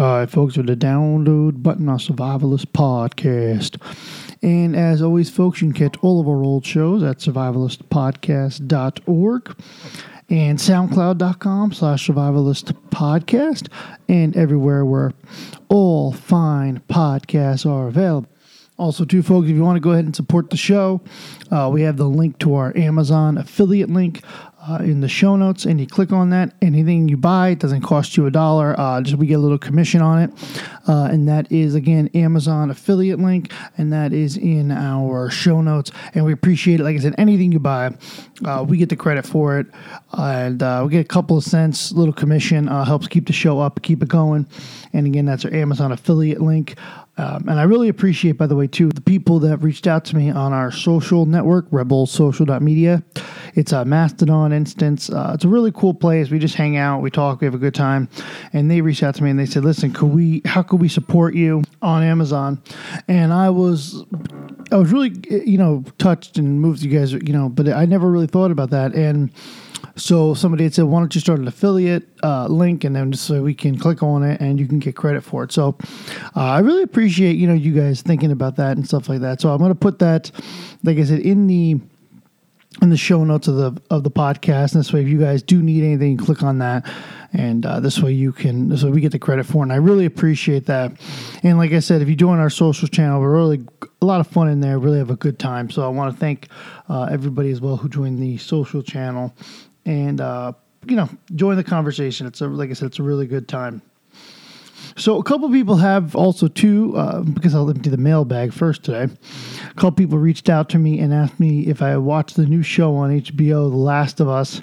All 0.00 0.16
right, 0.16 0.30
folks, 0.30 0.56
with 0.56 0.64
the 0.64 0.76
download 0.76 1.62
button 1.62 1.86
on 1.90 1.98
Survivalist 1.98 2.68
Podcast. 2.68 3.76
And 4.40 4.74
as 4.74 5.02
always, 5.02 5.28
folks, 5.28 5.60
you 5.60 5.70
can 5.70 5.90
catch 5.90 6.02
all 6.02 6.22
of 6.22 6.26
our 6.26 6.42
old 6.42 6.64
shows 6.64 7.02
at 7.02 7.18
survivalistpodcast.org 7.18 9.62
and 10.30 10.58
soundcloud.com 10.58 11.72
slash 11.74 12.08
survivalist 12.08 12.72
podcast 12.88 13.68
and 14.08 14.34
everywhere 14.38 14.86
where 14.86 15.12
all 15.68 16.12
fine 16.12 16.80
podcasts 16.88 17.70
are 17.70 17.86
available. 17.86 18.30
Also, 18.78 19.04
too, 19.04 19.22
folks, 19.22 19.50
if 19.50 19.54
you 19.54 19.62
want 19.62 19.76
to 19.76 19.80
go 19.80 19.90
ahead 19.90 20.06
and 20.06 20.16
support 20.16 20.48
the 20.48 20.56
show, 20.56 21.02
uh, 21.50 21.68
we 21.70 21.82
have 21.82 21.98
the 21.98 22.08
link 22.08 22.38
to 22.38 22.54
our 22.54 22.74
Amazon 22.74 23.36
affiliate 23.36 23.90
link 23.90 24.22
uh, 24.68 24.78
in 24.82 25.00
the 25.00 25.08
show 25.08 25.36
notes, 25.36 25.64
and 25.64 25.80
you 25.80 25.86
click 25.86 26.12
on 26.12 26.30
that. 26.30 26.52
Anything 26.60 27.08
you 27.08 27.16
buy, 27.16 27.50
it 27.50 27.58
doesn't 27.58 27.80
cost 27.80 28.16
you 28.16 28.26
a 28.26 28.30
dollar. 28.30 28.78
Uh, 28.78 29.00
just 29.00 29.16
we 29.16 29.26
get 29.26 29.34
a 29.34 29.38
little 29.38 29.58
commission 29.58 30.02
on 30.02 30.22
it, 30.22 30.30
uh, 30.86 31.08
and 31.10 31.28
that 31.28 31.50
is 31.50 31.74
again 31.74 32.08
Amazon 32.14 32.70
affiliate 32.70 33.18
link, 33.18 33.52
and 33.78 33.92
that 33.92 34.12
is 34.12 34.36
in 34.36 34.70
our 34.70 35.30
show 35.30 35.60
notes. 35.60 35.90
And 36.14 36.24
we 36.24 36.32
appreciate 36.32 36.80
it. 36.80 36.84
Like 36.84 36.96
I 36.96 37.00
said, 37.00 37.14
anything 37.16 37.52
you 37.52 37.58
buy, 37.58 37.94
uh, 38.44 38.64
we 38.66 38.76
get 38.76 38.88
the 38.88 38.96
credit 38.96 39.26
for 39.26 39.58
it, 39.58 39.66
and 40.12 40.62
uh, 40.62 40.82
we 40.84 40.92
get 40.92 41.00
a 41.00 41.08
couple 41.08 41.38
of 41.38 41.44
cents, 41.44 41.92
little 41.92 42.14
commission. 42.14 42.68
Uh, 42.68 42.84
helps 42.84 43.08
keep 43.08 43.26
the 43.26 43.32
show 43.32 43.60
up, 43.60 43.80
keep 43.82 44.02
it 44.02 44.08
going. 44.08 44.46
And 44.92 45.06
again, 45.06 45.24
that's 45.24 45.44
our 45.44 45.54
Amazon 45.54 45.92
affiliate 45.92 46.40
link. 46.40 46.76
Um, 47.16 47.48
and 47.48 47.60
I 47.60 47.64
really 47.64 47.88
appreciate, 47.88 48.32
by 48.32 48.46
the 48.46 48.56
way, 48.56 48.66
too, 48.66 48.88
the 48.88 49.00
people 49.00 49.40
that 49.40 49.58
reached 49.58 49.86
out 49.86 50.04
to 50.06 50.16
me 50.16 50.30
on 50.30 50.52
our 50.52 50.70
social 50.70 51.26
network, 51.26 51.68
rebelsocial.media. 51.70 53.02
It's 53.54 53.72
a 53.72 53.84
Mastodon 53.84 54.52
instance. 54.52 55.10
Uh, 55.10 55.32
it's 55.34 55.44
a 55.44 55.48
really 55.48 55.72
cool 55.72 55.92
place. 55.92 56.30
We 56.30 56.38
just 56.38 56.54
hang 56.54 56.76
out, 56.76 57.02
we 57.02 57.10
talk, 57.10 57.40
we 57.40 57.46
have 57.46 57.54
a 57.54 57.58
good 57.58 57.74
time. 57.74 58.08
And 58.52 58.70
they 58.70 58.80
reached 58.80 59.02
out 59.02 59.16
to 59.16 59.24
me 59.24 59.30
and 59.30 59.38
they 59.38 59.46
said, 59.46 59.64
"Listen, 59.64 59.92
could 59.92 60.14
we? 60.14 60.40
How 60.44 60.62
could 60.62 60.80
we 60.80 60.88
support 60.88 61.34
you 61.34 61.62
on 61.82 62.02
Amazon?" 62.02 62.62
And 63.08 63.32
I 63.32 63.50
was, 63.50 64.04
I 64.70 64.76
was 64.76 64.92
really, 64.92 65.12
you 65.28 65.58
know, 65.58 65.84
touched 65.98 66.38
and 66.38 66.60
moved. 66.60 66.82
You 66.82 66.96
guys, 66.96 67.12
you 67.12 67.32
know, 67.32 67.48
but 67.48 67.68
I 67.68 67.84
never 67.86 68.10
really 68.10 68.28
thought 68.28 68.50
about 68.50 68.70
that. 68.70 68.94
And 68.94 69.30
so 69.96 70.34
somebody 70.34 70.64
had 70.64 70.74
said, 70.74 70.84
"Why 70.84 71.00
don't 71.00 71.14
you 71.14 71.20
start 71.20 71.38
an 71.38 71.48
affiliate 71.48 72.08
uh, 72.22 72.46
link, 72.46 72.84
and 72.84 72.94
then 72.94 73.12
so 73.12 73.42
we 73.42 73.54
can 73.54 73.78
click 73.78 74.02
on 74.02 74.22
it 74.22 74.40
and 74.40 74.58
you 74.58 74.66
can 74.66 74.78
get 74.78 74.96
credit 74.96 75.22
for 75.22 75.44
it." 75.44 75.52
So 75.52 75.76
uh, 76.36 76.40
I 76.40 76.60
really 76.60 76.82
appreciate 76.82 77.36
you 77.36 77.46
know 77.46 77.54
you 77.54 77.72
guys 77.72 78.02
thinking 78.02 78.32
about 78.32 78.56
that 78.56 78.76
and 78.76 78.86
stuff 78.86 79.08
like 79.08 79.20
that. 79.20 79.40
So 79.40 79.50
I'm 79.50 79.58
going 79.58 79.70
to 79.70 79.74
put 79.74 79.98
that, 80.00 80.30
like 80.82 80.98
I 80.98 81.04
said, 81.04 81.20
in 81.20 81.46
the 81.46 81.80
in 82.80 82.88
the 82.88 82.96
show 82.96 83.24
notes 83.24 83.48
of 83.48 83.56
the 83.56 83.82
of 83.90 84.04
the 84.04 84.10
podcast. 84.10 84.72
And 84.72 84.80
this 84.80 84.92
way, 84.92 85.02
if 85.02 85.08
you 85.08 85.18
guys 85.18 85.42
do 85.42 85.62
need 85.62 85.84
anything, 85.84 86.16
click 86.16 86.42
on 86.42 86.58
that, 86.58 86.88
and 87.32 87.66
uh, 87.66 87.80
this 87.80 88.00
way 88.00 88.12
you 88.12 88.32
can 88.32 88.74
way 88.76 88.90
we 88.90 89.00
get 89.00 89.12
the 89.12 89.18
credit 89.18 89.44
for. 89.44 89.58
it. 89.58 89.62
And 89.64 89.72
I 89.72 89.76
really 89.76 90.06
appreciate 90.06 90.66
that. 90.66 90.92
And 91.42 91.58
like 91.58 91.72
I 91.72 91.80
said, 91.80 92.02
if 92.02 92.08
you 92.08 92.16
join 92.16 92.38
our 92.38 92.50
social 92.50 92.88
channel, 92.88 93.20
we're 93.20 93.36
really 93.36 93.66
a 94.00 94.06
lot 94.06 94.20
of 94.20 94.26
fun 94.26 94.48
in 94.48 94.60
there. 94.60 94.78
Really 94.78 94.98
have 94.98 95.10
a 95.10 95.16
good 95.16 95.38
time. 95.38 95.70
So 95.70 95.84
I 95.84 95.88
want 95.88 96.14
to 96.14 96.18
thank 96.18 96.48
uh, 96.88 97.08
everybody 97.10 97.50
as 97.50 97.60
well 97.60 97.76
who 97.76 97.88
joined 97.88 98.22
the 98.22 98.38
social 98.38 98.82
channel, 98.82 99.34
and 99.90 100.20
uh, 100.20 100.52
you 100.86 100.96
know, 100.96 101.08
join 101.34 101.56
the 101.56 101.64
conversation. 101.64 102.26
It's 102.26 102.40
a 102.40 102.46
like 102.46 102.70
I 102.70 102.74
said, 102.74 102.86
it's 102.86 102.98
a 102.98 103.02
really 103.02 103.26
good 103.26 103.48
time. 103.48 103.82
So 104.96 105.18
a 105.18 105.22
couple 105.22 105.50
people 105.50 105.76
have 105.76 106.16
also 106.16 106.48
too, 106.48 106.96
uh, 106.96 107.20
because 107.20 107.54
I'll 107.54 107.68
empty 107.68 107.90
the 107.90 107.96
mailbag 107.96 108.52
first 108.52 108.82
today. 108.82 109.12
A 109.70 109.74
couple 109.74 109.92
people 109.92 110.18
reached 110.18 110.48
out 110.48 110.68
to 110.70 110.78
me 110.78 110.98
and 110.98 111.12
asked 111.12 111.38
me 111.38 111.66
if 111.66 111.80
I 111.80 111.96
watched 111.96 112.36
the 112.36 112.46
new 112.46 112.62
show 112.62 112.96
on 112.96 113.10
HBO, 113.10 113.70
The 113.70 113.76
Last 113.76 114.20
of 114.20 114.28
Us. 114.28 114.62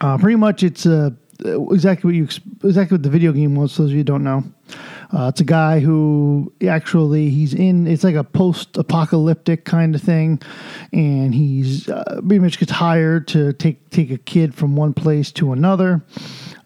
Uh, 0.00 0.18
pretty 0.18 0.36
much, 0.36 0.62
it's 0.62 0.86
uh, 0.86 1.10
exactly 1.44 2.08
what 2.08 2.14
you 2.14 2.24
exactly 2.64 2.96
what 2.96 3.02
the 3.02 3.10
video 3.10 3.32
game 3.32 3.54
was. 3.54 3.76
Those 3.76 3.90
of 3.90 3.96
you 3.96 4.04
don't 4.04 4.24
know, 4.24 4.44
uh, 5.12 5.28
it's 5.28 5.40
a 5.40 5.44
guy 5.44 5.80
who 5.80 6.52
actually 6.66 7.30
he's 7.30 7.54
in. 7.54 7.86
It's 7.86 8.04
like 8.04 8.14
a 8.14 8.24
post-apocalyptic 8.24 9.64
kind 9.64 9.94
of 9.94 10.02
thing, 10.02 10.40
and 10.92 11.34
he's 11.34 11.88
uh, 11.88 12.20
pretty 12.20 12.40
much 12.40 12.58
gets 12.58 12.72
hired 12.72 13.28
to 13.28 13.52
take 13.54 13.90
take 13.90 14.10
a 14.10 14.18
kid 14.18 14.54
from 14.54 14.76
one 14.76 14.94
place 14.94 15.32
to 15.32 15.52
another. 15.52 16.02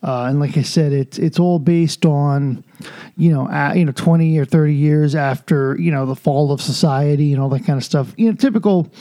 Uh, 0.02 0.24
and 0.24 0.40
like 0.40 0.56
I 0.56 0.62
said, 0.62 0.92
it's 0.92 1.18
it's 1.18 1.38
all 1.38 1.60
based 1.60 2.04
on, 2.04 2.64
you 3.16 3.32
know, 3.32 3.48
uh, 3.48 3.72
you 3.74 3.84
know, 3.84 3.92
twenty 3.92 4.38
or 4.38 4.44
thirty 4.44 4.74
years 4.74 5.14
after 5.14 5.76
you 5.78 5.92
know 5.92 6.06
the 6.06 6.16
fall 6.16 6.50
of 6.50 6.60
society 6.60 7.32
and 7.32 7.40
all 7.40 7.48
that 7.50 7.64
kind 7.64 7.76
of 7.76 7.84
stuff. 7.84 8.12
You 8.16 8.30
know, 8.30 8.36
typical 8.36 8.92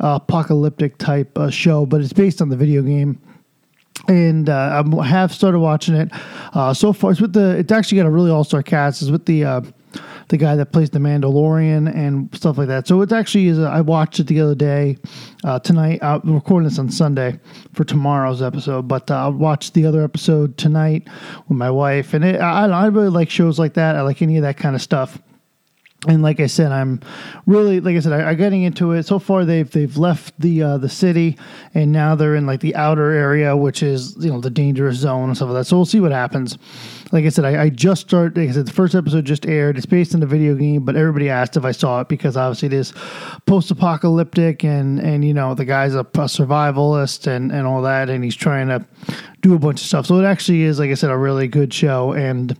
uh, 0.00 0.18
apocalyptic 0.20 0.98
type 0.98 1.38
uh, 1.38 1.50
show, 1.50 1.86
but 1.86 2.00
it's 2.00 2.12
based 2.12 2.42
on 2.42 2.50
the 2.50 2.56
video 2.56 2.82
game. 2.82 3.20
And 4.08 4.48
uh, 4.48 4.82
I 4.98 5.06
have 5.06 5.32
started 5.32 5.58
watching 5.58 5.94
it. 5.94 6.10
Uh, 6.54 6.74
so 6.74 6.92
far, 6.92 7.12
it's 7.12 7.20
with 7.20 7.32
the. 7.32 7.58
It's 7.58 7.72
actually 7.72 7.98
got 7.98 8.06
a 8.06 8.10
really 8.10 8.30
all 8.30 8.44
star 8.44 8.62
cast. 8.62 9.02
It's 9.02 9.10
with 9.10 9.26
the 9.26 9.44
the 10.30 10.36
guy 10.36 10.54
that 10.56 10.72
plays 10.72 10.90
the 10.90 10.98
Mandalorian 10.98 11.92
and 11.92 12.34
stuff 12.34 12.56
like 12.56 12.68
that. 12.68 12.86
So 12.86 13.00
it 13.02 13.12
actually 13.12 13.48
is. 13.48 13.58
A, 13.58 13.64
I 13.64 13.80
watched 13.80 14.20
it 14.20 14.28
the 14.28 14.40
other 14.40 14.54
day, 14.54 14.96
uh, 15.44 15.58
tonight. 15.58 15.98
I'm 16.02 16.34
recording 16.34 16.68
this 16.68 16.78
on 16.78 16.88
Sunday 16.88 17.38
for 17.72 17.84
tomorrow's 17.84 18.40
episode, 18.40 18.88
but 18.88 19.10
uh, 19.10 19.16
I'll 19.16 19.32
watch 19.32 19.72
the 19.72 19.86
other 19.86 20.02
episode 20.04 20.56
tonight 20.56 21.08
with 21.48 21.58
my 21.58 21.70
wife. 21.70 22.14
And 22.14 22.24
it, 22.24 22.40
I, 22.40 22.66
I 22.66 22.86
really 22.86 23.08
like 23.08 23.28
shows 23.28 23.58
like 23.58 23.74
that. 23.74 23.96
I 23.96 24.02
like 24.02 24.22
any 24.22 24.36
of 24.36 24.42
that 24.42 24.56
kind 24.56 24.76
of 24.76 24.82
stuff 24.82 25.20
and 26.08 26.22
like 26.22 26.40
I 26.40 26.46
said, 26.46 26.72
I'm 26.72 27.00
really 27.44 27.80
like 27.80 27.94
I 27.94 28.00
said, 28.00 28.14
I, 28.14 28.30
am 28.30 28.36
getting 28.38 28.62
into 28.62 28.92
it. 28.92 29.02
So 29.04 29.18
far, 29.18 29.44
they've 29.44 29.70
they've 29.70 29.98
left 29.98 30.32
the 30.40 30.62
uh, 30.62 30.78
the 30.78 30.88
city, 30.88 31.36
and 31.74 31.92
now 31.92 32.14
they're 32.14 32.34
in 32.36 32.46
like 32.46 32.60
the 32.60 32.74
outer 32.74 33.10
area, 33.10 33.54
which 33.54 33.82
is 33.82 34.16
you 34.18 34.30
know 34.30 34.40
the 34.40 34.48
dangerous 34.48 34.96
zone 34.96 35.28
and 35.28 35.36
stuff 35.36 35.50
like 35.50 35.58
that. 35.58 35.64
So 35.66 35.76
we'll 35.76 35.84
see 35.84 36.00
what 36.00 36.12
happens. 36.12 36.56
Like 37.12 37.26
I 37.26 37.28
said, 37.28 37.44
I, 37.44 37.64
I 37.64 37.68
just 37.68 38.00
started. 38.02 38.38
Like 38.38 38.48
I 38.48 38.52
said, 38.52 38.66
the 38.66 38.72
first 38.72 38.94
episode 38.94 39.26
just 39.26 39.44
aired. 39.44 39.76
It's 39.76 39.84
based 39.84 40.14
on 40.14 40.20
the 40.20 40.26
video 40.26 40.54
game, 40.54 40.86
but 40.86 40.96
everybody 40.96 41.28
asked 41.28 41.58
if 41.58 41.66
I 41.66 41.72
saw 41.72 42.00
it 42.00 42.08
because 42.08 42.34
obviously 42.34 42.68
it 42.68 42.72
is 42.72 42.94
post-apocalyptic, 43.44 44.64
and 44.64 45.00
and 45.00 45.22
you 45.22 45.34
know 45.34 45.54
the 45.54 45.66
guy's 45.66 45.94
a, 45.94 46.00
a 46.00 46.04
survivalist 46.04 47.26
and 47.26 47.52
and 47.52 47.66
all 47.66 47.82
that, 47.82 48.08
and 48.08 48.24
he's 48.24 48.36
trying 48.36 48.68
to 48.68 48.82
do 49.42 49.54
a 49.54 49.58
bunch 49.58 49.82
of 49.82 49.86
stuff. 49.86 50.06
So 50.06 50.18
it 50.18 50.24
actually 50.24 50.62
is, 50.62 50.78
like 50.78 50.90
I 50.90 50.94
said, 50.94 51.10
a 51.10 51.18
really 51.18 51.46
good 51.46 51.74
show 51.74 52.12
and 52.12 52.56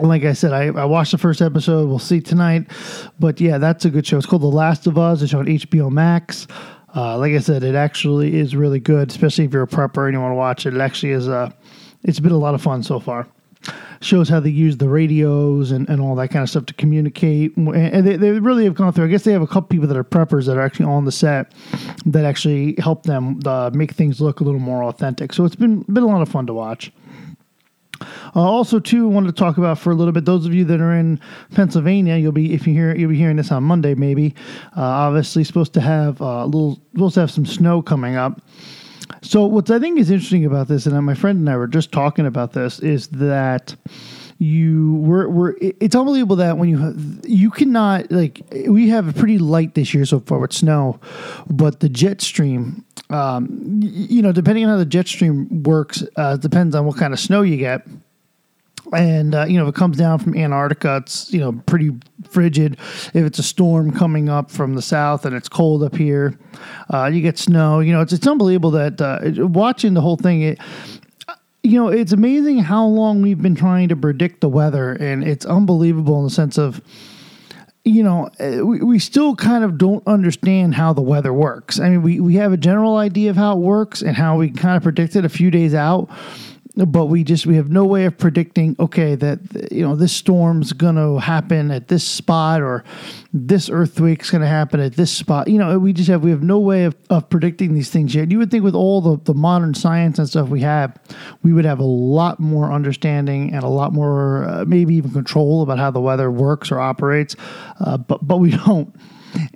like 0.00 0.24
I 0.24 0.32
said, 0.32 0.52
I, 0.52 0.66
I 0.66 0.84
watched 0.84 1.12
the 1.12 1.18
first 1.18 1.40
episode. 1.40 1.88
We'll 1.88 1.98
see 1.98 2.20
tonight. 2.20 2.70
But 3.18 3.40
yeah, 3.40 3.58
that's 3.58 3.84
a 3.84 3.90
good 3.90 4.06
show. 4.06 4.18
It's 4.18 4.26
called 4.26 4.42
The 4.42 4.46
Last 4.46 4.86
of 4.86 4.98
Us. 4.98 5.22
It's 5.22 5.34
on 5.34 5.46
HBO 5.46 5.90
Max. 5.90 6.46
Uh, 6.94 7.18
like 7.18 7.32
I 7.32 7.38
said, 7.38 7.62
it 7.62 7.74
actually 7.74 8.36
is 8.36 8.56
really 8.56 8.80
good, 8.80 9.10
especially 9.10 9.44
if 9.44 9.52
you're 9.52 9.62
a 9.62 9.66
prepper 9.66 10.06
and 10.06 10.14
you 10.14 10.20
want 10.20 10.32
to 10.32 10.36
watch 10.36 10.66
it. 10.66 10.74
It 10.74 10.80
actually 10.80 11.12
is. 11.12 11.28
a, 11.28 11.54
it's 12.04 12.20
been 12.20 12.32
a 12.32 12.38
lot 12.38 12.54
of 12.54 12.62
fun 12.62 12.82
so 12.82 13.00
far. 13.00 13.26
Shows 14.00 14.28
how 14.28 14.40
they 14.40 14.50
use 14.50 14.76
the 14.76 14.88
radios 14.88 15.72
and, 15.72 15.88
and 15.88 16.00
all 16.00 16.14
that 16.16 16.28
kind 16.28 16.42
of 16.42 16.50
stuff 16.50 16.66
to 16.66 16.74
communicate. 16.74 17.56
And 17.56 18.06
they, 18.06 18.16
they 18.16 18.30
really 18.32 18.64
have 18.64 18.74
gone 18.74 18.92
through. 18.92 19.06
I 19.06 19.08
guess 19.08 19.24
they 19.24 19.32
have 19.32 19.42
a 19.42 19.46
couple 19.46 19.68
people 19.68 19.88
that 19.88 19.96
are 19.96 20.04
preppers 20.04 20.46
that 20.46 20.56
are 20.56 20.60
actually 20.60 20.86
on 20.86 21.04
the 21.06 21.12
set 21.12 21.52
that 22.04 22.24
actually 22.24 22.76
help 22.78 23.04
them 23.04 23.40
uh, 23.44 23.70
make 23.72 23.92
things 23.92 24.20
look 24.20 24.40
a 24.40 24.44
little 24.44 24.60
more 24.60 24.84
authentic. 24.84 25.32
So 25.32 25.44
it's 25.44 25.56
been 25.56 25.80
been 25.82 26.04
a 26.04 26.06
lot 26.06 26.22
of 26.22 26.28
fun 26.28 26.46
to 26.46 26.54
watch. 26.54 26.92
Uh, 28.00 28.40
also, 28.40 28.78
too, 28.78 29.08
wanted 29.08 29.28
to 29.28 29.32
talk 29.32 29.58
about 29.58 29.78
for 29.78 29.90
a 29.90 29.94
little 29.94 30.12
bit. 30.12 30.24
Those 30.24 30.46
of 30.46 30.54
you 30.54 30.64
that 30.66 30.80
are 30.80 30.94
in 30.94 31.20
Pennsylvania, 31.54 32.16
you'll 32.16 32.32
be 32.32 32.52
if 32.52 32.66
you 32.66 32.72
hear 32.72 32.96
you'll 32.96 33.10
be 33.10 33.16
hearing 33.16 33.36
this 33.36 33.52
on 33.52 33.64
Monday, 33.64 33.94
maybe. 33.94 34.34
Uh, 34.76 34.82
obviously, 34.82 35.44
supposed 35.44 35.74
to 35.74 35.80
have 35.80 36.20
uh, 36.20 36.24
a 36.24 36.46
little 36.46 36.80
supposed 36.92 37.14
to 37.14 37.20
have 37.20 37.30
some 37.30 37.46
snow 37.46 37.82
coming 37.82 38.16
up. 38.16 38.40
So, 39.22 39.46
what 39.46 39.70
I 39.70 39.78
think 39.78 39.98
is 39.98 40.10
interesting 40.10 40.44
about 40.44 40.68
this, 40.68 40.86
and 40.86 41.04
my 41.04 41.14
friend 41.14 41.38
and 41.38 41.50
I 41.50 41.56
were 41.56 41.66
just 41.66 41.92
talking 41.92 42.26
about 42.26 42.52
this, 42.52 42.80
is 42.80 43.08
that 43.08 43.74
you 44.38 44.94
we're, 44.96 45.28
we're 45.28 45.54
it's 45.60 45.94
unbelievable 45.94 46.36
that 46.36 46.58
when 46.58 46.68
you 46.68 47.20
you 47.24 47.50
cannot 47.50 48.10
like 48.10 48.42
we 48.68 48.88
have 48.88 49.14
pretty 49.16 49.38
light 49.38 49.74
this 49.74 49.94
year 49.94 50.04
so 50.04 50.20
far 50.20 50.38
with 50.38 50.52
snow 50.52 51.00
but 51.48 51.80
the 51.80 51.88
jet 51.88 52.20
stream 52.20 52.84
um, 53.08 53.48
you 53.82 54.20
know 54.20 54.32
depending 54.32 54.64
on 54.64 54.70
how 54.70 54.76
the 54.76 54.84
jet 54.84 55.08
stream 55.08 55.62
works 55.62 56.02
uh, 56.16 56.36
depends 56.36 56.74
on 56.74 56.84
what 56.84 56.96
kind 56.96 57.14
of 57.14 57.20
snow 57.20 57.42
you 57.42 57.56
get 57.56 57.86
and 58.92 59.34
uh, 59.34 59.44
you 59.44 59.58
know 59.58 59.66
if 59.66 59.74
it 59.74 59.78
comes 59.78 59.96
down 59.96 60.18
from 60.18 60.36
Antarctica, 60.36 60.98
it's 60.98 61.32
you 61.32 61.40
know 61.40 61.52
pretty 61.66 61.90
frigid. 62.28 62.74
If 63.14 63.16
it's 63.16 63.38
a 63.38 63.42
storm 63.42 63.92
coming 63.92 64.28
up 64.28 64.50
from 64.50 64.74
the 64.74 64.82
south 64.82 65.24
and 65.24 65.34
it's 65.34 65.48
cold 65.48 65.82
up 65.82 65.96
here, 65.96 66.38
uh, 66.92 67.06
you 67.06 67.20
get 67.20 67.38
snow. 67.38 67.80
You 67.80 67.92
know 67.92 68.00
it's 68.00 68.12
it's 68.12 68.26
unbelievable 68.26 68.70
that 68.72 69.00
uh, 69.00 69.46
watching 69.46 69.94
the 69.94 70.00
whole 70.00 70.16
thing. 70.16 70.42
It, 70.42 70.58
you 71.66 71.80
know, 71.80 71.88
it's 71.88 72.12
amazing 72.12 72.58
how 72.58 72.86
long 72.86 73.22
we've 73.22 73.42
been 73.42 73.56
trying 73.56 73.88
to 73.88 73.96
predict 73.96 74.40
the 74.40 74.48
weather, 74.48 74.92
and 74.92 75.24
it's 75.24 75.44
unbelievable 75.44 76.18
in 76.18 76.24
the 76.24 76.30
sense 76.30 76.58
of, 76.58 76.80
you 77.84 78.02
know, 78.02 78.30
we, 78.40 78.80
we 78.80 78.98
still 78.98 79.34
kind 79.34 79.64
of 79.64 79.76
don't 79.76 80.06
understand 80.06 80.74
how 80.74 80.92
the 80.92 81.02
weather 81.02 81.32
works. 81.32 81.80
I 81.80 81.90
mean, 81.90 82.02
we, 82.02 82.20
we 82.20 82.34
have 82.36 82.52
a 82.52 82.56
general 82.56 82.96
idea 82.96 83.30
of 83.30 83.36
how 83.36 83.56
it 83.56 83.60
works 83.60 84.02
and 84.02 84.16
how 84.16 84.36
we 84.36 84.50
kind 84.50 84.76
of 84.76 84.82
predict 84.82 85.16
it 85.16 85.24
a 85.24 85.28
few 85.28 85.50
days 85.50 85.74
out. 85.74 86.08
But 86.76 87.06
we 87.06 87.24
just 87.24 87.46
we 87.46 87.56
have 87.56 87.70
no 87.70 87.84
way 87.84 88.04
of 88.04 88.18
predicting 88.18 88.76
okay 88.78 89.14
that 89.14 89.38
you 89.72 89.82
know 89.82 89.96
this 89.96 90.12
storm's 90.12 90.74
going 90.74 90.96
to 90.96 91.18
happen 91.18 91.70
at 91.70 91.88
this 91.88 92.04
spot 92.04 92.60
or 92.60 92.84
this 93.32 93.70
earthquake's 93.70 94.30
going 94.30 94.42
to 94.42 94.46
happen 94.46 94.80
at 94.80 94.94
this 94.94 95.10
spot. 95.10 95.48
You 95.48 95.58
know 95.58 95.78
we 95.78 95.92
just 95.94 96.08
have 96.08 96.22
we 96.22 96.30
have 96.30 96.42
no 96.42 96.58
way 96.58 96.84
of, 96.84 96.94
of 97.08 97.28
predicting 97.30 97.74
these 97.74 97.90
things 97.90 98.14
yet. 98.14 98.30
You 98.30 98.38
would 98.38 98.50
think 98.50 98.62
with 98.62 98.74
all 98.74 99.00
the, 99.00 99.16
the 99.24 99.34
modern 99.34 99.72
science 99.72 100.18
and 100.18 100.28
stuff 100.28 100.48
we 100.48 100.60
have 100.60 100.98
we 101.42 101.52
would 101.52 101.64
have 101.64 101.78
a 101.78 101.84
lot 101.84 102.38
more 102.40 102.70
understanding 102.70 103.54
and 103.54 103.64
a 103.64 103.68
lot 103.68 103.92
more 103.92 104.44
uh, 104.44 104.64
maybe 104.66 104.94
even 104.96 105.12
control 105.12 105.62
about 105.62 105.78
how 105.78 105.90
the 105.90 106.00
weather 106.00 106.30
works 106.30 106.70
or 106.70 106.78
operates 106.78 107.36
uh, 107.80 107.96
but 107.96 108.26
but 108.26 108.38
we 108.38 108.50
don't. 108.66 108.94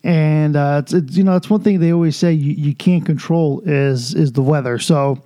And 0.05 0.56
uh, 0.56 0.82
it's, 0.82 0.93
it's, 0.93 1.16
you 1.16 1.25
know 1.25 1.37
it's 1.37 1.49
one 1.49 1.62
thing 1.62 1.81
they 1.81 1.93
always 1.93 2.16
say 2.16 2.32
you, 2.32 2.52
you 2.52 2.75
can't 2.75 3.05
control 3.05 3.61
is 3.64 4.14
is 4.14 4.32
the 4.32 4.43
weather. 4.43 4.78
So 4.78 5.23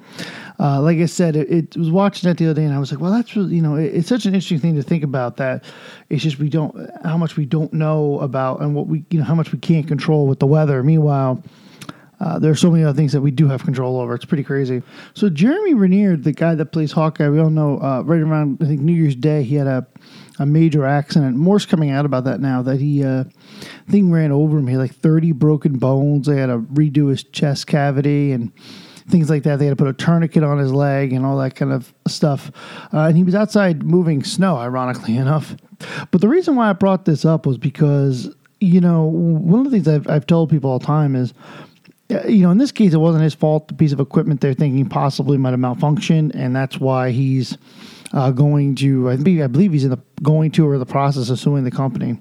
uh, 0.59 0.81
like 0.81 0.99
I 0.99 1.07
said, 1.07 1.35
it, 1.35 1.51
it, 1.51 1.77
was 1.77 1.91
watching 1.91 2.29
that 2.29 2.39
the 2.39 2.47
other 2.47 2.55
day, 2.55 2.65
and 2.65 2.75
I 2.75 2.79
was 2.79 2.93
like, 2.93 3.01
well, 3.01 3.11
that's 3.11 3.35
really, 3.35 3.57
you 3.57 3.63
know, 3.63 3.75
it, 3.75 3.95
it's 3.95 4.09
such 4.09 4.25
an 4.25 4.35
interesting 4.35 4.61
thing 4.61 4.77
to 4.77 4.83
think 4.83 5.03
about. 5.03 5.37
That 5.37 5.65
it's 6.11 6.23
just 6.23 6.39
we 6.39 6.49
don't 6.49 6.91
how 7.05 7.17
much 7.17 7.37
we 7.37 7.45
don't 7.45 7.73
know 7.73 8.21
about, 8.21 8.61
and 8.61 8.75
what 8.75 8.87
we, 8.87 9.05
you 9.11 9.19
know, 9.19 9.25
how 9.25 9.35
much 9.35 9.53
we 9.53 9.59
can't 9.59 9.89
control 9.89 10.27
with 10.27 10.39
the 10.39 10.47
weather. 10.47 10.83
Meanwhile. 10.83 11.43
Uh, 12.21 12.39
there 12.39 12.51
are 12.51 12.57
so 12.57 12.71
many 12.71 12.83
other 12.83 12.97
things 12.97 13.13
that 13.13 13.21
we 13.21 13.33
do 13.33 13.49
have 13.49 13.65
control 13.65 14.01
over. 14.01 14.15
It's 14.15 14.25
pretty 14.25 14.45
crazy. 14.45 14.83
So 15.15 15.29
Jeremy 15.29 15.75
Renner, 15.75 16.17
the 16.17 16.33
guy 16.33 16.55
that 16.55 16.67
plays 16.67 16.93
Hawkeye, 16.93 17.29
we 17.29 17.41
all 17.41 17.51
know 17.51 17.79
uh, 17.83 18.03
right 18.03 18.21
around 18.21 18.59
I 18.63 18.67
think 18.67 18.81
New 18.81 18.95
Year's 18.95 19.17
Day 19.17 19.43
he 19.43 19.57
had 19.57 19.67
a 19.67 19.87
a 20.39 20.47
major 20.47 20.87
accident. 20.87 21.37
More's 21.37 21.67
coming 21.67 21.91
out 21.91 22.07
about 22.07 22.25
that 22.25 22.41
now 22.41 22.63
that 22.63 22.81
he 22.81 23.05
uh, 23.05 23.25
thing 23.91 24.11
ran 24.11 24.33
over 24.33 24.59
him. 24.59 24.67
He 24.69 24.75
had 24.75 24.81
like 24.81 24.95
thirty 24.95 25.33
broken 25.33 25.77
bones. 25.79 26.27
They 26.27 26.37
had 26.37 26.47
to 26.47 26.59
redo 26.59 27.11
his 27.11 27.25
chest 27.25 27.67
cavity 27.67 28.33
and 28.33 28.53
things 29.09 29.31
like 29.31 29.43
that. 29.45 29.59
They 29.59 29.67
had 29.67 29.77
to 29.77 29.85
put 29.85 29.89
a 29.89 29.93
tourniquet 29.93 30.43
on 30.43 30.59
his 30.59 30.73
leg 30.73 31.13
and 31.13 31.25
all 31.25 31.37
that 31.39 31.55
kind 31.55 31.73
of 31.73 31.93
stuff. 32.07 32.51
Uh, 32.93 33.01
and 33.01 33.17
he 33.17 33.25
was 33.25 33.35
outside 33.35 33.83
moving 33.83 34.25
snow, 34.25 34.57
ironically 34.57 35.17
enough. 35.19 35.57
But 36.11 36.21
the 36.21 36.29
reason 36.29 36.57
why 36.57 36.71
I 36.71 36.73
brought 36.73 37.05
this 37.05 37.25
up 37.25 37.47
was 37.47 37.59
because, 37.59 38.35
you 38.61 38.81
know, 38.81 39.05
one 39.05 39.61
of 39.61 39.65
the 39.65 39.71
things 39.71 39.89
I've, 39.89 40.09
I've 40.09 40.27
told 40.27 40.51
people 40.51 40.71
all 40.71 40.79
the 40.79 40.87
time 40.87 41.17
is, 41.17 41.35
uh, 42.11 42.27
you 42.27 42.43
know, 42.43 42.51
in 42.51 42.59
this 42.59 42.73
case, 42.73 42.93
it 42.93 42.99
wasn't 42.99 43.25
his 43.25 43.35
fault. 43.35 43.69
The 43.69 43.75
piece 43.75 43.93
of 43.93 44.01
equipment 44.01 44.41
they're 44.41 44.55
thinking 44.55 44.89
possibly 44.89 45.39
might 45.39 45.51
have 45.51 45.61
malfunctioned, 45.61 46.35
and 46.35 46.55
that's 46.55 46.79
why 46.79 47.11
he's 47.11 47.57
uh, 48.13 48.31
going 48.31 48.75
to. 48.77 49.11
I 49.11 49.17
believe, 49.17 49.43
I 49.43 49.47
believe 49.47 49.73
he's 49.73 49.85
in 49.85 49.91
the 49.91 50.01
going 50.23 50.51
to 50.53 50.69
or 50.69 50.79
the 50.79 50.87
process 50.87 51.31
of 51.31 51.39
suing 51.39 51.65
the 51.65 51.71
company. 51.71 52.19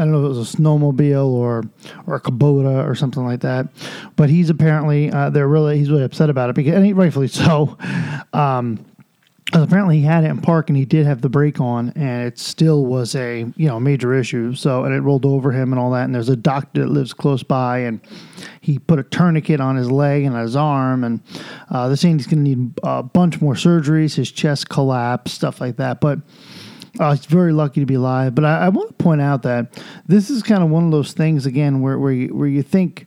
I 0.00 0.04
don't 0.04 0.12
know 0.12 0.20
if 0.20 0.24
it 0.24 0.38
was 0.38 0.54
a 0.54 0.56
snowmobile 0.56 1.26
or 1.26 1.64
or 2.06 2.14
a 2.14 2.20
Kubota 2.20 2.88
or 2.88 2.94
something 2.94 3.24
like 3.24 3.40
that. 3.40 3.68
But 4.16 4.30
he's 4.30 4.48
apparently 4.48 5.10
uh, 5.10 5.28
they're 5.28 5.46
really 5.46 5.78
he's 5.78 5.90
really 5.90 6.04
upset 6.04 6.30
about 6.30 6.48
it 6.48 6.56
because 6.56 6.74
and 6.74 6.86
he, 6.86 6.92
rightfully 6.92 7.28
so. 7.28 7.76
Um, 8.32 8.86
apparently 9.52 9.98
he 9.98 10.04
had 10.04 10.24
it 10.24 10.28
in 10.28 10.40
park 10.40 10.68
and 10.68 10.76
he 10.76 10.84
did 10.84 11.06
have 11.06 11.20
the 11.20 11.28
brake 11.28 11.60
on 11.60 11.92
and 11.96 12.26
it 12.26 12.38
still 12.38 12.84
was 12.84 13.14
a 13.16 13.40
you 13.56 13.66
know 13.66 13.80
major 13.80 14.14
issue 14.14 14.54
so 14.54 14.84
and 14.84 14.94
it 14.94 15.00
rolled 15.00 15.26
over 15.26 15.50
him 15.50 15.72
and 15.72 15.80
all 15.80 15.90
that 15.90 16.04
and 16.04 16.14
there's 16.14 16.28
a 16.28 16.36
doctor 16.36 16.82
that 16.82 16.90
lives 16.90 17.12
close 17.12 17.42
by 17.42 17.78
and 17.78 18.00
he 18.60 18.78
put 18.78 18.98
a 18.98 19.02
tourniquet 19.02 19.60
on 19.60 19.74
his 19.74 19.90
leg 19.90 20.22
and 20.22 20.36
his 20.36 20.54
arm 20.54 21.02
and 21.02 21.20
uh, 21.70 21.88
they're 21.88 21.96
saying 21.96 22.18
he's 22.18 22.26
going 22.26 22.44
to 22.44 22.56
need 22.56 22.72
a 22.84 23.02
bunch 23.02 23.40
more 23.40 23.54
surgeries 23.54 24.14
his 24.14 24.30
chest 24.30 24.68
collapsed 24.68 25.34
stuff 25.34 25.60
like 25.60 25.76
that 25.76 26.00
but 26.00 26.20
uh, 26.98 27.14
he's 27.14 27.26
very 27.26 27.52
lucky 27.52 27.80
to 27.80 27.86
be 27.86 27.94
alive. 27.94 28.34
But 28.34 28.44
I, 28.44 28.66
I 28.66 28.68
want 28.68 28.88
to 28.88 28.94
point 29.02 29.20
out 29.20 29.42
that 29.42 29.82
this 30.06 30.30
is 30.30 30.42
kind 30.42 30.62
of 30.62 30.70
one 30.70 30.84
of 30.84 30.90
those 30.90 31.12
things 31.12 31.46
again 31.46 31.80
where 31.80 31.98
where 31.98 32.12
you, 32.12 32.34
where 32.34 32.48
you 32.48 32.62
think 32.62 33.06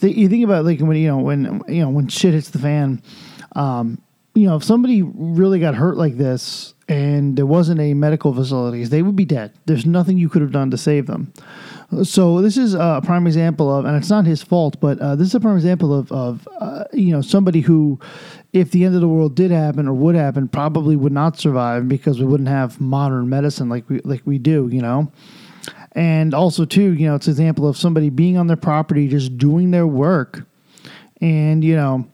th- 0.00 0.16
you 0.16 0.28
think 0.28 0.44
about 0.44 0.64
like 0.64 0.80
when 0.80 0.96
you 0.96 1.08
know 1.08 1.18
when 1.18 1.62
you 1.68 1.82
know 1.82 1.90
when 1.90 2.08
shit 2.08 2.34
hits 2.34 2.50
the 2.50 2.58
fan. 2.58 3.02
Um, 3.54 4.02
you 4.34 4.46
know, 4.46 4.56
if 4.56 4.64
somebody 4.64 5.02
really 5.02 5.60
got 5.60 5.74
hurt 5.74 5.98
like 5.98 6.16
this 6.16 6.72
and 6.88 7.36
there 7.36 7.44
wasn't 7.44 7.80
any 7.80 7.92
medical 7.92 8.34
facilities, 8.34 8.88
they 8.88 9.02
would 9.02 9.16
be 9.16 9.26
dead. 9.26 9.52
There's 9.66 9.84
nothing 9.84 10.16
you 10.16 10.30
could 10.30 10.40
have 10.40 10.52
done 10.52 10.70
to 10.70 10.78
save 10.78 11.06
them. 11.06 11.32
So 12.04 12.40
this 12.40 12.56
is 12.56 12.72
a 12.72 13.02
prime 13.04 13.26
example 13.26 13.74
of, 13.74 13.84
and 13.84 13.94
it's 13.96 14.08
not 14.08 14.24
his 14.24 14.42
fault, 14.42 14.80
but 14.80 14.98
uh, 14.98 15.14
this 15.14 15.28
is 15.28 15.34
a 15.34 15.40
prime 15.40 15.56
example 15.56 15.92
of, 15.92 16.10
of 16.10 16.48
uh, 16.58 16.84
you 16.92 17.12
know, 17.12 17.20
somebody 17.20 17.60
who, 17.60 18.00
if 18.54 18.70
the 18.70 18.84
end 18.84 18.94
of 18.94 19.02
the 19.02 19.08
world 19.08 19.34
did 19.34 19.50
happen 19.50 19.86
or 19.86 19.92
would 19.92 20.14
happen, 20.14 20.48
probably 20.48 20.96
would 20.96 21.12
not 21.12 21.38
survive 21.38 21.88
because 21.88 22.18
we 22.18 22.24
wouldn't 22.24 22.48
have 22.48 22.80
modern 22.80 23.28
medicine 23.28 23.68
like 23.68 23.88
we 23.90 24.00
like 24.00 24.22
we 24.24 24.38
do, 24.38 24.70
you 24.72 24.80
know. 24.80 25.12
And 25.92 26.32
also, 26.32 26.64
too, 26.64 26.94
you 26.94 27.06
know, 27.06 27.14
it's 27.14 27.26
an 27.26 27.32
example 27.32 27.68
of 27.68 27.76
somebody 27.76 28.08
being 28.08 28.38
on 28.38 28.46
their 28.46 28.56
property, 28.56 29.06
just 29.06 29.36
doing 29.36 29.70
their 29.70 29.86
work, 29.86 30.46
and 31.20 31.62
you 31.62 31.76
know, 31.76 32.08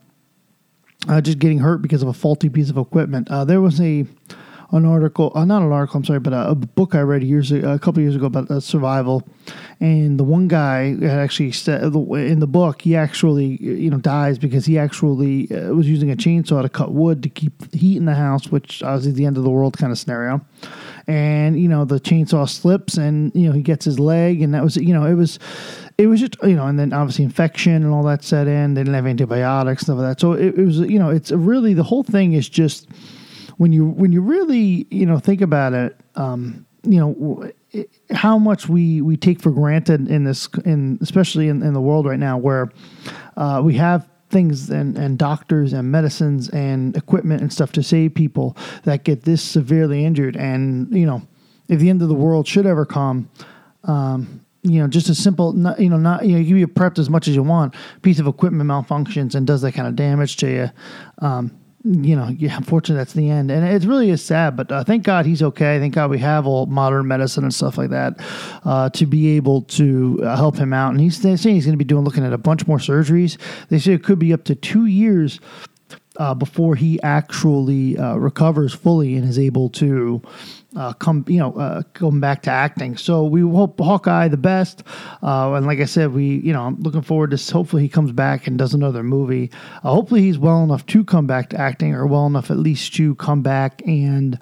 uh, 1.08 1.20
just 1.20 1.38
getting 1.38 1.58
hurt 1.60 1.82
because 1.82 2.02
of 2.02 2.08
a 2.08 2.12
faulty 2.12 2.48
piece 2.48 2.68
of 2.68 2.76
equipment. 2.76 3.30
Uh, 3.30 3.44
there 3.44 3.60
was 3.60 3.80
a 3.80 4.04
an 4.70 4.84
article, 4.84 5.32
uh, 5.34 5.44
not 5.44 5.62
an 5.62 5.72
article, 5.72 5.98
I'm 5.98 6.04
sorry, 6.04 6.20
but 6.20 6.32
a, 6.32 6.50
a 6.50 6.54
book 6.54 6.94
I 6.94 7.00
read 7.00 7.22
years 7.22 7.50
ago, 7.50 7.72
a 7.72 7.78
couple 7.78 8.02
years 8.02 8.16
ago 8.16 8.26
about 8.26 8.50
uh, 8.50 8.60
survival, 8.60 9.26
and 9.80 10.18
the 10.18 10.24
one 10.24 10.46
guy 10.46 10.96
actually 11.02 11.52
said 11.52 11.82
in 11.82 12.40
the 12.40 12.46
book 12.46 12.82
he 12.82 12.94
actually 12.94 13.56
you 13.62 13.90
know 13.90 13.98
dies 13.98 14.38
because 14.38 14.66
he 14.66 14.78
actually 14.78 15.50
uh, 15.50 15.72
was 15.72 15.88
using 15.88 16.10
a 16.10 16.16
chainsaw 16.16 16.60
to 16.60 16.68
cut 16.68 16.92
wood 16.92 17.22
to 17.22 17.28
keep 17.28 17.74
heat 17.74 17.96
in 17.96 18.04
the 18.04 18.14
house, 18.14 18.48
which 18.48 18.82
obviously 18.82 19.12
the 19.12 19.24
end 19.24 19.38
of 19.38 19.44
the 19.44 19.50
world 19.50 19.78
kind 19.78 19.90
of 19.90 19.98
scenario. 19.98 20.40
And 21.06 21.58
you 21.58 21.68
know 21.68 21.86
the 21.86 21.98
chainsaw 21.98 22.48
slips, 22.48 22.98
and 22.98 23.34
you 23.34 23.48
know 23.48 23.52
he 23.52 23.62
gets 23.62 23.86
his 23.86 23.98
leg, 23.98 24.42
and 24.42 24.52
that 24.52 24.62
was 24.62 24.76
you 24.76 24.92
know 24.92 25.06
it 25.06 25.14
was 25.14 25.38
it 25.96 26.06
was 26.06 26.20
just 26.20 26.36
you 26.42 26.54
know, 26.54 26.66
and 26.66 26.78
then 26.78 26.92
obviously 26.92 27.24
infection 27.24 27.72
and 27.72 27.92
all 27.92 28.02
that 28.02 28.22
set 28.22 28.46
in. 28.46 28.74
They 28.74 28.82
didn't 28.82 28.94
have 28.94 29.06
antibiotics, 29.06 29.82
stuff 29.82 29.96
like 29.96 30.10
that. 30.10 30.20
So 30.20 30.32
it, 30.32 30.58
it 30.58 30.64
was 30.64 30.80
you 30.80 30.98
know, 30.98 31.08
it's 31.08 31.32
really 31.32 31.72
the 31.72 31.82
whole 31.82 32.02
thing 32.02 32.34
is 32.34 32.48
just 32.48 32.86
when 33.58 33.72
you 33.72 33.86
when 33.86 34.12
you 34.12 34.22
really 34.22 34.86
you 34.90 35.04
know 35.04 35.18
think 35.18 35.40
about 35.40 35.74
it, 35.74 36.00
um, 36.14 36.66
you 36.82 36.98
know 36.98 37.50
how 38.10 38.38
much 38.38 38.68
we 38.68 39.02
we 39.02 39.16
take 39.16 39.40
for 39.40 39.50
granted 39.50 40.08
in 40.08 40.24
this 40.24 40.48
in 40.64 40.98
especially 41.02 41.48
in, 41.48 41.62
in 41.62 41.74
the 41.74 41.80
world 41.80 42.06
right 42.06 42.18
now 42.18 42.38
where 42.38 42.70
uh, 43.36 43.60
we 43.62 43.74
have 43.74 44.08
things 44.30 44.70
and, 44.70 44.96
and 44.96 45.18
doctors 45.18 45.72
and 45.72 45.90
medicines 45.90 46.48
and 46.50 46.96
equipment 46.96 47.40
and 47.40 47.52
stuff 47.52 47.72
to 47.72 47.82
save 47.82 48.14
people 48.14 48.56
that 48.84 49.04
get 49.04 49.22
this 49.22 49.42
severely 49.42 50.04
injured. 50.04 50.36
And 50.36 50.94
you 50.96 51.06
know 51.06 51.22
if 51.68 51.80
the 51.80 51.90
end 51.90 52.00
of 52.00 52.08
the 52.08 52.14
world 52.14 52.46
should 52.46 52.66
ever 52.66 52.86
come 52.86 53.28
um, 53.84 54.44
you 54.62 54.80
know 54.80 54.88
just 54.88 55.08
a 55.08 55.14
simple 55.14 55.52
not, 55.52 55.78
you 55.80 55.90
know 55.90 55.96
not 55.96 56.24
you 56.24 56.32
know 56.32 56.38
you 56.38 56.46
can 56.46 56.54
be 56.54 56.80
prepped 56.80 56.98
as 56.98 57.10
much 57.10 57.28
as 57.28 57.34
you 57.34 57.42
want. 57.42 57.74
Piece 58.02 58.18
of 58.20 58.26
equipment 58.26 58.70
malfunctions 58.70 59.34
and 59.34 59.46
does 59.46 59.62
that 59.62 59.72
kind 59.72 59.88
of 59.88 59.96
damage 59.96 60.36
to 60.36 60.50
you. 60.50 60.70
Um, 61.26 61.58
you 61.84 62.16
know, 62.16 62.28
yeah, 62.28 62.56
unfortunately, 62.56 62.96
that's 62.96 63.12
the 63.12 63.30
end. 63.30 63.50
And 63.50 63.64
it 63.64 63.86
really 63.86 64.10
is 64.10 64.24
sad, 64.24 64.56
but 64.56 64.70
uh, 64.72 64.82
thank 64.82 65.04
God 65.04 65.26
he's 65.26 65.42
okay. 65.42 65.78
Thank 65.78 65.94
God 65.94 66.10
we 66.10 66.18
have 66.18 66.46
all 66.46 66.66
modern 66.66 67.06
medicine 67.06 67.44
and 67.44 67.54
stuff 67.54 67.78
like 67.78 67.90
that 67.90 68.14
uh, 68.64 68.90
to 68.90 69.06
be 69.06 69.36
able 69.36 69.62
to 69.62 70.20
uh, 70.24 70.36
help 70.36 70.56
him 70.56 70.72
out. 70.72 70.90
And 70.90 71.00
he's 71.00 71.16
saying 71.16 71.36
he's 71.36 71.64
going 71.64 71.72
to 71.72 71.76
be 71.76 71.84
doing, 71.84 72.04
looking 72.04 72.24
at 72.24 72.32
a 72.32 72.38
bunch 72.38 72.66
more 72.66 72.78
surgeries. 72.78 73.38
They 73.68 73.78
say 73.78 73.92
it 73.92 74.02
could 74.02 74.18
be 74.18 74.32
up 74.32 74.44
to 74.44 74.56
two 74.56 74.86
years 74.86 75.38
uh, 76.16 76.34
before 76.34 76.74
he 76.74 77.00
actually 77.02 77.96
uh, 77.96 78.16
recovers 78.16 78.74
fully 78.74 79.14
and 79.14 79.28
is 79.28 79.38
able 79.38 79.70
to 79.70 80.20
uh, 80.76 80.92
come, 80.94 81.24
you 81.28 81.38
know, 81.38 81.54
uh, 81.54 81.82
come 81.94 82.20
back 82.20 82.42
to 82.42 82.50
acting. 82.50 82.96
So 82.96 83.24
we 83.24 83.40
hope 83.40 83.80
Hawkeye 83.80 84.28
the 84.28 84.36
best. 84.36 84.82
Uh, 85.22 85.52
and 85.54 85.66
like 85.66 85.80
I 85.80 85.86
said, 85.86 86.12
we, 86.12 86.36
you 86.40 86.52
know, 86.52 86.62
I'm 86.62 86.80
looking 86.80 87.02
forward 87.02 87.30
to 87.30 87.52
hopefully 87.52 87.82
he 87.82 87.88
comes 87.88 88.12
back 88.12 88.46
and 88.46 88.58
does 88.58 88.74
another 88.74 89.02
movie. 89.02 89.50
Uh, 89.82 89.92
hopefully 89.92 90.22
he's 90.22 90.38
well 90.38 90.62
enough 90.62 90.84
to 90.86 91.04
come 91.04 91.26
back 91.26 91.50
to 91.50 91.60
acting, 91.60 91.94
or 91.94 92.06
well 92.06 92.26
enough 92.26 92.50
at 92.50 92.58
least 92.58 92.94
to 92.96 93.14
come 93.14 93.42
back 93.42 93.82
and 93.86 94.38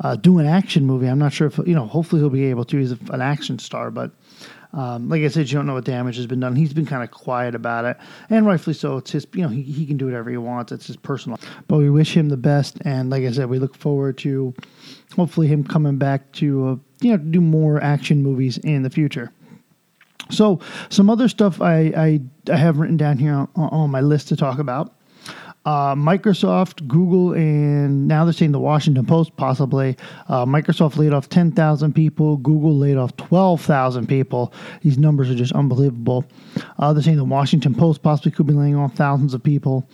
uh, 0.00 0.16
do 0.16 0.38
an 0.38 0.46
action 0.46 0.84
movie. 0.84 1.06
I'm 1.06 1.18
not 1.18 1.32
sure 1.32 1.46
if 1.46 1.58
you 1.58 1.74
know. 1.74 1.86
Hopefully 1.86 2.20
he'll 2.20 2.30
be 2.30 2.46
able 2.46 2.64
to. 2.66 2.76
He's 2.76 2.92
an 2.92 3.22
action 3.22 3.58
star, 3.58 3.90
but. 3.90 4.12
Um, 4.74 5.10
like 5.10 5.20
I 5.20 5.28
said, 5.28 5.50
you 5.50 5.58
don't 5.58 5.66
know 5.66 5.74
what 5.74 5.84
damage 5.84 6.16
has 6.16 6.26
been 6.26 6.40
done. 6.40 6.56
He's 6.56 6.72
been 6.72 6.86
kind 6.86 7.02
of 7.02 7.10
quiet 7.10 7.54
about 7.54 7.84
it, 7.84 7.98
and 8.30 8.46
rightfully 8.46 8.72
so. 8.72 8.96
It's 8.96 9.10
his, 9.10 9.26
you 9.34 9.42
know, 9.42 9.50
he, 9.50 9.60
he 9.60 9.84
can 9.84 9.98
do 9.98 10.06
whatever 10.06 10.30
he 10.30 10.38
wants. 10.38 10.72
It's 10.72 10.86
his 10.86 10.96
personal. 10.96 11.38
But 11.68 11.76
we 11.76 11.90
wish 11.90 12.16
him 12.16 12.30
the 12.30 12.38
best, 12.38 12.78
and 12.82 13.10
like 13.10 13.22
I 13.22 13.32
said, 13.32 13.50
we 13.50 13.58
look 13.58 13.76
forward 13.76 14.16
to 14.18 14.54
hopefully 15.12 15.46
him 15.46 15.64
coming 15.64 15.98
back 15.98 16.32
to 16.32 16.68
uh, 16.68 16.76
you 17.00 17.10
know 17.12 17.16
do 17.16 17.40
more 17.40 17.80
action 17.82 18.22
movies 18.22 18.58
in 18.58 18.82
the 18.82 18.90
future. 18.90 19.32
So 20.30 20.60
some 20.88 21.10
other 21.10 21.28
stuff 21.28 21.60
I 21.60 21.78
I, 21.96 22.20
I 22.50 22.56
have 22.56 22.78
written 22.78 22.96
down 22.96 23.18
here 23.18 23.34
on, 23.34 23.48
on 23.56 23.90
my 23.90 24.00
list 24.00 24.28
to 24.28 24.36
talk 24.36 24.58
about. 24.58 24.94
Uh, 25.64 25.94
Microsoft, 25.94 26.88
Google, 26.88 27.34
and 27.34 28.08
now 28.08 28.24
they're 28.24 28.32
saying 28.32 28.50
the 28.50 28.58
Washington 28.58 29.06
Post 29.06 29.36
possibly. 29.36 29.96
Uh, 30.28 30.44
Microsoft 30.44 30.96
laid 30.96 31.12
off 31.12 31.28
10,000 31.28 31.94
people. 31.94 32.36
Google 32.38 32.76
laid 32.76 32.96
off 32.96 33.16
12,000 33.16 34.08
people. 34.08 34.52
These 34.80 34.98
numbers 34.98 35.30
are 35.30 35.36
just 35.36 35.52
unbelievable. 35.52 36.24
Uh, 36.80 36.92
they're 36.92 37.02
saying 37.02 37.16
the 37.16 37.24
Washington 37.24 37.76
Post 37.76 38.02
possibly 38.02 38.32
could 38.32 38.48
be 38.48 38.52
laying 38.52 38.74
off 38.74 38.94
thousands 38.96 39.34
of 39.34 39.42
people 39.44 39.88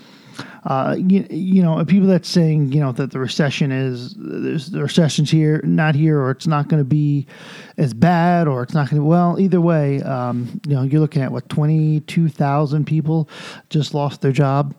uh, 0.64 0.96
you, 0.98 1.26
you 1.30 1.62
know, 1.62 1.82
people 1.84 2.08
that's 2.08 2.28
saying, 2.28 2.72
you 2.72 2.80
know, 2.80 2.92
that 2.92 3.10
the 3.10 3.18
recession 3.18 3.72
is, 3.72 4.14
there's 4.16 4.70
the 4.70 4.82
recession's 4.82 5.30
here, 5.30 5.60
not 5.64 5.94
here, 5.94 6.20
or 6.20 6.30
it's 6.30 6.46
not 6.46 6.68
going 6.68 6.80
to 6.80 6.88
be 6.88 7.26
as 7.76 7.94
bad, 7.94 8.46
or 8.46 8.62
it's 8.62 8.74
not 8.74 8.90
going 8.90 9.00
to, 9.00 9.06
well, 9.06 9.38
either 9.40 9.60
way, 9.60 10.02
um, 10.02 10.60
you 10.66 10.74
know, 10.74 10.82
you're 10.82 11.00
looking 11.00 11.22
at 11.22 11.32
what, 11.32 11.48
22,000 11.48 12.86
people 12.86 13.28
just 13.70 13.94
lost 13.94 14.20
their 14.20 14.32
job. 14.32 14.74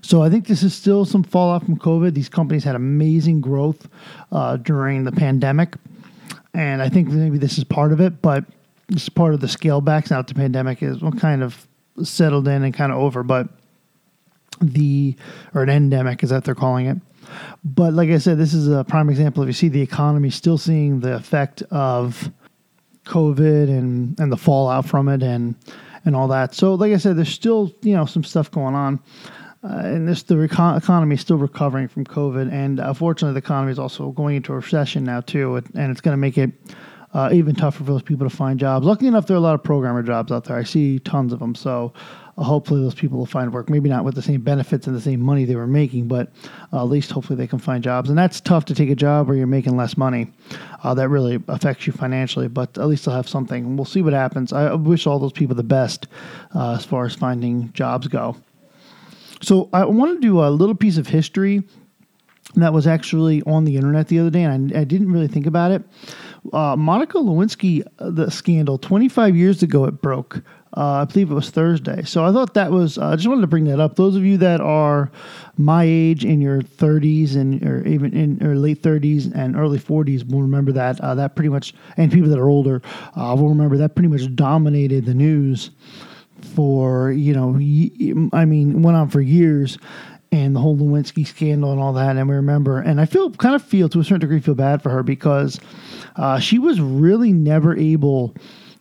So 0.00 0.22
I 0.22 0.30
think 0.30 0.46
this 0.46 0.62
is 0.62 0.74
still 0.74 1.04
some 1.04 1.24
fallout 1.24 1.64
from 1.64 1.76
COVID. 1.76 2.14
These 2.14 2.28
companies 2.28 2.64
had 2.64 2.76
amazing 2.76 3.40
growth 3.40 3.88
uh, 4.30 4.56
during 4.58 5.04
the 5.04 5.12
pandemic, 5.12 5.74
and 6.54 6.80
I 6.80 6.88
think 6.88 7.08
maybe 7.08 7.38
this 7.38 7.58
is 7.58 7.64
part 7.64 7.92
of 7.92 8.00
it. 8.00 8.22
But 8.22 8.44
this 8.88 9.04
is 9.04 9.08
part 9.08 9.34
of 9.34 9.40
the 9.40 9.48
scale 9.48 9.80
backs 9.80 10.10
now. 10.10 10.22
The 10.22 10.34
pandemic 10.34 10.82
is 10.82 11.00
well, 11.00 11.12
kind 11.12 11.42
of 11.42 11.66
settled 12.02 12.46
in 12.48 12.62
and 12.62 12.72
kind 12.72 12.92
of 12.92 12.98
over, 12.98 13.22
but 13.22 13.48
the 14.60 15.16
or 15.54 15.62
an 15.62 15.70
endemic 15.70 16.22
is 16.22 16.30
that 16.30 16.44
they're 16.44 16.54
calling 16.54 16.86
it. 16.86 16.98
But 17.64 17.94
like 17.94 18.10
I 18.10 18.18
said, 18.18 18.38
this 18.38 18.54
is 18.54 18.68
a 18.68 18.84
prime 18.84 19.08
example. 19.08 19.42
If 19.42 19.48
you 19.48 19.52
see 19.52 19.68
the 19.68 19.80
economy 19.80 20.30
still 20.30 20.58
seeing 20.58 21.00
the 21.00 21.14
effect 21.14 21.62
of 21.70 22.30
COVID 23.04 23.68
and 23.68 24.18
and 24.20 24.30
the 24.30 24.36
fallout 24.36 24.86
from 24.86 25.08
it 25.08 25.22
and 25.22 25.54
and 26.04 26.16
all 26.16 26.28
that. 26.28 26.54
So 26.54 26.74
like 26.74 26.92
I 26.92 26.96
said, 26.96 27.16
there's 27.16 27.28
still 27.28 27.72
you 27.82 27.94
know 27.94 28.06
some 28.06 28.24
stuff 28.24 28.50
going 28.50 28.74
on. 28.74 29.00
Uh, 29.64 29.76
and 29.84 30.08
this 30.08 30.24
the 30.24 30.36
recon- 30.36 30.76
economy 30.76 31.14
is 31.14 31.20
still 31.20 31.36
recovering 31.36 31.86
from 31.86 32.04
COVID, 32.04 32.52
and 32.52 32.80
unfortunately, 32.80 33.34
the 33.34 33.44
economy 33.44 33.70
is 33.70 33.78
also 33.78 34.10
going 34.10 34.34
into 34.34 34.52
a 34.52 34.56
recession 34.56 35.04
now 35.04 35.20
too, 35.20 35.54
and 35.56 35.92
it's 35.92 36.00
going 36.00 36.12
to 36.12 36.18
make 36.18 36.36
it 36.36 36.50
uh, 37.14 37.30
even 37.32 37.54
tougher 37.54 37.84
for 37.84 37.92
those 37.92 38.02
people 38.02 38.28
to 38.28 38.34
find 38.34 38.58
jobs. 38.58 38.84
Luckily 38.84 39.06
enough, 39.06 39.28
there 39.28 39.36
are 39.36 39.38
a 39.38 39.42
lot 39.42 39.54
of 39.54 39.62
programmer 39.62 40.02
jobs 40.02 40.32
out 40.32 40.44
there. 40.44 40.56
I 40.56 40.64
see 40.64 40.98
tons 40.98 41.32
of 41.32 41.38
them, 41.38 41.54
so 41.54 41.92
uh, 41.94 42.21
hopefully 42.42 42.82
those 42.82 42.94
people 42.94 43.18
will 43.18 43.26
find 43.26 43.52
work. 43.52 43.68
Maybe 43.70 43.88
not 43.88 44.04
with 44.04 44.14
the 44.14 44.22
same 44.22 44.40
benefits 44.40 44.86
and 44.86 44.96
the 44.96 45.00
same 45.00 45.20
money 45.20 45.44
they 45.44 45.56
were 45.56 45.66
making, 45.66 46.08
but 46.08 46.30
uh, 46.72 46.82
at 46.82 46.88
least 46.88 47.10
hopefully 47.10 47.36
they 47.36 47.46
can 47.46 47.58
find 47.58 47.82
jobs. 47.82 48.08
And 48.08 48.18
that's 48.18 48.40
tough 48.40 48.64
to 48.66 48.74
take 48.74 48.90
a 48.90 48.94
job 48.94 49.28
where 49.28 49.36
you're 49.36 49.46
making 49.46 49.76
less 49.76 49.96
money. 49.96 50.32
Uh, 50.82 50.94
that 50.94 51.08
really 51.08 51.42
affects 51.48 51.86
you 51.86 51.92
financially, 51.92 52.48
but 52.48 52.76
at 52.78 52.86
least 52.86 53.04
they'll 53.04 53.14
have 53.14 53.28
something. 53.28 53.76
We'll 53.76 53.84
see 53.84 54.02
what 54.02 54.12
happens. 54.12 54.52
I 54.52 54.74
wish 54.74 55.06
all 55.06 55.18
those 55.18 55.32
people 55.32 55.54
the 55.54 55.62
best 55.62 56.06
uh, 56.54 56.74
as 56.74 56.84
far 56.84 57.04
as 57.04 57.14
finding 57.14 57.72
jobs 57.72 58.08
go. 58.08 58.36
So 59.40 59.68
I 59.72 59.84
want 59.84 60.14
to 60.14 60.20
do 60.20 60.40
a 60.40 60.50
little 60.50 60.74
piece 60.74 60.98
of 60.98 61.06
history 61.06 61.62
that 62.56 62.72
was 62.72 62.86
actually 62.86 63.42
on 63.42 63.64
the 63.64 63.76
internet 63.76 64.08
the 64.08 64.18
other 64.18 64.30
day, 64.30 64.42
and 64.42 64.74
I, 64.74 64.80
I 64.80 64.84
didn't 64.84 65.10
really 65.10 65.28
think 65.28 65.46
about 65.46 65.70
it. 65.70 65.82
Uh, 66.52 66.76
Monica 66.76 67.18
Lewinsky, 67.18 67.86
uh, 67.98 68.10
the 68.10 68.30
scandal, 68.30 68.78
25 68.78 69.36
years 69.36 69.62
ago 69.62 69.84
it 69.84 70.02
broke. 70.02 70.42
Uh, 70.74 71.02
I 71.02 71.04
believe 71.04 71.30
it 71.30 71.34
was 71.34 71.50
Thursday. 71.50 72.02
So 72.04 72.24
I 72.24 72.32
thought 72.32 72.54
that 72.54 72.70
was, 72.70 72.96
uh, 72.96 73.08
I 73.08 73.16
just 73.16 73.28
wanted 73.28 73.42
to 73.42 73.46
bring 73.46 73.64
that 73.64 73.78
up. 73.78 73.96
Those 73.96 74.16
of 74.16 74.24
you 74.24 74.38
that 74.38 74.60
are 74.60 75.10
my 75.58 75.84
age 75.84 76.24
in 76.24 76.40
your 76.40 76.62
30s 76.62 77.36
and 77.36 77.62
or 77.62 77.86
even 77.86 78.14
in 78.14 78.42
or 78.42 78.54
late 78.56 78.82
30s 78.82 79.34
and 79.34 79.54
early 79.54 79.78
40s 79.78 80.26
will 80.30 80.40
remember 80.40 80.72
that. 80.72 80.98
Uh, 81.00 81.14
that 81.14 81.36
pretty 81.36 81.50
much, 81.50 81.74
and 81.98 82.10
people 82.10 82.30
that 82.30 82.38
are 82.38 82.48
older 82.48 82.80
uh, 83.16 83.36
will 83.38 83.50
remember 83.50 83.76
that 83.76 83.94
pretty 83.94 84.08
much 84.08 84.34
dominated 84.34 85.04
the 85.04 85.14
news 85.14 85.70
for, 86.54 87.12
you 87.12 87.34
know, 87.34 87.54
I 88.32 88.44
mean, 88.46 88.82
went 88.82 88.96
on 88.96 89.10
for 89.10 89.20
years 89.20 89.78
and 90.32 90.56
the 90.56 90.60
whole 90.60 90.76
Lewinsky 90.76 91.26
scandal 91.26 91.70
and 91.70 91.80
all 91.80 91.92
that. 91.92 92.16
And 92.16 92.28
we 92.28 92.34
remember, 92.34 92.80
and 92.80 93.00
I 93.00 93.04
feel 93.04 93.30
kind 93.30 93.54
of 93.54 93.62
feel 93.62 93.88
to 93.90 94.00
a 94.00 94.04
certain 94.04 94.20
degree 94.20 94.40
feel 94.40 94.54
bad 94.54 94.82
for 94.82 94.88
her 94.88 95.02
because 95.02 95.60
uh, 96.16 96.38
she 96.40 96.58
was 96.58 96.80
really 96.80 97.32
never 97.32 97.76
able. 97.76 98.34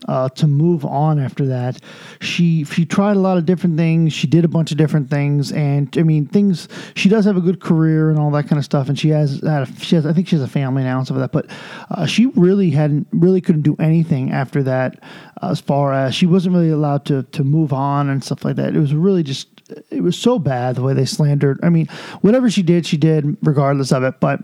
Uh, 0.07 0.27
to 0.29 0.47
move 0.47 0.83
on 0.83 1.19
after 1.19 1.45
that, 1.45 1.79
she 2.21 2.63
she 2.63 2.85
tried 2.85 3.15
a 3.15 3.19
lot 3.19 3.37
of 3.37 3.45
different 3.45 3.77
things. 3.77 4.11
She 4.11 4.25
did 4.25 4.43
a 4.43 4.47
bunch 4.47 4.71
of 4.71 4.77
different 4.77 5.11
things, 5.11 5.51
and 5.51 5.95
I 5.95 6.01
mean 6.01 6.25
things. 6.25 6.67
She 6.95 7.07
does 7.07 7.23
have 7.25 7.37
a 7.37 7.41
good 7.41 7.61
career 7.61 8.09
and 8.09 8.17
all 8.17 8.31
that 8.31 8.47
kind 8.47 8.57
of 8.57 8.65
stuff, 8.65 8.89
and 8.89 8.97
she 8.97 9.09
has 9.09 9.41
had 9.41 9.69
a, 9.69 9.79
she 9.79 9.93
has 9.95 10.07
I 10.07 10.13
think 10.13 10.27
she 10.27 10.35
has 10.35 10.43
a 10.43 10.47
family 10.47 10.81
now 10.81 10.97
and 10.97 11.05
stuff 11.05 11.17
like 11.17 11.31
that. 11.31 11.47
But 11.47 11.55
uh, 11.91 12.07
she 12.07 12.25
really 12.35 12.71
hadn't 12.71 13.07
really 13.11 13.41
couldn't 13.41 13.61
do 13.61 13.75
anything 13.79 14.31
after 14.31 14.63
that, 14.63 15.03
uh, 15.43 15.51
as 15.51 15.61
far 15.61 15.93
as 15.93 16.15
she 16.15 16.25
wasn't 16.25 16.55
really 16.55 16.71
allowed 16.71 17.05
to 17.05 17.21
to 17.21 17.43
move 17.43 17.71
on 17.71 18.09
and 18.09 18.23
stuff 18.23 18.43
like 18.43 18.55
that. 18.55 18.75
It 18.75 18.79
was 18.79 18.95
really 18.95 19.21
just 19.21 19.49
it 19.91 20.01
was 20.01 20.17
so 20.17 20.39
bad 20.39 20.75
the 20.75 20.81
way 20.81 20.93
they 20.95 21.05
slandered. 21.05 21.59
I 21.63 21.69
mean, 21.69 21.87
whatever 22.21 22.49
she 22.49 22.63
did, 22.63 22.85
she 22.85 22.97
did 22.97 23.37
regardless 23.43 23.91
of 23.91 24.03
it. 24.03 24.19
But 24.19 24.41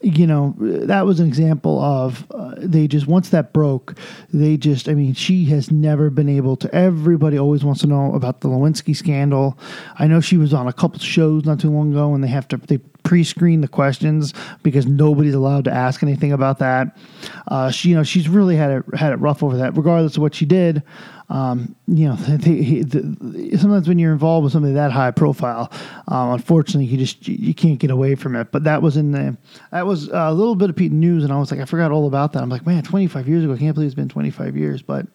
you 0.00 0.26
know, 0.26 0.54
that 0.58 1.06
was 1.06 1.20
an 1.20 1.26
example 1.26 1.80
of 1.80 2.26
uh, 2.30 2.54
they 2.58 2.88
just 2.88 3.06
once 3.06 3.30
that 3.30 3.52
broke, 3.52 3.96
they 4.32 4.56
just. 4.56 4.88
I 4.88 4.94
mean, 4.94 5.14
she 5.14 5.44
has 5.46 5.70
never 5.70 6.10
been 6.10 6.28
able 6.28 6.56
to. 6.56 6.74
Everybody 6.74 7.38
always 7.38 7.64
wants 7.64 7.80
to 7.82 7.86
know 7.86 8.14
about 8.14 8.40
the 8.40 8.48
Lewinsky 8.48 8.94
scandal. 8.96 9.58
I 9.98 10.06
know 10.06 10.20
she 10.20 10.36
was 10.36 10.52
on 10.52 10.66
a 10.66 10.72
couple 10.72 10.98
shows 10.98 11.44
not 11.44 11.60
too 11.60 11.70
long 11.70 11.92
ago, 11.92 12.14
and 12.14 12.22
they 12.22 12.28
have 12.28 12.48
to 12.48 12.56
they 12.56 12.80
pre-screen 13.06 13.60
the 13.60 13.68
questions 13.68 14.34
because 14.64 14.84
nobody's 14.84 15.32
allowed 15.32 15.64
to 15.64 15.72
ask 15.72 16.02
anything 16.02 16.32
about 16.32 16.58
that. 16.58 16.98
Uh, 17.46 17.70
she, 17.70 17.90
you 17.90 17.94
know, 17.94 18.02
she's 18.02 18.28
really 18.28 18.56
had 18.56 18.72
it 18.72 18.84
had 18.94 19.12
it 19.12 19.16
rough 19.16 19.44
over 19.44 19.56
that. 19.56 19.76
Regardless 19.76 20.16
of 20.16 20.22
what 20.22 20.34
she 20.34 20.44
did, 20.44 20.82
um, 21.28 21.76
you 21.86 22.08
know, 22.08 22.16
they, 22.28 22.80
the, 22.80 23.56
sometimes 23.58 23.88
when 23.88 24.00
you're 24.00 24.12
involved 24.12 24.42
with 24.42 24.52
something 24.52 24.74
that 24.74 24.90
high 24.90 25.12
profile, 25.12 25.70
um, 26.08 26.32
unfortunately, 26.32 26.86
you 26.86 26.98
just 26.98 27.28
you 27.28 27.54
can't 27.54 27.78
get 27.78 27.92
away 27.92 28.16
from 28.16 28.34
it. 28.34 28.50
But 28.50 28.64
that 28.64 28.82
was 28.82 28.96
in 28.96 29.12
the 29.12 29.36
that 29.70 29.86
was 29.86 30.08
a 30.08 30.32
little 30.32 30.56
bit 30.56 30.68
of 30.68 30.74
Pete 30.74 30.90
news, 30.90 31.22
and 31.22 31.32
I 31.32 31.38
was 31.38 31.52
like, 31.52 31.60
I 31.60 31.64
forgot 31.64 31.92
all 31.92 32.08
about 32.08 32.32
that. 32.32 32.42
I'm 32.42 32.48
like, 32.48 32.66
man, 32.66 32.82
25 32.82 33.28
years 33.28 33.44
ago, 33.44 33.54
I 33.54 33.56
can't 33.56 33.74
believe 33.74 33.86
it's 33.86 33.94
been 33.94 34.08
25 34.08 34.56
years. 34.56 34.82
But 34.82 35.06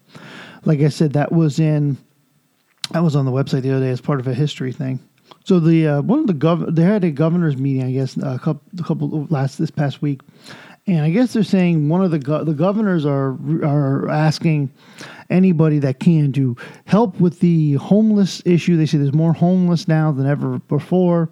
like 0.63 0.79
I 0.79 0.87
said, 0.87 1.11
that 1.13 1.33
was 1.33 1.59
in 1.59 1.97
that 2.91 3.03
was 3.03 3.17
on 3.17 3.25
the 3.25 3.31
website 3.31 3.63
the 3.63 3.71
other 3.71 3.85
day 3.85 3.91
as 3.91 3.99
part 3.99 4.21
of 4.21 4.27
a 4.27 4.33
history 4.33 4.71
thing. 4.71 4.99
So 5.43 5.59
the 5.59 5.87
uh, 5.87 6.01
one 6.01 6.19
of 6.19 6.27
the 6.27 6.33
gov 6.33 6.75
they 6.75 6.83
had 6.83 7.03
a 7.03 7.11
governor's 7.11 7.57
meeting, 7.57 7.83
I 7.83 7.91
guess, 7.91 8.15
a 8.17 8.39
couple, 8.39 8.61
a 8.79 8.83
couple 8.83 9.27
last 9.29 9.57
this 9.57 9.71
past 9.71 10.01
week, 10.01 10.21
and 10.87 11.01
I 11.01 11.09
guess 11.09 11.33
they're 11.33 11.43
saying 11.43 11.89
one 11.89 12.03
of 12.03 12.11
the 12.11 12.19
go- 12.19 12.43
the 12.43 12.53
governors 12.53 13.05
are 13.05 13.31
are 13.63 14.09
asking 14.09 14.71
anybody 15.29 15.79
that 15.79 15.99
can 15.99 16.31
to 16.33 16.55
help 16.85 17.19
with 17.19 17.39
the 17.39 17.73
homeless 17.73 18.41
issue. 18.45 18.77
They 18.77 18.85
say 18.85 18.97
there's 18.97 19.13
more 19.13 19.33
homeless 19.33 19.87
now 19.87 20.11
than 20.11 20.27
ever 20.27 20.59
before 20.59 21.29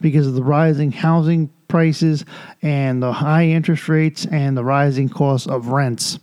because 0.00 0.26
of 0.26 0.34
the 0.34 0.44
rising 0.44 0.92
housing 0.92 1.50
prices 1.68 2.24
and 2.62 3.02
the 3.02 3.12
high 3.12 3.46
interest 3.46 3.88
rates 3.88 4.26
and 4.26 4.56
the 4.56 4.64
rising 4.64 5.08
cost 5.08 5.48
of 5.48 5.68
rents. 5.68 6.18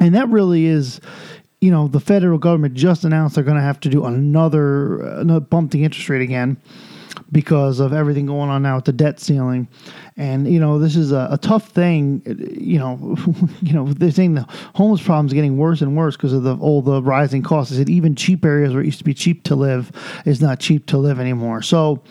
And 0.00 0.14
that 0.14 0.28
really 0.28 0.66
is 0.66 1.00
you 1.60 1.70
know, 1.70 1.88
the 1.88 2.00
federal 2.00 2.38
government 2.38 2.74
just 2.74 3.04
announced 3.04 3.34
they're 3.34 3.44
going 3.44 3.56
to 3.56 3.62
have 3.62 3.80
to 3.80 3.88
do 3.88 4.04
another, 4.04 5.02
another 5.18 5.40
bump 5.40 5.70
the 5.70 5.84
interest 5.84 6.08
rate 6.08 6.22
again 6.22 6.60
because 7.32 7.80
of 7.80 7.92
everything 7.92 8.26
going 8.26 8.50
on 8.50 8.62
now 8.62 8.76
with 8.76 8.84
the 8.84 8.92
debt 8.92 9.18
ceiling. 9.18 9.68
And 10.16 10.50
you 10.50 10.60
know, 10.60 10.78
this 10.78 10.96
is 10.96 11.12
a, 11.12 11.28
a 11.32 11.38
tough 11.38 11.68
thing. 11.68 12.22
You 12.58 12.78
know, 12.78 13.16
you 13.62 13.72
know, 13.72 13.86
they're 13.92 14.10
saying 14.10 14.34
the 14.34 14.46
homeless 14.74 15.02
problem 15.02 15.26
is 15.26 15.32
getting 15.32 15.56
worse 15.56 15.80
and 15.80 15.96
worse 15.96 16.16
because 16.16 16.32
of 16.32 16.42
the 16.42 16.56
all 16.56 16.82
the 16.82 17.02
rising 17.02 17.42
costs. 17.42 17.72
Is 17.72 17.88
even 17.88 18.14
cheap 18.14 18.44
areas 18.44 18.72
where 18.72 18.82
it 18.82 18.86
used 18.86 18.98
to 18.98 19.04
be 19.04 19.14
cheap 19.14 19.42
to 19.44 19.56
live 19.56 19.90
is 20.24 20.40
not 20.40 20.60
cheap 20.60 20.86
to 20.86 20.98
live 20.98 21.18
anymore. 21.18 21.62
So 21.62 22.02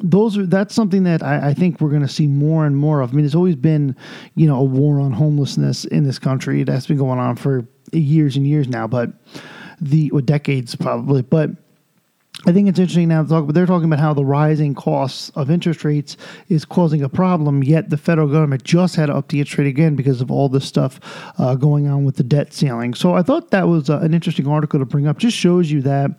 those 0.00 0.36
are 0.36 0.46
that's 0.46 0.74
something 0.74 1.04
that 1.04 1.22
I, 1.22 1.50
I 1.50 1.54
think 1.54 1.80
we're 1.80 1.90
going 1.90 2.02
to 2.02 2.08
see 2.08 2.26
more 2.26 2.66
and 2.66 2.76
more 2.76 3.00
of. 3.00 3.12
I 3.12 3.14
mean, 3.14 3.24
it's 3.24 3.34
always 3.34 3.56
been, 3.56 3.96
you 4.34 4.46
know, 4.46 4.56
a 4.56 4.64
war 4.64 5.00
on 5.00 5.12
homelessness 5.12 5.84
in 5.86 6.04
this 6.04 6.18
country 6.18 6.62
that's 6.64 6.86
been 6.86 6.98
going 6.98 7.18
on 7.18 7.36
for 7.36 7.66
years 7.92 8.36
and 8.36 8.46
years 8.46 8.68
now, 8.68 8.86
but 8.86 9.12
the 9.80 10.10
or 10.10 10.22
decades 10.22 10.74
probably. 10.74 11.22
But 11.22 11.50
I 12.46 12.52
think 12.52 12.68
it's 12.68 12.78
interesting 12.78 13.08
now 13.08 13.22
to 13.22 13.28
talk. 13.28 13.46
But 13.46 13.54
they're 13.54 13.66
talking 13.66 13.86
about 13.86 14.00
how 14.00 14.12
the 14.12 14.24
rising 14.24 14.74
costs 14.74 15.30
of 15.30 15.50
interest 15.50 15.84
rates 15.84 16.16
is 16.48 16.64
causing 16.64 17.02
a 17.02 17.08
problem. 17.08 17.62
Yet 17.62 17.90
the 17.90 17.96
federal 17.96 18.28
government 18.28 18.64
just 18.64 18.96
had 18.96 19.06
to 19.06 19.14
up 19.14 19.28
the 19.28 19.38
interest 19.38 19.58
rate 19.58 19.68
again 19.68 19.96
because 19.96 20.20
of 20.20 20.30
all 20.30 20.48
this 20.48 20.66
stuff 20.66 21.00
uh, 21.38 21.54
going 21.54 21.86
on 21.86 22.04
with 22.04 22.16
the 22.16 22.24
debt 22.24 22.52
ceiling. 22.52 22.94
So 22.94 23.14
I 23.14 23.22
thought 23.22 23.50
that 23.50 23.68
was 23.68 23.88
uh, 23.88 23.98
an 24.00 24.12
interesting 24.12 24.46
article 24.46 24.78
to 24.78 24.84
bring 24.84 25.06
up. 25.06 25.18
Just 25.18 25.36
shows 25.36 25.70
you 25.70 25.82
that. 25.82 26.10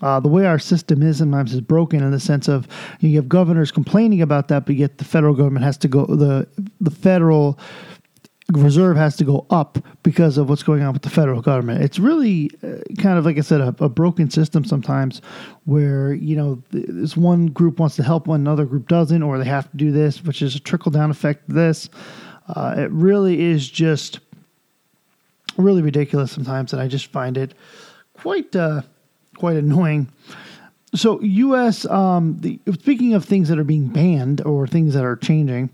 Uh, 0.00 0.18
the 0.18 0.28
way 0.28 0.46
our 0.46 0.58
system 0.58 1.00
is 1.00 1.18
sometimes 1.18 1.54
is 1.54 1.60
broken 1.60 2.02
in 2.02 2.10
the 2.10 2.18
sense 2.18 2.48
of 2.48 2.66
you 2.98 3.14
have 3.14 3.28
governors 3.28 3.70
complaining 3.70 4.20
about 4.20 4.48
that, 4.48 4.66
but 4.66 4.74
yet 4.74 4.98
the 4.98 5.04
federal 5.04 5.32
government 5.32 5.64
has 5.64 5.76
to 5.76 5.86
go 5.86 6.06
the 6.06 6.48
the 6.80 6.90
federal 6.90 7.56
reserve 8.50 8.96
has 8.96 9.16
to 9.16 9.24
go 9.24 9.46
up 9.50 9.78
because 10.02 10.36
of 10.36 10.48
what's 10.48 10.62
going 10.62 10.82
on 10.82 10.92
with 10.92 11.02
the 11.02 11.10
federal 11.10 11.40
government. 11.40 11.82
It's 11.82 11.98
really 11.98 12.50
uh, 12.62 12.78
kind 12.98 13.18
of 13.18 13.24
like 13.24 13.38
I 13.38 13.40
said, 13.40 13.60
a, 13.60 13.74
a, 13.78 13.88
broken 13.88 14.30
system 14.30 14.64
sometimes, 14.64 15.22
where 15.64 16.12
you 16.12 16.36
know 16.36 16.62
this 16.70 17.16
one 17.16 17.46
group 17.46 17.78
wants 17.78 17.96
to 17.96 18.02
help 18.02 18.26
one, 18.26 18.40
another 18.40 18.64
group 18.64 18.88
doesn't, 18.88 19.22
or 19.22 19.38
they 19.38 19.44
have 19.44 19.70
to 19.70 19.76
do 19.76 19.92
this, 19.92 20.22
which 20.24 20.42
is 20.42 20.54
a 20.54 20.60
trickle 20.60 20.90
down 20.90 21.10
effect. 21.10 21.44
This, 21.48 21.88
uh, 22.48 22.74
it 22.76 22.90
really 22.90 23.40
is 23.40 23.68
just 23.68 24.20
really 25.56 25.82
ridiculous 25.82 26.32
sometimes, 26.32 26.72
and 26.72 26.82
I 26.82 26.88
just 26.88 27.06
find 27.06 27.38
it 27.38 27.54
quite 28.14 28.54
uh, 28.56 28.82
quite 29.36 29.56
annoying. 29.56 30.08
So, 30.94 31.22
U.S. 31.22 31.86
Um, 31.86 32.36
the, 32.40 32.60
speaking 32.74 33.14
of 33.14 33.24
things 33.24 33.48
that 33.48 33.58
are 33.58 33.64
being 33.64 33.88
banned 33.88 34.42
or 34.42 34.66
things 34.66 34.92
that 34.92 35.04
are 35.04 35.16
changing, 35.16 35.70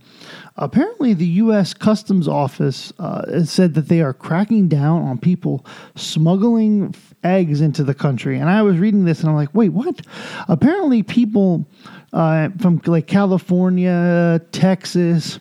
apparently 0.56 1.12
the 1.12 1.26
U.S. 1.26 1.74
Customs 1.74 2.28
Office 2.28 2.92
uh, 3.00 3.44
said 3.44 3.74
that 3.74 3.88
they 3.88 4.00
are 4.00 4.14
cracking 4.14 4.68
down 4.68 5.02
on 5.02 5.18
people 5.18 5.66
smuggling 5.96 6.94
eggs 7.24 7.60
into 7.60 7.82
the 7.82 7.94
country. 7.94 8.38
And 8.38 8.48
I 8.48 8.62
was 8.62 8.78
reading 8.78 9.06
this 9.06 9.20
and 9.20 9.30
I'm 9.30 9.34
like, 9.34 9.52
wait, 9.52 9.70
what? 9.70 10.02
Apparently, 10.46 11.02
people 11.02 11.66
uh, 12.12 12.50
from 12.60 12.80
like 12.86 13.08
California, 13.08 14.40
Texas, 14.52 15.40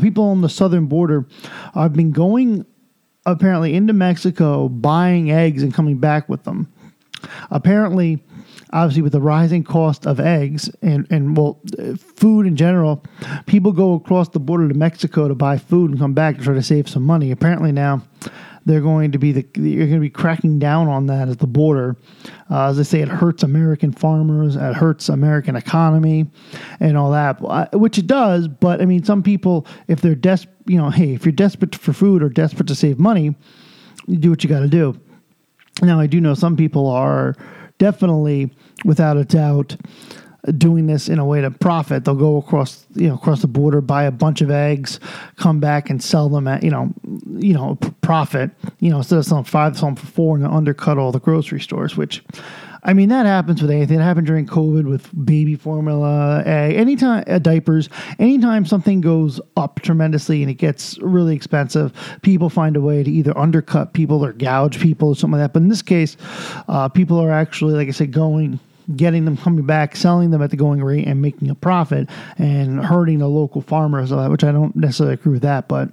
people 0.00 0.24
on 0.24 0.40
the 0.40 0.48
southern 0.48 0.86
border 0.86 1.26
have 1.74 1.92
been 1.92 2.12
going 2.12 2.64
apparently 3.26 3.74
into 3.74 3.92
Mexico, 3.92 4.70
buying 4.70 5.30
eggs 5.30 5.62
and 5.62 5.74
coming 5.74 5.98
back 5.98 6.26
with 6.30 6.44
them. 6.44 6.72
Apparently 7.50 8.22
obviously 8.72 9.02
with 9.02 9.12
the 9.12 9.20
rising 9.20 9.64
cost 9.64 10.06
of 10.06 10.20
eggs 10.20 10.70
and 10.82 11.06
and 11.10 11.36
well, 11.36 11.60
food 11.98 12.46
in 12.46 12.56
general, 12.56 13.02
people 13.46 13.72
go 13.72 13.94
across 13.94 14.28
the 14.28 14.40
border 14.40 14.68
to 14.68 14.74
Mexico 14.74 15.28
to 15.28 15.34
buy 15.34 15.58
food 15.58 15.90
and 15.90 15.98
come 15.98 16.14
back 16.14 16.38
to 16.38 16.44
try 16.44 16.54
to 16.54 16.62
save 16.62 16.88
some 16.88 17.02
money. 17.02 17.30
Apparently 17.30 17.72
now 17.72 18.02
they're 18.66 18.80
going 18.80 19.12
to 19.12 19.18
be 19.18 19.32
the 19.32 19.46
you're 19.54 19.86
going 19.86 19.94
to 19.94 20.00
be 20.00 20.10
cracking 20.10 20.58
down 20.58 20.88
on 20.88 21.06
that 21.06 21.28
at 21.28 21.38
the 21.38 21.46
border. 21.46 21.96
Uh, 22.50 22.68
as 22.68 22.78
I 22.78 22.82
say, 22.82 23.00
it 23.00 23.08
hurts 23.08 23.42
American 23.42 23.92
farmers, 23.92 24.56
it 24.56 24.74
hurts 24.74 25.08
American 25.08 25.56
economy, 25.56 26.26
and 26.78 26.96
all 26.96 27.10
that, 27.12 27.40
which 27.72 27.98
it 27.98 28.06
does. 28.06 28.48
But 28.48 28.80
I 28.80 28.84
mean, 28.84 29.04
some 29.04 29.22
people, 29.22 29.66
if 29.88 30.00
they're 30.00 30.14
des, 30.14 30.40
you 30.66 30.78
know, 30.78 30.90
hey, 30.90 31.14
if 31.14 31.24
you're 31.24 31.32
desperate 31.32 31.74
for 31.74 31.92
food 31.92 32.22
or 32.22 32.28
desperate 32.28 32.68
to 32.68 32.74
save 32.74 32.98
money, 32.98 33.34
you 34.06 34.16
do 34.16 34.30
what 34.30 34.44
you 34.44 34.50
got 34.50 34.60
to 34.60 34.68
do. 34.68 34.98
Now, 35.82 35.98
I 35.98 36.06
do 36.06 36.20
know 36.20 36.34
some 36.34 36.56
people 36.56 36.86
are 36.88 37.34
definitely, 37.80 38.50
without 38.84 39.16
a 39.16 39.24
doubt, 39.24 39.74
doing 40.56 40.86
this 40.86 41.08
in 41.08 41.18
a 41.18 41.24
way 41.24 41.40
to 41.40 41.50
profit. 41.50 42.04
They'll 42.04 42.14
go 42.14 42.36
across 42.36 42.86
you 42.94 43.08
know 43.08 43.14
across 43.14 43.40
the 43.40 43.48
border, 43.48 43.80
buy 43.80 44.04
a 44.04 44.12
bunch 44.12 44.40
of 44.40 44.50
eggs, 44.50 45.00
come 45.36 45.58
back 45.58 45.90
and 45.90 46.00
sell 46.00 46.28
them 46.28 46.46
at 46.46 46.62
you 46.62 46.70
know 46.70 46.92
you 47.36 47.54
know 47.54 47.76
profit. 48.02 48.50
You 48.78 48.90
know 48.90 48.98
instead 48.98 49.18
of 49.18 49.24
selling 49.24 49.44
five, 49.44 49.76
sell 49.76 49.88
them 49.88 49.96
for 49.96 50.06
four, 50.06 50.36
and 50.36 50.46
undercut 50.46 50.98
all 50.98 51.10
the 51.10 51.18
grocery 51.18 51.60
stores. 51.60 51.96
Which, 51.96 52.22
I 52.82 52.94
mean, 52.94 53.08
that 53.10 53.26
happens 53.26 53.60
with 53.60 53.70
anything. 53.70 54.00
It 54.00 54.02
happened 54.02 54.26
during 54.26 54.46
COVID 54.46 54.88
with 54.88 55.08
baby 55.24 55.54
formula, 55.54 56.42
egg, 56.46 56.76
anytime 56.76 57.24
uh, 57.26 57.38
diapers. 57.38 57.88
Anytime 58.18 58.64
something 58.64 59.00
goes 59.00 59.40
up 59.56 59.80
tremendously 59.80 60.42
and 60.42 60.50
it 60.50 60.54
gets 60.54 60.98
really 60.98 61.34
expensive, 61.34 61.92
people 62.22 62.48
find 62.48 62.76
a 62.76 62.80
way 62.80 63.02
to 63.02 63.10
either 63.10 63.36
undercut 63.36 63.92
people 63.92 64.24
or 64.24 64.32
gouge 64.32 64.80
people 64.80 65.08
or 65.10 65.16
something 65.16 65.38
like 65.38 65.48
that. 65.48 65.52
But 65.52 65.62
in 65.62 65.68
this 65.68 65.82
case, 65.82 66.16
uh, 66.68 66.88
people 66.88 67.18
are 67.18 67.30
actually, 67.30 67.74
like 67.74 67.88
I 67.88 67.92
said, 67.92 68.12
going 68.12 68.60
getting 68.96 69.24
them 69.24 69.36
coming 69.36 69.64
back, 69.64 69.94
selling 69.94 70.30
them 70.30 70.42
at 70.42 70.50
the 70.50 70.56
going 70.56 70.82
rate, 70.82 71.06
and 71.06 71.22
making 71.22 71.48
a 71.48 71.54
profit, 71.54 72.08
and 72.38 72.84
hurting 72.84 73.18
the 73.18 73.28
local 73.28 73.62
farmers, 73.62 74.12
which 74.12 74.42
I 74.42 74.50
don't 74.50 74.74
necessarily 74.74 75.14
agree 75.14 75.32
with 75.32 75.42
that, 75.42 75.68
but. 75.68 75.90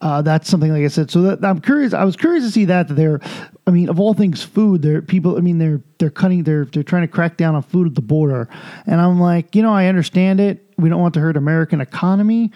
Uh, 0.00 0.22
that's 0.22 0.48
something 0.48 0.72
like 0.72 0.84
I 0.84 0.88
said. 0.88 1.10
So 1.10 1.22
that, 1.22 1.44
I'm 1.44 1.60
curious. 1.60 1.92
I 1.92 2.04
was 2.04 2.14
curious 2.14 2.44
to 2.44 2.50
see 2.50 2.64
that, 2.66 2.88
that 2.88 2.94
they're, 2.94 3.20
I 3.66 3.70
mean, 3.70 3.88
of 3.88 3.98
all 3.98 4.14
things, 4.14 4.44
food. 4.44 4.82
They're 4.82 5.02
people. 5.02 5.36
I 5.36 5.40
mean, 5.40 5.58
they're 5.58 5.80
they're 5.98 6.10
cutting. 6.10 6.44
They're 6.44 6.66
they're 6.66 6.84
trying 6.84 7.02
to 7.02 7.08
crack 7.08 7.36
down 7.36 7.56
on 7.56 7.62
food 7.62 7.88
at 7.88 7.94
the 7.94 8.02
border, 8.02 8.48
and 8.86 9.00
I'm 9.00 9.18
like, 9.18 9.56
you 9.56 9.62
know, 9.62 9.72
I 9.72 9.86
understand 9.86 10.40
it. 10.40 10.64
We 10.76 10.88
don't 10.88 11.00
want 11.00 11.14
to 11.14 11.20
hurt 11.20 11.36
American 11.36 11.80
economy, 11.80 12.52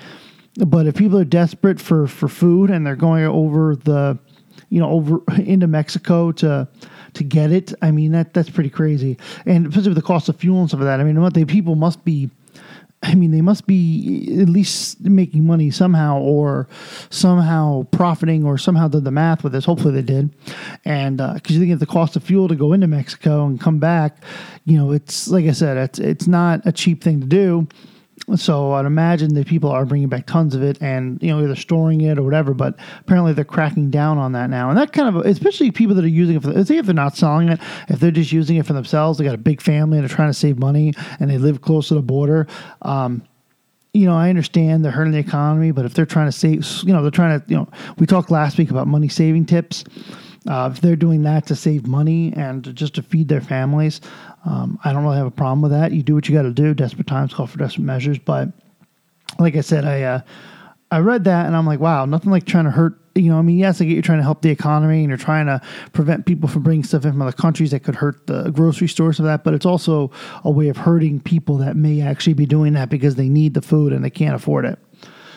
but 0.65 0.87
if 0.87 0.95
people 0.95 1.19
are 1.19 1.25
desperate 1.25 1.81
for 1.81 2.07
for 2.07 2.29
food 2.29 2.71
and 2.71 2.87
they're 2.87 2.95
going 2.95 3.25
over 3.25 3.75
the, 3.75 4.19
you 4.69 4.79
know, 4.79 4.91
over 4.91 5.21
into 5.39 5.67
Mexico 5.67 6.31
to 6.33 6.69
to 7.15 7.25
get 7.25 7.51
it. 7.51 7.73
I 7.83 7.91
mean 7.91 8.13
that 8.13 8.35
that's 8.35 8.51
pretty 8.51 8.71
crazy, 8.71 9.19
and 9.47 9.67
especially 9.67 9.91
with 9.91 9.97
the 9.97 10.03
cost 10.03 10.29
of 10.29 10.37
fuel 10.37 10.61
and 10.61 10.69
stuff 10.69 10.81
like 10.81 10.87
that. 10.87 11.01
I 11.01 11.05
mean, 11.05 11.21
what 11.21 11.35
they 11.35 11.45
people 11.45 11.75
must 11.75 12.05
be. 12.05 12.31
I 13.02 13.16
mean, 13.16 13.32
they 13.32 13.40
must 13.40 13.66
be 13.66 14.38
at 14.40 14.49
least 14.49 15.00
making 15.00 15.44
money 15.44 15.71
somehow, 15.71 16.21
or 16.21 16.68
somehow 17.11 17.85
profiting, 17.90 18.44
or 18.44 18.59
somehow 18.59 18.87
did 18.87 19.04
the 19.04 19.11
math 19.11 19.42
with 19.42 19.52
this. 19.52 19.64
Hopefully, 19.64 19.94
they 19.94 20.02
did. 20.02 20.30
And 20.85 21.16
because 21.16 21.50
uh, 21.50 21.54
you 21.54 21.61
think 21.61 21.73
of 21.73 21.80
the 21.80 21.87
cost 21.87 22.14
of 22.14 22.23
fuel 22.23 22.47
to 22.49 22.54
go 22.54 22.73
into 22.73 22.87
Mexico 22.87 23.47
and 23.47 23.61
come 23.61 23.80
back, 23.80 24.23
you 24.64 24.78
know, 24.78 24.92
it's 24.92 25.28
like 25.28 25.47
I 25.47 25.52
said, 25.52 25.76
it's 25.76 25.99
it's 25.99 26.26
not 26.28 26.62
a 26.64 26.73
cheap 26.73 27.02
thing 27.02 27.21
to 27.21 27.26
do. 27.26 27.66
So 28.37 28.73
I'd 28.73 28.87
imagine 28.87 29.35
that 29.35 29.49
people 29.49 29.71
are 29.71 29.85
bringing 29.85 30.09
back 30.09 30.26
tons 30.26 30.55
of 30.55 30.62
it 30.62 30.81
and 30.81 31.21
you 31.23 31.29
know 31.29 31.43
either 31.43 31.57
storing 31.57 32.02
it 32.02 32.19
or 32.19 32.23
whatever. 32.23 32.55
But 32.55 32.76
apparently 33.00 33.33
they're 33.33 33.45
cracking 33.45 33.91
down 33.91 34.19
on 34.19 34.33
that 34.33 34.49
now, 34.49 34.69
and 34.69 34.79
that 34.79 34.93
kind 34.93 35.14
of 35.14 35.26
especially 35.26 35.71
people 35.71 35.95
that 35.97 36.05
are 36.05 36.09
using 36.09 36.37
it. 36.37 36.43
For, 36.43 36.52
if 36.57 36.69
they're 36.69 36.95
not 36.95 37.17
selling 37.17 37.49
it, 37.49 37.61
if 37.88 37.99
they're 38.00 38.11
just 38.11 38.33
using 38.33 38.57
it 38.57 38.67
for 38.67 38.75
themselves, 38.75 39.19
they 39.19 39.25
got 39.25 39.35
a 39.35 39.38
big 39.38 39.61
family 39.61 39.99
and 39.99 40.09
they're 40.09 40.14
trying 40.14 40.31
to 40.31 40.35
save 40.35 40.59
money 40.59 40.95
and 41.19 41.29
they 41.29 41.38
live 41.38 41.62
close 41.62 41.88
to 41.88 41.95
the 41.95 42.02
border. 42.02 42.47
Um, 42.83 43.23
you 43.93 44.07
know, 44.07 44.17
I 44.17 44.31
understand 44.31 44.85
they're 44.85 44.93
hurting 44.93 45.12
the 45.12 45.19
economy, 45.19 45.71
but 45.71 45.85
if 45.85 45.93
they're 45.93 46.07
trying 46.07 46.29
to 46.29 46.33
save, 46.33 46.67
you 46.85 46.93
know, 46.93 47.02
they're 47.02 47.11
trying 47.11 47.41
to, 47.41 47.47
you 47.49 47.57
know, 47.57 47.69
we 47.99 48.07
talked 48.07 48.31
last 48.31 48.57
week 48.57 48.71
about 48.71 48.87
money 48.87 49.09
saving 49.09 49.47
tips. 49.47 49.85
Uh, 50.49 50.71
if 50.73 50.81
they're 50.81 50.97
doing 50.97 51.23
that 51.23 51.47
to 51.47 51.55
save 51.55 51.87
money 51.87 52.33
and 52.35 52.75
just 52.75 52.95
to 52.95 53.02
feed 53.02 53.29
their 53.29 53.41
families, 53.41 54.00
um, 54.45 54.79
I 54.85 54.93
don't 54.93 55.05
really 55.05 55.17
have 55.17 55.27
a 55.27 55.31
problem 55.31 55.63
with 55.63 55.71
that. 55.73 55.93
You 55.93 56.03
do 56.03 56.15
what 56.15 56.29
you 56.29 56.35
got 56.35 56.43
to 56.43 56.53
do. 56.53 56.75
Desperate 56.75 57.07
times 57.07 57.33
call 57.33 57.47
for 57.47 57.59
desperate 57.59 57.85
measures. 57.85 58.19
But 58.19 58.49
like 59.39 59.57
I 59.57 59.61
said, 59.61 59.85
I 59.85 60.03
uh, 60.03 60.21
I 60.91 60.99
read 60.99 61.25
that 61.25 61.47
and 61.47 61.57
I'm 61.57 61.67
like, 61.67 61.81
wow, 61.81 62.05
nothing 62.05 62.31
like 62.31 62.45
trying 62.45 62.65
to 62.65 62.71
hurt. 62.71 62.99
You 63.15 63.31
know, 63.31 63.39
I 63.39 63.43
mean, 63.43 63.59
yes, 63.59 63.81
I 63.81 63.85
get 63.85 63.93
you're 63.93 64.03
trying 64.03 64.19
to 64.19 64.25
help 64.25 64.43
the 64.43 64.51
economy 64.51 65.01
and 65.01 65.09
you're 65.09 65.19
trying 65.19 65.47
to 65.47 65.61
prevent 65.93 66.26
people 66.26 66.49
from 66.49 66.63
bringing 66.63 66.83
stuff 66.83 67.05
in 67.05 67.13
from 67.13 67.23
other 67.23 67.33
countries 67.33 67.71
that 67.71 67.81
could 67.81 67.95
hurt 67.95 68.26
the 68.26 68.50
grocery 68.50 68.89
stores 68.89 69.19
of 69.19 69.26
that. 69.26 69.45
But 69.45 69.55
it's 69.55 69.67
also 69.67 70.11
a 70.45 70.50
way 70.50 70.69
of 70.69 70.76
hurting 70.76 71.21
people 71.21 71.59
that 71.59 71.76
may 71.76 72.00
actually 72.00 72.35
be 72.35 72.47
doing 72.47 72.73
that 72.73 72.89
because 72.89 73.15
they 73.15 73.28
need 73.28 73.55
the 73.55 73.63
food 73.63 73.93
and 73.93 74.05
they 74.05 74.11
can't 74.11 74.35
afford 74.35 74.65
it. 74.65 74.78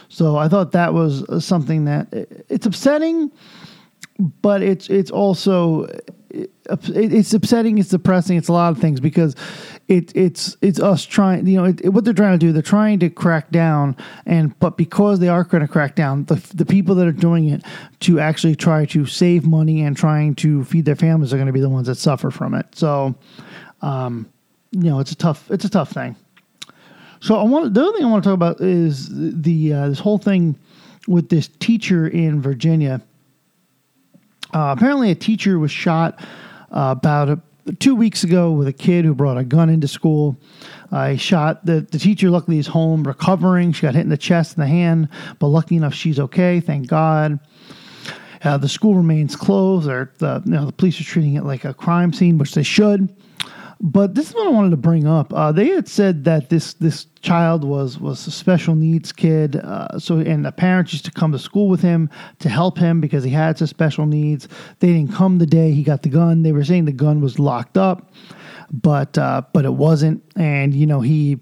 So 0.08 0.38
I 0.38 0.48
thought 0.48 0.72
that 0.72 0.94
was 0.94 1.26
something 1.44 1.86
that 1.86 2.08
it's 2.50 2.66
upsetting 2.66 3.32
but 4.20 4.62
it's 4.62 4.90
it's 4.90 5.12
also 5.12 5.88
it's 6.36 7.34
upsetting, 7.34 7.78
it's 7.78 7.90
depressing, 7.90 8.38
it's 8.38 8.48
a 8.48 8.54
lot 8.54 8.72
of 8.72 8.80
things 8.80 9.00
because 9.00 9.36
it, 9.88 10.16
it's 10.16 10.58
it's 10.62 10.80
us 10.80 11.04
trying, 11.04 11.46
you 11.46 11.58
know, 11.58 11.66
it, 11.66 11.90
what 11.90 12.06
they're 12.06 12.14
trying 12.14 12.38
to 12.38 12.46
do. 12.46 12.52
They're 12.52 12.62
trying 12.62 13.00
to 13.00 13.10
crack 13.10 13.52
down, 13.52 13.96
and 14.26 14.58
but 14.60 14.78
because 14.78 15.20
they 15.20 15.28
are 15.28 15.44
going 15.44 15.62
to 15.62 15.68
crack 15.68 15.96
down, 15.96 16.26
the 16.26 16.36
the 16.54 16.66
people 16.66 16.96
that 16.96 17.08
are 17.08 17.12
doing 17.12 17.50
it 17.50 17.64
to 18.02 18.20
actually 18.20 18.56
try 18.56 18.86
to 18.86 19.06
save 19.06 19.46
money 19.46 19.82
and 19.82 19.96
trying 19.96 20.36
to 20.36 20.64
feed 20.66 20.86
their 20.86 20.96
families 20.96 21.34
are 21.34 21.38
going 21.38 21.48
to 21.48 21.54
be 21.54 21.62
the 21.62 21.70
ones 21.70 21.88
that 21.88 21.96
suffer 21.96 22.32
from 22.32 22.56
it. 22.56 22.66
So, 22.76 23.16
um, 23.82 24.30
you 24.72 24.90
know, 24.90 25.00
it's 25.00 25.12
a 25.12 25.16
tough 25.16 25.50
it's 25.52 25.66
a 25.66 25.70
tough 25.70 25.92
thing. 25.92 26.16
So 27.20 27.36
I 27.36 27.44
want 27.44 27.74
the 27.74 27.82
other 27.82 27.94
thing 27.94 28.06
I 28.06 28.10
want 28.10 28.24
to 28.24 28.30
talk 28.30 28.36
about 28.36 28.62
is 28.62 29.10
the 29.12 29.74
uh, 29.74 29.90
this 29.90 30.00
whole 30.00 30.18
thing 30.18 30.58
with 31.08 31.30
this 31.30 31.48
teacher 31.60 32.08
in 32.08 32.42
Virginia 32.42 33.02
uh, 34.56 34.74
apparently, 34.76 35.12
a 35.12 35.16
teacher 35.16 35.60
was 35.60 35.70
shot 35.70 36.18
uh, 36.72 36.96
about 36.98 37.28
a, 37.28 37.40
two 37.80 37.94
weeks 37.94 38.24
ago 38.24 38.54
with 38.54 38.70
a 38.70 38.74
kid 38.74 39.04
who 39.04 39.14
brought 39.14 39.38
a 39.38 39.44
gun 39.44 39.70
into 39.70 39.86
school. 39.86 40.38
Uh, 40.94 41.18
shot 41.18 41.66
the, 41.66 41.82
the 41.92 42.00
teacher. 42.00 42.30
Luckily, 42.30 42.58
is 42.58 42.66
home 42.66 43.04
recovering. 43.04 43.74
She 43.74 43.82
got 43.82 43.96
hit 43.96 44.04
in 44.04 44.10
the 44.10 44.18
chest 44.18 44.56
and 44.56 44.64
the 44.64 44.68
hand, 44.68 45.10
but 45.40 45.48
lucky 45.48 45.76
enough, 45.76 45.94
she's 45.94 46.22
okay. 46.22 46.62
Thank 46.62 46.88
God. 46.88 47.38
Uh, 48.46 48.58
the 48.58 48.70
school 48.70 48.96
remains 48.96 49.36
closed. 49.36 49.90
Or 49.90 50.14
the 50.20 50.42
you 50.46 50.52
know 50.52 50.66
the 50.68 50.72
police 50.72 51.02
are 51.02 51.04
treating 51.04 51.36
it 51.36 51.44
like 51.44 51.66
a 51.66 51.74
crime 51.74 52.14
scene, 52.14 52.38
which 52.38 52.54
they 52.54 52.64
should. 52.64 53.14
But 53.82 54.16
this 54.16 54.30
is 54.30 54.36
what 54.36 54.48
I 54.48 54.52
wanted 54.52 54.72
to 54.72 54.78
bring 54.78 55.06
up. 55.06 55.34
Uh, 55.34 55.52
they 55.52 55.68
had 55.68 55.88
said 55.88 56.24
that 56.24 56.50
this 56.50 56.74
this 56.76 57.08
child 57.22 57.64
was 57.64 58.00
was 58.00 58.26
a 58.26 58.32
special 58.32 58.76
needs 58.76 59.12
kid. 59.12 59.58
Uh, 59.58 60.00
so 60.00 60.20
and 60.20 60.46
the 60.46 60.52
parents 60.52 60.94
used 60.94 61.06
to 61.06 61.12
come 61.12 61.32
to 61.34 61.40
school 61.40 61.68
with 61.68 61.82
him 61.82 62.10
to 62.40 62.50
help 62.50 62.78
him 62.78 63.02
because 63.02 63.24
he 63.24 63.32
had 63.32 63.58
some 63.58 63.68
special 63.68 64.06
needs. 64.06 64.48
They 64.80 64.94
didn't 64.94 65.14
come 65.14 65.40
the 65.40 65.46
day 65.46 65.72
he 65.72 65.84
got 65.84 66.04
the 66.04 66.10
gun. 66.10 66.44
They 66.44 66.54
were 66.54 66.64
saying 66.64 66.86
the 66.86 66.94
gun 66.94 67.22
was 67.22 67.38
locked 67.38 67.78
up, 67.78 68.12
but 68.72 69.18
uh, 69.18 69.42
but 69.54 69.66
it 69.66 69.74
wasn't. 69.74 70.24
And 70.36 70.74
you 70.74 70.86
know 70.86 71.02
he 71.02 71.40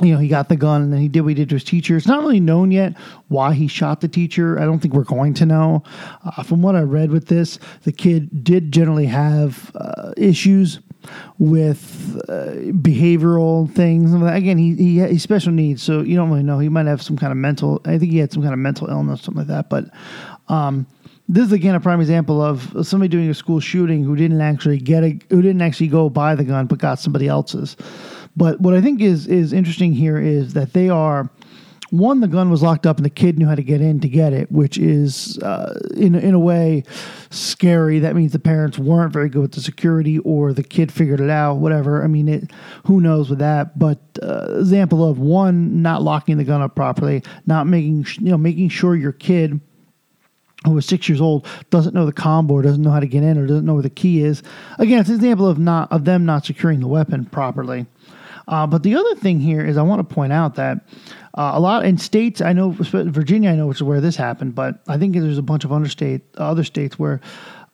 you 0.00 0.12
know, 0.12 0.18
he 0.18 0.28
got 0.28 0.48
the 0.48 0.56
gun 0.56 0.80
and 0.82 0.92
then 0.92 1.00
he 1.00 1.08
did 1.08 1.20
what 1.20 1.28
he 1.28 1.34
did 1.34 1.50
to 1.50 1.56
his 1.56 1.64
teacher. 1.64 1.96
It's 1.96 2.06
not 2.06 2.20
really 2.20 2.40
known 2.40 2.70
yet 2.70 2.96
why 3.28 3.52
he 3.52 3.68
shot 3.68 4.00
the 4.00 4.08
teacher. 4.08 4.58
I 4.58 4.64
don't 4.64 4.80
think 4.80 4.94
we're 4.94 5.04
going 5.04 5.34
to 5.34 5.46
know. 5.46 5.82
Uh, 6.24 6.42
from 6.42 6.62
what 6.62 6.76
I 6.76 6.80
read 6.80 7.10
with 7.10 7.26
this, 7.26 7.58
the 7.82 7.92
kid 7.92 8.42
did 8.42 8.72
generally 8.72 9.06
have 9.06 9.70
uh, 9.74 10.12
issues 10.16 10.80
with 11.38 12.20
uh, 12.28 12.72
behavioral 12.72 13.70
things. 13.74 14.14
Again, 14.14 14.56
he, 14.56 14.74
he 14.76 15.06
he 15.06 15.18
special 15.18 15.52
needs, 15.52 15.82
so 15.82 16.00
you 16.00 16.16
don't 16.16 16.30
really 16.30 16.42
know. 16.42 16.58
He 16.58 16.68
might 16.68 16.86
have 16.86 17.02
some 17.02 17.18
kind 17.18 17.32
of 17.32 17.36
mental. 17.36 17.80
I 17.84 17.98
think 17.98 18.12
he 18.12 18.18
had 18.18 18.32
some 18.32 18.42
kind 18.42 18.54
of 18.54 18.60
mental 18.60 18.88
illness, 18.88 19.22
something 19.22 19.40
like 19.40 19.48
that. 19.48 19.68
But 19.68 19.90
um, 20.48 20.86
this 21.28 21.46
is 21.46 21.52
again 21.52 21.74
a 21.74 21.80
prime 21.80 22.00
example 22.00 22.40
of 22.40 22.86
somebody 22.86 23.08
doing 23.08 23.28
a 23.28 23.34
school 23.34 23.60
shooting 23.60 24.04
who 24.04 24.16
didn't 24.16 24.40
actually 24.40 24.78
get 24.78 25.02
a 25.02 25.18
who 25.28 25.42
didn't 25.42 25.62
actually 25.62 25.88
go 25.88 26.08
buy 26.08 26.34
the 26.34 26.44
gun, 26.44 26.66
but 26.66 26.78
got 26.78 26.98
somebody 26.98 27.28
else's. 27.28 27.76
But 28.36 28.60
what 28.60 28.74
I 28.74 28.80
think 28.80 29.00
is 29.00 29.26
is 29.26 29.52
interesting 29.52 29.92
here 29.92 30.18
is 30.18 30.54
that 30.54 30.72
they 30.72 30.88
are 30.88 31.30
one, 31.92 32.20
the 32.20 32.28
gun 32.28 32.48
was 32.48 32.62
locked 32.62 32.86
up 32.86 32.96
and 32.96 33.04
the 33.04 33.10
kid 33.10 33.38
knew 33.38 33.46
how 33.46 33.54
to 33.54 33.62
get 33.62 33.82
in 33.82 34.00
to 34.00 34.08
get 34.08 34.32
it, 34.32 34.50
which 34.50 34.78
is 34.78 35.38
uh, 35.40 35.78
in 35.94 36.14
in 36.14 36.32
a 36.32 36.38
way 36.38 36.84
scary. 37.28 37.98
That 37.98 38.16
means 38.16 38.32
the 38.32 38.38
parents 38.38 38.78
weren't 38.78 39.12
very 39.12 39.28
good 39.28 39.42
with 39.42 39.52
the 39.52 39.60
security, 39.60 40.18
or 40.20 40.54
the 40.54 40.62
kid 40.62 40.90
figured 40.90 41.20
it 41.20 41.28
out. 41.28 41.56
Whatever. 41.56 42.02
I 42.02 42.06
mean, 42.06 42.28
it. 42.28 42.50
Who 42.86 43.02
knows 43.02 43.28
with 43.28 43.40
that? 43.40 43.78
But 43.78 43.98
uh, 44.22 44.58
example 44.58 45.06
of 45.06 45.18
one 45.18 45.82
not 45.82 46.02
locking 46.02 46.38
the 46.38 46.44
gun 46.44 46.62
up 46.62 46.74
properly, 46.74 47.22
not 47.44 47.66
making 47.66 48.06
you 48.20 48.30
know 48.30 48.38
making 48.38 48.70
sure 48.70 48.96
your 48.96 49.12
kid 49.12 49.60
who 50.64 50.78
is 50.78 50.86
six 50.86 51.10
years 51.10 51.20
old 51.20 51.46
doesn't 51.68 51.94
know 51.94 52.06
the 52.06 52.12
combo 52.12 52.54
or 52.54 52.62
doesn't 52.62 52.82
know 52.82 52.90
how 52.90 53.00
to 53.00 53.06
get 53.06 53.22
in 53.22 53.36
or 53.36 53.46
doesn't 53.46 53.66
know 53.66 53.74
where 53.74 53.82
the 53.82 53.90
key 53.90 54.22
is. 54.22 54.42
Again, 54.78 55.00
it's 55.00 55.10
an 55.10 55.16
example 55.16 55.46
of 55.46 55.58
not 55.58 55.92
of 55.92 56.06
them 56.06 56.24
not 56.24 56.46
securing 56.46 56.80
the 56.80 56.88
weapon 56.88 57.26
properly. 57.26 57.84
Uh, 58.48 58.66
but 58.66 58.82
the 58.82 58.94
other 58.94 59.14
thing 59.14 59.40
here 59.40 59.64
is 59.64 59.76
I 59.76 59.82
want 59.82 60.06
to 60.06 60.14
point 60.14 60.32
out 60.32 60.56
that 60.56 60.78
uh, 61.34 61.52
a 61.54 61.60
lot 61.60 61.84
in 61.84 61.96
states 61.98 62.40
I 62.40 62.52
know 62.52 62.70
Virginia 62.70 63.50
I 63.50 63.54
know 63.54 63.66
which 63.66 63.78
is 63.78 63.82
where 63.82 64.00
this 64.00 64.16
happened, 64.16 64.54
but 64.54 64.80
I 64.88 64.98
think 64.98 65.14
there's 65.14 65.38
a 65.38 65.42
bunch 65.42 65.64
of 65.64 65.90
state 65.90 66.22
other 66.36 66.64
states 66.64 66.98
where 66.98 67.20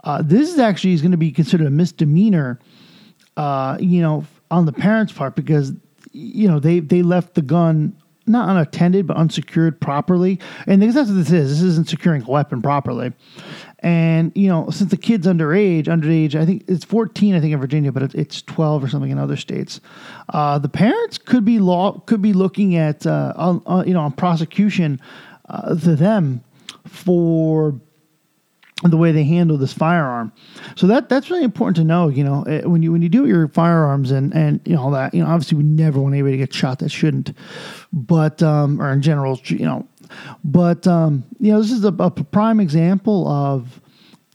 uh, 0.04 0.22
this 0.22 0.52
is 0.52 0.58
actually 0.58 0.92
is 0.92 1.02
going 1.02 1.12
to 1.12 1.16
be 1.16 1.32
considered 1.32 1.66
a 1.66 1.70
misdemeanor 1.70 2.60
uh, 3.38 3.78
you 3.80 4.02
know, 4.02 4.26
on 4.50 4.66
the 4.66 4.72
parents' 4.72 5.12
part 5.12 5.36
because 5.36 5.72
you 6.12 6.48
know 6.48 6.58
they 6.58 6.80
they 6.80 7.02
left 7.02 7.34
the 7.34 7.42
gun 7.42 7.96
not 8.28 8.48
unattended 8.48 9.06
but 9.06 9.16
unsecured 9.16 9.80
properly, 9.80 10.38
and 10.66 10.82
that's 10.82 10.94
what 10.94 11.14
this 11.14 11.32
is. 11.32 11.50
This 11.50 11.62
isn't 11.62 11.88
securing 11.88 12.22
a 12.22 12.30
weapon 12.30 12.62
properly. 12.62 13.12
And 13.80 14.32
you 14.34 14.48
know, 14.48 14.70
since 14.70 14.90
the 14.90 14.96
kid's 14.96 15.26
underage, 15.26 15.84
underage, 15.84 16.34
I 16.34 16.44
think 16.44 16.64
it's 16.66 16.84
14, 16.84 17.34
I 17.34 17.40
think 17.40 17.52
in 17.52 17.60
Virginia, 17.60 17.92
but 17.92 18.14
it's 18.14 18.42
12 18.42 18.84
or 18.84 18.88
something 18.88 19.10
in 19.10 19.18
other 19.18 19.36
states. 19.36 19.80
Uh, 20.28 20.58
the 20.58 20.68
parents 20.68 21.18
could 21.18 21.44
be 21.44 21.58
law 21.58 22.00
could 22.00 22.22
be 22.22 22.32
looking 22.32 22.76
at 22.76 23.06
uh, 23.06 23.32
on, 23.36 23.62
on, 23.66 23.86
you 23.86 23.94
know 23.94 24.00
on 24.00 24.12
prosecution 24.12 25.00
uh, 25.48 25.74
to 25.76 25.96
them 25.96 26.42
for 26.84 27.80
the 28.84 28.96
way 28.96 29.10
they 29.10 29.24
handle 29.24 29.58
this 29.58 29.72
firearm. 29.72 30.32
So 30.76 30.86
that 30.86 31.08
that's 31.08 31.30
really 31.30 31.44
important 31.44 31.76
to 31.76 31.84
know. 31.84 32.08
You 32.08 32.24
know, 32.24 32.42
eh, 32.44 32.62
when 32.64 32.82
you 32.82 32.92
when 32.92 33.02
you 33.02 33.08
do 33.08 33.26
your 33.26 33.48
firearms 33.48 34.10
and 34.10 34.34
and 34.34 34.60
you 34.64 34.74
know 34.74 34.82
all 34.82 34.90
that. 34.92 35.14
You 35.14 35.22
know, 35.22 35.28
obviously 35.28 35.58
we 35.58 35.64
never 35.64 36.00
want 36.00 36.14
anybody 36.14 36.32
to 36.32 36.38
get 36.38 36.54
shot 36.54 36.78
that 36.80 36.90
shouldn't, 36.90 37.32
but 37.92 38.42
um, 38.42 38.80
or 38.80 38.92
in 38.92 39.02
general, 39.02 39.40
you 39.44 39.64
know, 39.64 39.86
but 40.44 40.86
um, 40.86 41.24
you 41.40 41.52
know 41.52 41.60
this 41.60 41.72
is 41.72 41.84
a, 41.84 41.94
a 41.98 42.10
prime 42.10 42.60
example 42.60 43.26
of 43.28 43.80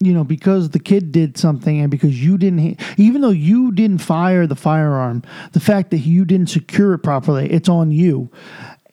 you 0.00 0.12
know, 0.12 0.24
because 0.24 0.70
the 0.70 0.78
kid 0.78 1.12
did 1.12 1.38
something 1.38 1.80
and 1.80 1.90
because 1.90 2.22
you 2.22 2.36
didn't, 2.36 2.78
even 2.98 3.20
though 3.22 3.30
you 3.30 3.72
didn't 3.72 3.98
fire 3.98 4.46
the 4.46 4.56
firearm, 4.56 5.22
the 5.52 5.60
fact 5.60 5.90
that 5.92 5.98
you 5.98 6.24
didn't 6.24 6.48
secure 6.48 6.92
it 6.94 6.98
properly, 6.98 7.50
it's 7.50 7.68
on 7.68 7.90
you 7.90 8.28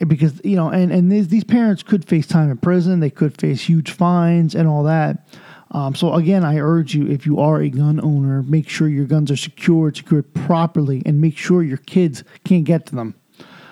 because 0.07 0.41
you 0.43 0.55
know, 0.55 0.69
and 0.69 0.91
and 0.91 1.11
these, 1.11 1.27
these 1.27 1.43
parents 1.43 1.83
could 1.83 2.07
face 2.07 2.27
time 2.27 2.49
in 2.49 2.57
prison, 2.57 2.99
they 2.99 3.09
could 3.09 3.39
face 3.39 3.61
huge 3.61 3.91
fines 3.91 4.55
and 4.55 4.67
all 4.67 4.83
that. 4.83 5.27
Um, 5.71 5.95
so 5.95 6.13
again, 6.15 6.43
I 6.43 6.59
urge 6.59 6.93
you, 6.93 7.07
if 7.07 7.25
you 7.25 7.39
are 7.39 7.61
a 7.61 7.69
gun 7.69 8.01
owner, 8.03 8.43
make 8.43 8.67
sure 8.67 8.89
your 8.89 9.05
guns 9.05 9.31
are 9.31 9.37
secured, 9.37 9.95
secured 9.95 10.33
properly, 10.33 11.01
and 11.05 11.21
make 11.21 11.37
sure 11.37 11.63
your 11.63 11.77
kids 11.77 12.23
can't 12.43 12.65
get 12.65 12.85
to 12.87 12.95
them. 12.95 13.15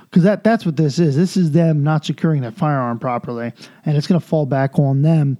Because 0.03 0.23
that, 0.23 0.43
that's 0.43 0.65
what 0.65 0.75
this 0.77 0.97
is. 0.97 1.15
This 1.15 1.37
is 1.37 1.51
them 1.51 1.83
not 1.83 2.05
securing 2.05 2.41
that 2.41 2.55
firearm 2.55 2.99
properly, 2.99 3.51
and 3.85 3.97
it's 3.97 4.07
going 4.07 4.19
to 4.19 4.25
fall 4.25 4.45
back 4.45 4.79
on 4.79 5.01
them, 5.01 5.37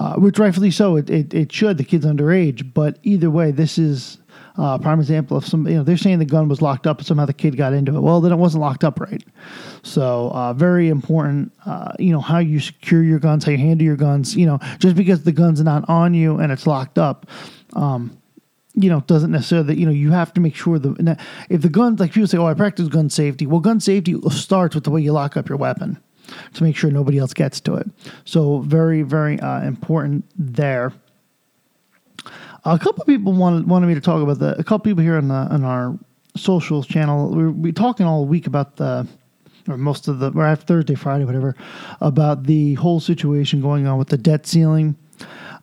uh, 0.00 0.14
which 0.14 0.38
rightfully 0.38 0.70
so. 0.70 0.96
It, 0.96 1.10
it, 1.10 1.34
it 1.34 1.52
should. 1.52 1.78
The 1.78 1.84
kid's 1.84 2.06
underage, 2.06 2.72
but 2.72 2.98
either 3.02 3.30
way, 3.30 3.50
this 3.50 3.78
is 3.78 4.18
uh, 4.56 4.78
prime 4.78 5.00
example 5.00 5.36
of 5.36 5.46
some, 5.46 5.66
you 5.66 5.74
know, 5.74 5.82
they're 5.82 5.96
saying 5.96 6.18
the 6.18 6.24
gun 6.24 6.48
was 6.48 6.60
locked 6.60 6.86
up, 6.86 7.02
somehow 7.02 7.24
the 7.24 7.32
kid 7.32 7.56
got 7.56 7.72
into 7.72 7.96
it. 7.96 8.00
Well, 8.00 8.20
then 8.20 8.32
it 8.32 8.36
wasn't 8.36 8.60
locked 8.60 8.84
up 8.84 9.00
right. 9.00 9.22
So, 9.82 10.30
uh, 10.30 10.52
very 10.52 10.88
important, 10.88 11.52
uh, 11.64 11.92
you 11.98 12.12
know, 12.12 12.20
how 12.20 12.38
you 12.38 12.60
secure 12.60 13.02
your 13.02 13.18
guns, 13.18 13.44
how 13.44 13.52
you 13.52 13.58
handle 13.58 13.84
your 13.84 13.96
guns. 13.96 14.36
You 14.36 14.46
know, 14.46 14.58
just 14.78 14.96
because 14.96 15.24
the 15.24 15.32
gun's 15.32 15.62
not 15.62 15.88
on 15.88 16.14
you 16.14 16.38
and 16.38 16.52
it's 16.52 16.66
locked 16.66 16.98
up, 16.98 17.26
um, 17.74 18.16
you 18.74 18.90
know, 18.90 19.00
doesn't 19.00 19.30
necessarily, 19.30 19.78
you 19.78 19.86
know, 19.86 19.92
you 19.92 20.10
have 20.10 20.32
to 20.34 20.40
make 20.40 20.54
sure 20.54 20.78
the, 20.78 21.18
if 21.48 21.62
the 21.62 21.68
gun, 21.68 21.96
like 21.96 22.12
people 22.12 22.26
say, 22.26 22.38
oh, 22.38 22.46
I 22.46 22.54
practice 22.54 22.88
gun 22.88 23.10
safety. 23.10 23.46
Well, 23.46 23.60
gun 23.60 23.80
safety 23.80 24.16
starts 24.30 24.74
with 24.74 24.84
the 24.84 24.90
way 24.90 25.00
you 25.00 25.12
lock 25.12 25.36
up 25.36 25.48
your 25.48 25.58
weapon 25.58 25.98
to 26.54 26.62
make 26.62 26.76
sure 26.76 26.90
nobody 26.90 27.18
else 27.18 27.34
gets 27.34 27.60
to 27.62 27.74
it. 27.74 27.88
So, 28.24 28.60
very, 28.60 29.02
very 29.02 29.40
uh, 29.40 29.62
important 29.62 30.24
there. 30.36 30.92
A 32.64 32.78
couple 32.78 33.04
people 33.04 33.32
wanted 33.32 33.66
wanted 33.66 33.86
me 33.86 33.94
to 33.94 34.00
talk 34.00 34.22
about 34.22 34.38
the. 34.38 34.58
A 34.58 34.64
couple 34.64 34.90
people 34.90 35.02
here 35.02 35.16
on 35.16 35.28
the 35.28 35.34
on 35.34 35.64
our 35.64 35.98
socials 36.36 36.86
channel. 36.86 37.30
We 37.30 37.48
we 37.48 37.72
talking 37.72 38.06
all 38.06 38.24
week 38.24 38.46
about 38.46 38.76
the 38.76 39.06
or 39.68 39.76
most 39.76 40.08
of 40.08 40.18
the 40.18 40.32
or 40.32 40.44
after 40.44 40.66
Thursday, 40.66 40.94
Friday, 40.94 41.24
whatever, 41.24 41.56
about 42.00 42.44
the 42.44 42.74
whole 42.74 43.00
situation 43.00 43.60
going 43.60 43.86
on 43.86 43.98
with 43.98 44.08
the 44.08 44.18
debt 44.18 44.46
ceiling. 44.46 44.96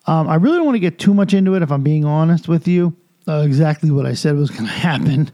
Um, 0.08 0.28
I 0.28 0.36
really 0.36 0.58
don't 0.58 0.66
want 0.66 0.76
to 0.76 0.80
get 0.80 1.00
too 1.00 1.14
much 1.14 1.34
into 1.34 1.56
it, 1.56 1.62
if 1.62 1.72
I'm 1.72 1.84
being 1.84 2.06
honest 2.06 2.48
with 2.48 2.68
you. 2.68 2.96
Uh, 3.28 3.44
exactly 3.46 3.92
what 3.92 4.06
I 4.06 4.14
said 4.14 4.36
was 4.36 4.50
going 4.50 4.66
to 4.66 4.72
happen. 4.72 5.32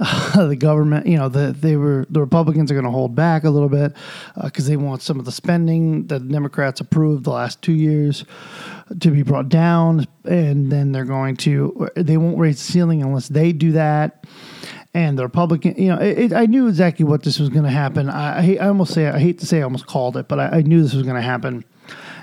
Uh, 0.00 0.46
the 0.46 0.56
government, 0.56 1.06
you 1.06 1.16
know, 1.16 1.28
the, 1.28 1.52
they 1.52 1.76
were 1.76 2.06
the 2.10 2.20
Republicans 2.20 2.70
are 2.70 2.74
going 2.74 2.84
to 2.84 2.90
hold 2.90 3.14
back 3.14 3.44
a 3.44 3.50
little 3.50 3.68
bit 3.68 3.92
because 4.42 4.66
uh, 4.66 4.68
they 4.68 4.76
want 4.76 5.02
some 5.02 5.18
of 5.18 5.24
the 5.24 5.32
spending 5.32 6.06
that 6.06 6.20
the 6.20 6.32
Democrats 6.32 6.80
approved 6.80 7.24
the 7.24 7.30
last 7.30 7.62
two 7.62 7.72
years 7.72 8.24
to 9.00 9.10
be 9.10 9.22
brought 9.22 9.48
down, 9.48 10.06
and 10.24 10.70
then 10.70 10.92
they're 10.92 11.04
going 11.04 11.36
to 11.36 11.88
they 11.96 12.16
won't 12.16 12.38
raise 12.38 12.56
the 12.64 12.72
ceiling 12.72 13.02
unless 13.02 13.28
they 13.28 13.52
do 13.52 13.72
that. 13.72 14.24
And 14.94 15.18
the 15.18 15.22
Republican, 15.22 15.74
you 15.76 15.88
know, 15.88 15.98
it, 15.98 16.18
it, 16.18 16.32
I 16.32 16.46
knew 16.46 16.66
exactly 16.66 17.04
what 17.04 17.22
this 17.22 17.38
was 17.38 17.50
going 17.50 17.64
to 17.64 17.70
happen. 17.70 18.08
I, 18.08 18.56
I, 18.56 18.68
almost 18.68 18.94
say 18.94 19.06
I 19.06 19.18
hate 19.18 19.38
to 19.40 19.46
say 19.46 19.58
I 19.58 19.62
almost 19.62 19.86
called 19.86 20.16
it, 20.16 20.28
but 20.28 20.40
I, 20.40 20.48
I 20.48 20.62
knew 20.62 20.82
this 20.82 20.94
was 20.94 21.02
going 21.02 21.16
to 21.16 21.22
happen. 21.22 21.64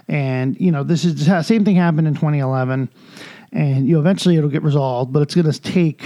And 0.07 0.59
you 0.59 0.71
know, 0.71 0.83
this 0.83 1.05
is 1.05 1.25
the 1.25 1.41
same 1.43 1.63
thing 1.63 1.75
happened 1.75 2.07
in 2.07 2.15
2011, 2.15 2.89
and 3.51 3.87
you 3.87 3.93
know, 3.93 3.99
eventually 3.99 4.37
it'll 4.37 4.49
get 4.49 4.63
resolved, 4.63 5.13
but 5.13 5.21
it's 5.21 5.35
going 5.35 5.51
to 5.51 5.61
take 5.61 6.03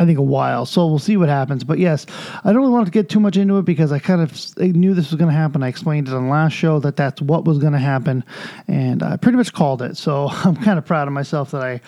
I 0.00 0.06
think 0.06 0.18
a 0.18 0.22
while. 0.22 0.64
So 0.64 0.86
we'll 0.86 0.98
see 0.98 1.18
what 1.18 1.28
happens. 1.28 1.62
But 1.62 1.78
yes, 1.78 2.06
I 2.42 2.52
don't 2.52 2.62
really 2.62 2.72
want 2.72 2.86
to 2.86 2.90
get 2.90 3.10
too 3.10 3.20
much 3.20 3.36
into 3.36 3.58
it 3.58 3.66
because 3.66 3.92
I 3.92 3.98
kind 3.98 4.22
of 4.22 4.58
knew 4.58 4.94
this 4.94 5.10
was 5.10 5.18
going 5.18 5.30
to 5.30 5.36
happen. 5.36 5.62
I 5.62 5.68
explained 5.68 6.08
it 6.08 6.14
on 6.14 6.24
the 6.24 6.30
last 6.30 6.54
show 6.54 6.80
that 6.80 6.96
that's 6.96 7.20
what 7.20 7.44
was 7.44 7.58
going 7.58 7.74
to 7.74 7.78
happen, 7.78 8.24
and 8.66 9.02
I 9.02 9.18
pretty 9.18 9.36
much 9.36 9.52
called 9.52 9.82
it. 9.82 9.98
So 9.98 10.28
I'm 10.44 10.56
kind 10.56 10.78
of 10.78 10.86
proud 10.86 11.06
of 11.06 11.12
myself 11.12 11.50
that 11.50 11.62
I 11.62 11.80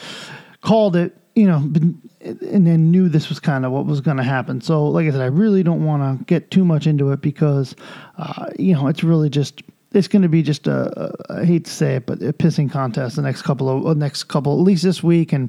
called 0.61 0.95
it. 0.95 1.17
You 1.35 1.47
know, 1.47 1.73
and 2.21 2.67
then 2.67 2.91
knew 2.91 3.09
this 3.09 3.31
was 3.31 3.41
kind 3.41 3.65
of 3.65 3.73
what 3.73 3.87
was 3.87 4.03
going 4.03 4.19
to 4.19 4.23
happen. 4.23 4.61
So, 4.61 4.87
like 4.87 5.07
I 5.07 5.13
said, 5.13 5.23
I 5.23 5.27
really 5.27 5.63
don't 5.63 5.83
want 5.83 6.19
to 6.19 6.25
get 6.27 6.51
too 6.51 6.63
much 6.63 6.87
into 6.87 7.11
it 7.11 7.23
because, 7.23 7.75
uh, 8.19 8.51
you 8.59 8.75
know, 8.75 8.87
it's 8.89 9.03
really 9.03 9.31
just 9.31 9.63
it's 9.95 10.09
going 10.09 10.23
to 10.23 10.29
be 10.29 10.43
just 10.43 10.67
a, 10.67 11.13
a 11.31 11.41
I 11.41 11.45
hate 11.45 11.65
to 11.67 11.71
say 11.71 11.97
it, 11.97 12.07
but 12.07 12.23
a 12.23 12.33
pissing 12.33 12.71
contest 12.71 13.17
the 13.17 13.23
next 13.23 13.43
couple 13.43 13.69
of 13.69 13.87
uh, 13.87 13.95
next 13.95 14.25
couple 14.25 14.53
at 14.59 14.65
least 14.65 14.83
this 14.83 15.03
week 15.03 15.33
and 15.33 15.49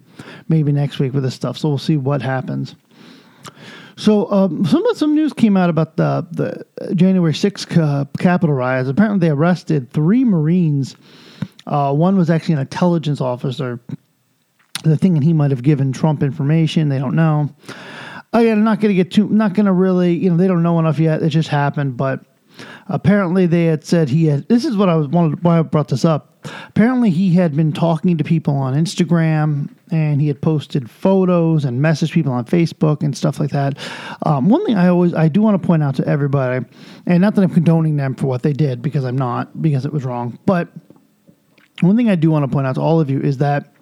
maybe 0.50 0.72
next 0.72 1.00
week 1.00 1.14
with 1.14 1.24
this 1.24 1.36
stuff. 1.36 1.58
So 1.58 1.70
we'll 1.70 1.78
see 1.78 1.98
what 1.98 2.22
happens. 2.22 2.76
So 3.96 4.32
um, 4.32 4.66
some 4.66 4.84
some 4.96 5.16
news 5.16 5.34
came 5.34 5.56
out 5.56 5.70
about 5.70 5.98
the 5.98 6.26
the 6.32 6.96
January 6.96 7.34
6th 7.34 7.78
uh, 7.78 8.06
Capitol 8.18 8.56
riots. 8.56 8.90
Apparently, 8.90 9.20
they 9.20 9.32
arrested 9.32 9.92
three 9.92 10.24
Marines. 10.24 10.96
Uh, 11.66 11.94
one 11.94 12.18
was 12.18 12.30
actually 12.30 12.56
an 12.56 12.62
intelligence 12.62 13.22
officer. 13.22 13.80
The 14.84 14.98
thing 14.98 15.22
he 15.22 15.32
might 15.32 15.52
have 15.52 15.64
given 15.64 15.94
Trump 15.94 16.24
information. 16.24 16.90
They 16.90 17.00
don't 17.00 17.16
know. 17.16 17.50
Again, 18.34 18.58
I'm 18.58 18.64
not 18.64 18.82
going 18.82 18.90
to 18.90 18.96
get 18.96 19.12
too. 19.12 19.30
Not 19.30 19.54
going 19.54 19.68
to 19.68 19.72
really. 19.72 20.14
You 20.14 20.32
know, 20.32 20.38
they 20.38 20.48
don't 20.48 20.64
know 20.64 20.80
enough 20.80 21.00
yet. 21.00 21.22
It 21.22 21.30
just 21.30 21.50
happened, 21.50 21.96
but 21.96 22.26
Apparently, 22.88 23.46
they 23.46 23.66
had 23.66 23.84
said 23.84 24.10
he 24.10 24.26
had. 24.26 24.48
This 24.50 24.66
is 24.66 24.76
what 24.76 24.90
I 24.90 24.96
was 24.96 25.08
wanted 25.08 25.44
why 25.44 25.60
I 25.60 25.62
brought 25.62 25.88
this 25.88 26.06
up. 26.06 26.30
Apparently, 26.68 27.10
he 27.10 27.34
had 27.34 27.56
been 27.56 27.72
talking 27.72 28.18
to 28.18 28.24
people 28.24 28.56
on 28.56 28.74
Instagram 28.74 29.74
and 29.92 30.20
he 30.20 30.28
had 30.28 30.42
posted 30.42 30.90
photos 30.90 31.66
and 31.66 31.80
messaged 31.80 32.12
people 32.12 32.34
on 32.34 32.46
Facebook 32.46 33.04
and 33.04 33.16
stuff 33.16 33.40
like 33.40 33.52
that. 33.52 33.78
Um, 34.26 34.50
one 34.50 34.66
thing 34.66 34.76
I 34.76 34.88
always 34.88 35.14
I 35.14 35.30
do 35.30 35.42
want 35.42 35.62
to 35.62 35.66
point 35.66 35.84
out 35.84 35.96
to 35.96 36.08
everybody, 36.08 36.66
and 37.06 37.22
not 37.22 37.36
that 37.36 37.44
I'm 37.44 37.54
condoning 37.54 37.96
them 37.98 38.16
for 38.16 38.28
what 38.28 38.44
they 38.44 38.54
did 38.54 38.82
because 38.82 39.06
I'm 39.06 39.18
not 39.18 39.62
because 39.62 39.86
it 39.86 39.94
was 39.94 40.04
wrong, 40.04 40.40
but 40.46 40.70
one 41.82 41.98
thing 41.98 42.10
I 42.10 42.16
do 42.16 42.32
want 42.32 42.44
to 42.44 42.54
point 42.54 42.68
out 42.68 42.76
to 42.76 42.82
all 42.82 43.00
of 43.00 43.10
you 43.10 43.20
is 43.20 43.38
that 43.40 43.73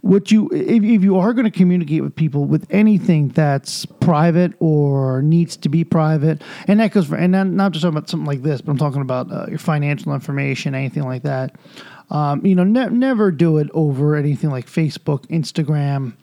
what 0.00 0.30
you 0.30 0.48
if, 0.52 0.82
if 0.82 1.02
you 1.02 1.18
are 1.18 1.32
going 1.32 1.44
to 1.44 1.50
communicate 1.50 2.02
with 2.02 2.14
people 2.14 2.44
with 2.44 2.66
anything 2.70 3.28
that's 3.28 3.84
private 3.86 4.52
or 4.60 5.22
needs 5.22 5.56
to 5.56 5.68
be 5.68 5.84
private 5.84 6.42
and 6.66 6.80
that 6.80 6.92
goes 6.92 7.06
for 7.06 7.16
and 7.16 7.32
not, 7.32 7.46
not 7.46 7.72
just 7.72 7.82
talking 7.82 7.96
about 7.96 8.08
something 8.08 8.26
like 8.26 8.42
this 8.42 8.60
but 8.60 8.72
i'm 8.72 8.78
talking 8.78 9.02
about 9.02 9.30
uh, 9.32 9.46
your 9.48 9.58
financial 9.58 10.14
information 10.14 10.74
anything 10.74 11.02
like 11.02 11.22
that 11.22 11.56
um, 12.10 12.44
you 12.44 12.54
know 12.54 12.64
ne- 12.64 12.90
never 12.90 13.30
do 13.30 13.58
it 13.58 13.68
over 13.74 14.14
anything 14.14 14.50
like 14.50 14.66
facebook 14.66 15.26
instagram 15.26 16.14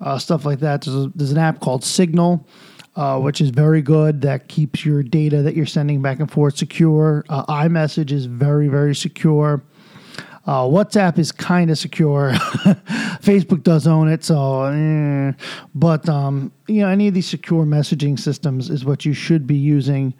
uh, 0.00 0.18
stuff 0.18 0.44
like 0.44 0.60
that. 0.60 0.82
There's, 0.82 0.96
a, 0.96 1.12
there's, 1.14 1.30
an 1.30 1.38
app 1.38 1.60
called 1.60 1.84
signal 1.84 2.46
uh, 2.96 3.18
which 3.18 3.40
is 3.40 3.50
very 3.50 3.82
good 3.82 4.20
that 4.22 4.48
keeps 4.48 4.84
your 4.84 5.02
data 5.02 5.42
that 5.42 5.56
you're 5.56 5.66
sending 5.66 6.00
back 6.00 6.20
and 6.20 6.30
forth 6.30 6.56
secure. 6.56 7.24
Uh, 7.28 7.62
imessage 7.64 8.12
is 8.12 8.26
very 8.26 8.68
very 8.68 8.94
secure. 8.94 9.62
Uh, 10.46 10.62
WhatsApp 10.62 11.18
is 11.18 11.32
kind 11.32 11.70
of 11.70 11.78
secure. 11.78 12.34
Facebook 13.24 13.62
does 13.62 13.86
own 13.86 14.08
it, 14.08 14.24
so 14.24 14.64
eh. 14.64 15.32
but 15.74 16.08
um, 16.08 16.52
you 16.66 16.80
know 16.82 16.88
any 16.88 17.08
of 17.08 17.14
these 17.14 17.26
secure 17.26 17.64
messaging 17.64 18.18
systems 18.18 18.70
is 18.70 18.84
what 18.84 19.04
you 19.04 19.12
should 19.12 19.46
be 19.46 19.56
using. 19.56 20.14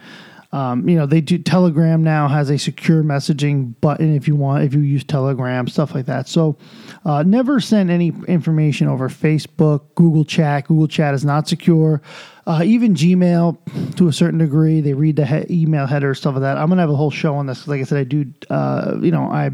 Um, 0.52 0.88
you 0.88 0.96
know 0.96 1.04
they 1.04 1.20
do 1.20 1.36
Telegram 1.38 2.02
now 2.04 2.28
has 2.28 2.48
a 2.48 2.58
secure 2.58 3.02
messaging 3.02 3.74
button 3.80 4.14
if 4.14 4.28
you 4.28 4.36
want 4.36 4.62
if 4.62 4.72
you 4.72 4.80
use 4.80 5.02
Telegram 5.02 5.66
stuff 5.66 5.94
like 5.94 6.06
that. 6.06 6.28
So 6.28 6.56
uh, 7.04 7.24
never 7.24 7.60
send 7.60 7.90
any 7.90 8.12
information 8.28 8.86
over 8.86 9.08
Facebook, 9.08 9.82
Google 9.96 10.24
Chat. 10.24 10.68
Google 10.68 10.88
Chat 10.88 11.12
is 11.12 11.24
not 11.24 11.48
secure. 11.48 12.00
Uh, 12.46 12.62
even 12.64 12.94
Gmail, 12.94 13.96
to 13.96 14.06
a 14.06 14.12
certain 14.12 14.38
degree, 14.38 14.80
they 14.80 14.92
read 14.92 15.16
the 15.16 15.26
he- 15.26 15.62
email 15.62 15.86
header 15.86 16.14
stuff 16.14 16.34
like 16.34 16.42
that. 16.42 16.56
I'm 16.56 16.68
gonna 16.68 16.82
have 16.82 16.90
a 16.90 16.96
whole 16.96 17.10
show 17.10 17.34
on 17.34 17.46
this. 17.46 17.66
Like 17.66 17.80
I 17.80 17.84
said, 17.84 17.98
I 17.98 18.04
do, 18.04 18.32
uh, 18.50 18.96
you 19.00 19.10
know, 19.10 19.24
I 19.24 19.50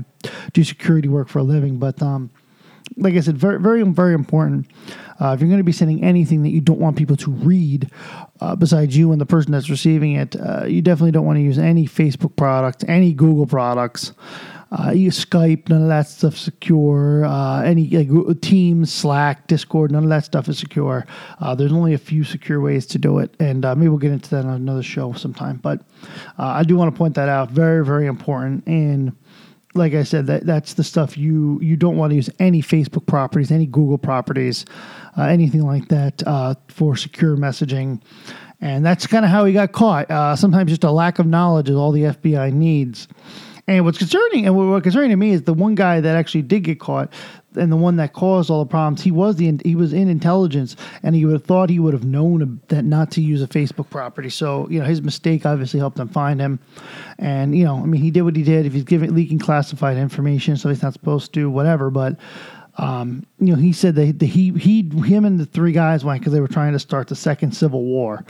do 0.53 0.65
security 0.65 1.09
work 1.09 1.29
for 1.29 1.39
a 1.39 1.43
living, 1.45 1.79
but 1.79 2.03
um, 2.03 2.31
like 2.97 3.15
I 3.15 3.21
said, 3.21 3.37
very, 3.37 3.61
very, 3.61 3.83
very 3.83 4.15
important. 4.15 4.67
Uh, 5.21 5.33
if 5.35 5.41
you're 5.41 5.49
going 5.49 5.59
to 5.59 5.65
be 5.65 5.73
sending 5.73 6.03
anything 6.03 6.43
that 6.43 6.51
you 6.51 6.61
don't 6.61 6.81
want 6.81 6.97
people 6.97 7.17
to 7.17 7.31
read, 7.31 7.91
uh, 8.41 8.57
besides 8.57 8.97
you 8.97 9.13
and 9.13 9.21
the 9.21 9.27
person 9.27 9.53
that's 9.53 9.69
receiving 9.69 10.13
it, 10.13 10.35
uh, 10.37 10.65
you 10.65 10.81
definitely 10.83 11.11
don't 11.11 11.27
want 11.27 11.37
to 11.37 11.43
use 11.43 11.59
any 11.59 11.87
Facebook 11.87 12.37
products, 12.37 12.85
any 12.89 13.13
Google 13.13 13.47
products. 13.47 14.13
Uh, 14.73 14.93
use 14.93 15.25
Skype, 15.25 15.69
none 15.69 15.83
of 15.83 15.89
that 15.89 16.07
stuff 16.07 16.37
secure. 16.37 17.25
Uh, 17.25 17.61
any 17.63 17.89
like, 17.89 18.41
Teams, 18.41 18.93
Slack, 18.93 19.49
Discord, 19.49 19.91
none 19.91 20.05
of 20.05 20.11
that 20.11 20.25
stuff 20.25 20.49
is 20.49 20.59
secure. 20.59 21.07
Uh, 21.41 21.57
there's 21.57 21.73
only 21.73 21.93
a 21.93 21.99
few 21.99 22.23
secure 22.23 22.61
ways 22.61 22.87
to 22.87 22.99
do 22.99 23.19
it, 23.19 23.35
and 23.41 23.65
uh, 23.65 23.75
maybe 23.75 23.89
we'll 23.89 23.99
get 23.99 24.13
into 24.13 24.31
that 24.31 24.45
on 24.45 24.55
another 24.55 24.83
show 24.85 25.13
sometime. 25.13 25.57
But 25.57 25.81
uh, 26.39 26.47
I 26.47 26.63
do 26.63 26.77
want 26.77 26.95
to 26.95 26.97
point 26.97 27.17
that 27.17 27.29
out. 27.29 27.51
Very, 27.51 27.85
very 27.85 28.07
important. 28.07 28.65
And 28.69 29.17
like 29.75 29.95
I 29.95 30.03
said, 30.03 30.27
that 30.27 30.47
that's 30.47 30.75
the 30.75 30.85
stuff 30.85 31.17
you 31.17 31.61
you 31.61 31.77
don't 31.77 31.97
want 31.97 32.11
to 32.11 32.17
use 32.17 32.31
any 32.39 32.63
Facebook 32.63 33.07
properties, 33.07 33.51
any 33.51 33.67
Google 33.67 33.99
properties, 33.99 34.65
uh, 35.17 35.23
anything 35.23 35.63
like 35.63 35.89
that 35.89 36.23
for 36.69 36.97
secure 36.97 37.37
messaging. 37.37 38.03
And 38.61 38.85
that's 38.85 39.07
kind 39.07 39.25
of 39.25 39.31
how 39.31 39.47
he 39.47 39.55
got 39.55 39.73
caught. 39.73 40.09
sometimes 40.39 40.71
just 40.71 40.85
a 40.85 40.91
lack 40.91 41.19
of 41.19 41.27
knowledge 41.27 41.71
is 41.71 41.77
all 41.77 41.93
the 41.93 42.03
FBI 42.03 42.53
needs. 42.53 43.09
And 43.67 43.85
what's 43.85 43.99
concerning, 43.99 44.47
and 44.47 44.57
what 44.57 44.83
concerning 44.83 45.11
to 45.11 45.17
me 45.17 45.31
is 45.31 45.43
the 45.43 45.55
one 45.55 45.77
guy 45.77 46.01
that 46.01 46.17
actually 46.17 46.43
did 46.43 46.65
get 46.65 46.81
caught, 46.81 47.13
and 47.57 47.71
the 47.71 47.77
one 47.77 47.97
that 47.97 48.13
caused 48.13 48.51
all 48.51 48.65
the 48.65 48.69
problems. 48.69 49.03
He 49.03 49.11
was 49.11 49.37
the 49.37 49.61
he 49.65 49.75
was 49.75 49.93
in 49.93 50.09
intelligence, 50.09 50.77
and 51.03 51.15
he 51.15 51.25
would 51.25 51.33
have 51.33 51.45
thought 51.45 51.71
he 51.71 51.79
would 51.79 51.95
have 51.95 52.05
known 52.05 52.61
that 52.69 52.85
not 52.85 53.11
to 53.13 53.21
use 53.21 53.43
a 53.43 53.47
Facebook 53.47 53.91
property. 53.91 54.31
So 54.31 54.69
you 54.69 54.79
know 54.79 54.85
his 54.85 55.03
mistake 55.03 55.47
obviously 55.47 55.81
helped 55.81 55.97
them 55.97 56.09
find 56.09 56.41
him, 56.41 56.61
and 57.19 57.57
you 57.57 57.65
know 57.65 57.77
I 57.77 57.87
mean 57.87 58.01
he 58.01 58.11
did 58.11 58.23
what 58.23 58.37
he 58.37 58.43
did. 58.43 58.67
If 58.67 58.73
he's 58.73 58.85
giving 58.85 59.15
leaking 59.15 59.39
classified 59.39 59.97
information, 59.97 60.57
so 60.57 60.69
he's 60.69 60.83
not 60.83 60.93
supposed 60.93 61.33
to, 61.35 61.51
whatever. 61.51 61.91
But 61.91 62.17
um, 62.81 63.27
you 63.39 63.55
know, 63.55 63.61
he 63.61 63.73
said 63.73 63.95
that 63.97 64.23
he, 64.23 64.53
he, 64.53 64.83
him 65.05 65.27
and 65.27 65.39
the 65.39 65.45
three 65.45 65.73
guys 65.73 66.03
went 66.03 66.21
because 66.21 66.33
they 66.33 66.41
were 66.41 66.49
trying 66.49 66.73
to 66.73 66.79
start 66.79 67.09
the 67.09 67.17
second 67.17 67.53
civil 67.53 67.83
war. 67.85 68.25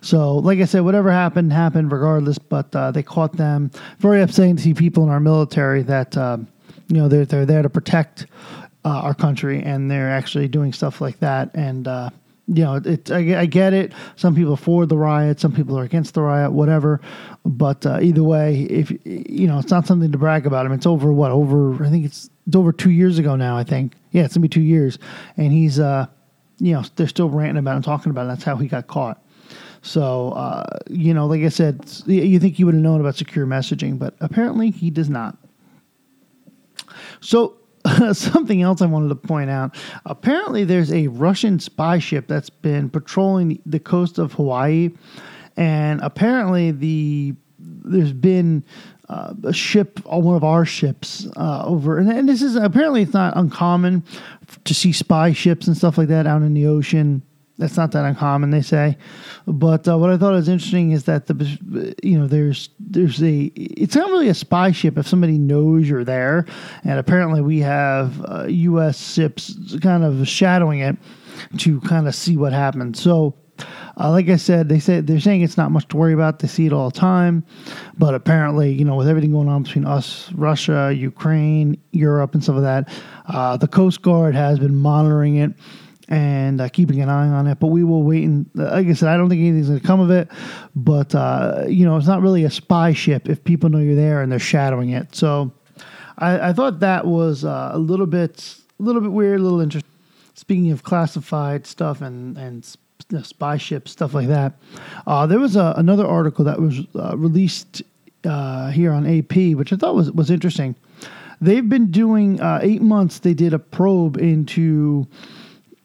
So, 0.00 0.36
like 0.36 0.60
I 0.60 0.64
said, 0.64 0.80
whatever 0.80 1.10
happened 1.10 1.52
happened 1.52 1.90
regardless. 1.90 2.38
But 2.38 2.74
uh, 2.76 2.92
they 2.92 3.02
caught 3.02 3.36
them. 3.36 3.70
Very 3.98 4.22
upsetting 4.22 4.56
to 4.56 4.62
see 4.62 4.74
people 4.74 5.02
in 5.02 5.08
our 5.08 5.18
military 5.18 5.82
that 5.82 6.16
uh, 6.16 6.38
you 6.88 6.96
know 6.96 7.08
they're 7.08 7.24
they're 7.24 7.46
there 7.46 7.62
to 7.62 7.70
protect 7.70 8.26
uh, 8.86 9.00
our 9.00 9.14
country 9.14 9.60
and 9.60 9.90
they're 9.90 10.10
actually 10.10 10.46
doing 10.46 10.72
stuff 10.72 11.00
like 11.00 11.18
that. 11.18 11.50
And 11.54 11.88
uh, 11.88 12.10
you 12.46 12.62
know, 12.62 12.76
it, 12.76 13.10
I, 13.10 13.40
I, 13.40 13.46
get 13.46 13.72
it. 13.72 13.92
Some 14.14 14.36
people 14.36 14.56
for 14.56 14.86
the 14.86 14.96
riot, 14.96 15.40
some 15.40 15.52
people 15.52 15.76
are 15.76 15.82
against 15.82 16.14
the 16.14 16.22
riot, 16.22 16.52
whatever. 16.52 17.00
But 17.44 17.84
uh, 17.84 17.98
either 18.00 18.22
way, 18.22 18.60
if 18.70 18.92
you 19.04 19.48
know, 19.48 19.58
it's 19.58 19.72
not 19.72 19.88
something 19.88 20.12
to 20.12 20.18
brag 20.18 20.46
about. 20.46 20.64
I 20.64 20.68
mean, 20.68 20.78
it's 20.78 20.86
over 20.86 21.12
what 21.12 21.32
over. 21.32 21.84
I 21.84 21.90
think 21.90 22.04
it's 22.04 22.30
it's 22.46 22.54
over 22.54 22.70
two 22.70 22.90
years 22.90 23.18
ago 23.18 23.34
now. 23.34 23.56
I 23.56 23.64
think 23.64 23.94
yeah, 24.12 24.24
it's 24.24 24.34
gonna 24.34 24.42
be 24.42 24.48
two 24.48 24.60
years, 24.60 25.00
and 25.36 25.50
he's 25.50 25.80
uh, 25.80 26.06
you 26.60 26.72
know, 26.72 26.84
they're 26.94 27.08
still 27.08 27.28
ranting 27.28 27.58
about 27.58 27.74
and 27.74 27.84
talking 27.84 28.10
about 28.10 28.26
it. 28.26 28.28
That's 28.28 28.44
how 28.44 28.54
he 28.54 28.68
got 28.68 28.86
caught. 28.86 29.20
So 29.82 30.30
uh, 30.30 30.78
you 30.88 31.12
know, 31.12 31.26
like 31.26 31.42
I 31.42 31.48
said, 31.48 31.92
you 32.06 32.38
think 32.38 32.54
he 32.54 32.62
would 32.62 32.74
have 32.74 32.82
known 32.82 33.00
about 33.00 33.16
secure 33.16 33.46
messaging, 33.46 33.98
but 33.98 34.14
apparently 34.20 34.70
he 34.70 34.90
does 34.90 35.10
not. 35.10 35.36
So 37.20 37.56
something 38.12 38.62
else 38.62 38.82
I 38.82 38.86
wanted 38.86 39.08
to 39.08 39.14
point 39.14 39.50
out. 39.50 39.76
Apparently, 40.04 40.64
there's 40.64 40.92
a 40.92 41.08
Russian 41.08 41.58
spy 41.58 41.98
ship 41.98 42.26
that's 42.28 42.50
been 42.50 42.90
patrolling 42.90 43.60
the 43.66 43.80
coast 43.80 44.18
of 44.18 44.32
Hawaii, 44.34 44.90
and 45.56 46.00
apparently 46.02 46.70
the 46.70 47.34
there's 47.58 48.12
been 48.12 48.64
uh, 49.08 49.32
a 49.44 49.52
ship, 49.52 50.00
uh, 50.12 50.18
one 50.18 50.34
of 50.34 50.42
our 50.42 50.64
ships, 50.64 51.26
uh, 51.36 51.64
over, 51.64 51.98
and, 51.98 52.10
and 52.10 52.28
this 52.28 52.42
is 52.42 52.56
apparently 52.56 53.02
it's 53.02 53.12
not 53.12 53.36
uncommon 53.36 54.02
to 54.64 54.74
see 54.74 54.92
spy 54.92 55.32
ships 55.32 55.66
and 55.66 55.76
stuff 55.76 55.96
like 55.96 56.08
that 56.08 56.26
out 56.26 56.42
in 56.42 56.54
the 56.54 56.66
ocean 56.66 57.22
that's 57.58 57.76
not 57.76 57.92
that 57.92 58.04
uncommon, 58.04 58.50
they 58.50 58.62
say. 58.62 58.98
But 59.46 59.88
uh, 59.88 59.96
what 59.96 60.10
I 60.10 60.18
thought 60.18 60.32
was 60.32 60.48
interesting 60.48 60.92
is 60.92 61.04
that 61.04 61.26
the 61.26 61.94
you 62.02 62.18
know 62.18 62.26
there's 62.26 62.68
there's 62.78 63.22
a 63.22 63.44
it's 63.54 63.96
not 63.96 64.10
really 64.10 64.28
a 64.28 64.34
spy 64.34 64.72
ship 64.72 64.98
if 64.98 65.06
somebody 65.08 65.38
knows 65.38 65.88
you're 65.88 66.04
there, 66.04 66.46
and 66.84 66.98
apparently 66.98 67.40
we 67.40 67.60
have 67.60 68.22
uh, 68.28 68.46
U.S. 68.46 69.14
ships 69.14 69.76
kind 69.80 70.04
of 70.04 70.28
shadowing 70.28 70.80
it 70.80 70.96
to 71.58 71.80
kind 71.82 72.06
of 72.06 72.14
see 72.14 72.36
what 72.36 72.52
happens. 72.52 73.00
So. 73.00 73.34
Uh, 73.98 74.10
like 74.10 74.28
I 74.28 74.36
said, 74.36 74.68
they 74.68 74.78
said 74.78 75.06
they're 75.06 75.18
saying 75.18 75.40
it's 75.40 75.56
not 75.56 75.70
much 75.70 75.88
to 75.88 75.96
worry 75.96 76.12
about. 76.12 76.40
They 76.40 76.48
see 76.48 76.66
it 76.66 76.74
all 76.74 76.90
the 76.90 77.00
time, 77.00 77.42
but 77.96 78.14
apparently, 78.14 78.70
you 78.70 78.84
know, 78.84 78.96
with 78.96 79.08
everything 79.08 79.32
going 79.32 79.48
on 79.48 79.62
between 79.62 79.86
us, 79.86 80.30
Russia, 80.34 80.92
Ukraine, 80.94 81.80
Europe, 81.92 82.34
and 82.34 82.44
some 82.44 82.58
of 82.58 82.64
that, 82.64 82.90
uh, 83.28 83.56
the 83.56 83.66
Coast 83.66 84.02
Guard 84.02 84.34
has 84.34 84.58
been 84.58 84.76
monitoring 84.76 85.36
it 85.36 85.54
and 86.08 86.60
uh, 86.60 86.68
keeping 86.68 87.00
an 87.00 87.08
eye 87.08 87.28
on 87.28 87.46
it. 87.46 87.58
But 87.58 87.68
we 87.68 87.84
will 87.84 88.02
wait 88.02 88.24
and, 88.24 88.48
like 88.54 88.86
I 88.86 88.92
said, 88.92 89.08
I 89.08 89.16
don't 89.16 89.28
think 89.28 89.40
anything's 89.40 89.68
going 89.68 89.80
to 89.80 89.86
come 89.86 90.00
of 90.00 90.10
it. 90.10 90.28
But 90.74 91.14
uh, 91.14 91.64
you 91.68 91.84
know, 91.84 91.96
it's 91.96 92.06
not 92.06 92.22
really 92.22 92.44
a 92.44 92.50
spy 92.50 92.92
ship 92.92 93.28
if 93.28 93.42
people 93.44 93.68
know 93.70 93.78
you're 93.78 93.96
there 93.96 94.22
and 94.22 94.30
they're 94.30 94.38
shadowing 94.38 94.90
it. 94.90 95.14
So 95.14 95.52
I, 96.18 96.48
I 96.48 96.52
thought 96.52 96.80
that 96.80 97.06
was 97.06 97.44
uh, 97.44 97.70
a 97.72 97.78
little 97.78 98.06
bit, 98.06 98.56
a 98.78 98.82
little 98.82 99.00
bit 99.00 99.12
weird, 99.12 99.40
a 99.40 99.42
little 99.42 99.60
interesting. 99.60 99.90
Speaking 100.34 100.70
of 100.70 100.82
classified 100.82 101.66
stuff 101.66 102.02
and 102.02 102.36
and 102.36 102.76
you 103.10 103.18
know, 103.18 103.24
spy 103.24 103.56
ships, 103.56 103.90
stuff 103.90 104.14
like 104.14 104.28
that, 104.28 104.52
uh, 105.06 105.26
there 105.26 105.38
was 105.38 105.56
a, 105.56 105.74
another 105.76 106.06
article 106.06 106.44
that 106.44 106.60
was 106.60 106.80
uh, 106.94 107.16
released 107.16 107.82
uh, 108.24 108.70
here 108.70 108.92
on 108.92 109.06
AP, 109.06 109.56
which 109.56 109.72
I 109.72 109.76
thought 109.76 109.94
was 109.94 110.12
was 110.12 110.30
interesting. 110.30 110.76
They've 111.40 111.68
been 111.68 111.90
doing 111.90 112.38
eight 112.40 112.80
months. 112.80 113.18
They 113.18 113.34
did 113.34 113.52
a 113.52 113.58
probe 113.58 114.16
into 114.16 115.06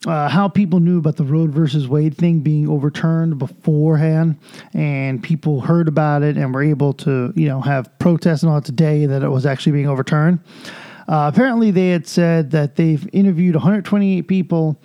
uh, 0.08 0.28
how 0.28 0.48
people 0.48 0.80
knew 0.80 0.98
about 0.98 1.18
the 1.18 1.24
Roe 1.24 1.48
versus 1.48 1.88
Wade 1.88 2.18
thing 2.18 2.40
being 2.40 2.68
overturned 2.68 3.38
beforehand, 3.38 4.38
and 4.74 5.22
people 5.22 5.62
heard 5.62 5.88
about 5.88 6.24
it 6.24 6.38
and 6.38 6.54
were 6.54 6.64
able 6.64 6.94
to, 6.94 7.32
you 7.36 7.48
know, 7.48 7.62
have 7.62 7.98
protests 8.00 8.42
and 8.44 8.52
all 8.52 8.62
today 8.62 9.06
that 9.06 9.22
it 9.22 9.30
was 9.30 9.46
actually 9.46 9.74
being 9.74 9.88
overturned. 9.88 10.40
Uh, 11.08 11.30
apparently, 11.32 11.72
they 11.72 11.90
had 11.90 12.08
said 12.08 12.52
that 12.52 12.78
they've 12.78 13.08
interviewed 13.14 13.56
128 13.56 14.24
people, 14.24 14.82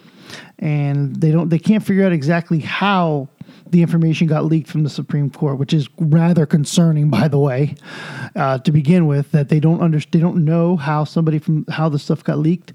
and 0.59 1.17
they 1.17 1.31
don't, 1.31 1.49
they 1.49 1.59
can't 1.59 1.85
figure 1.85 2.05
out 2.05 2.13
exactly 2.13 2.59
how 2.59 3.29
the 3.71 3.83
information 3.83 4.27
got 4.27 4.45
leaked 4.45 4.69
from 4.69 4.83
the 4.83 4.91
Supreme 4.91 5.31
Court, 5.31 5.59
which 5.59 5.73
is 5.73 5.89
rather 5.99 6.47
concerning, 6.47 7.09
by 7.11 7.29
the 7.29 7.39
way, 7.39 7.75
uh, 8.35 8.59
to 8.59 8.71
begin 8.71 9.07
with. 9.07 9.33
That 9.33 9.49
they 9.49 9.61
don't 9.61 9.81
understand, 9.81 10.13
they 10.13 10.25
don't 10.25 10.45
know 10.45 10.77
how 10.77 11.05
somebody 11.05 11.39
from 11.39 11.65
how 11.69 11.89
the 11.89 11.99
stuff 11.99 12.23
got 12.23 12.39
leaked. 12.39 12.75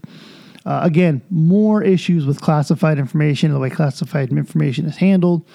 Uh, 0.66 0.82
again, 0.84 1.22
more 1.30 1.82
issues 1.82 2.26
with 2.26 2.42
classified 2.42 3.00
information, 3.00 3.52
the 3.52 3.60
way 3.60 3.70
classified 3.70 4.30
information 4.30 4.86
is 4.86 4.98
handled, 4.98 5.48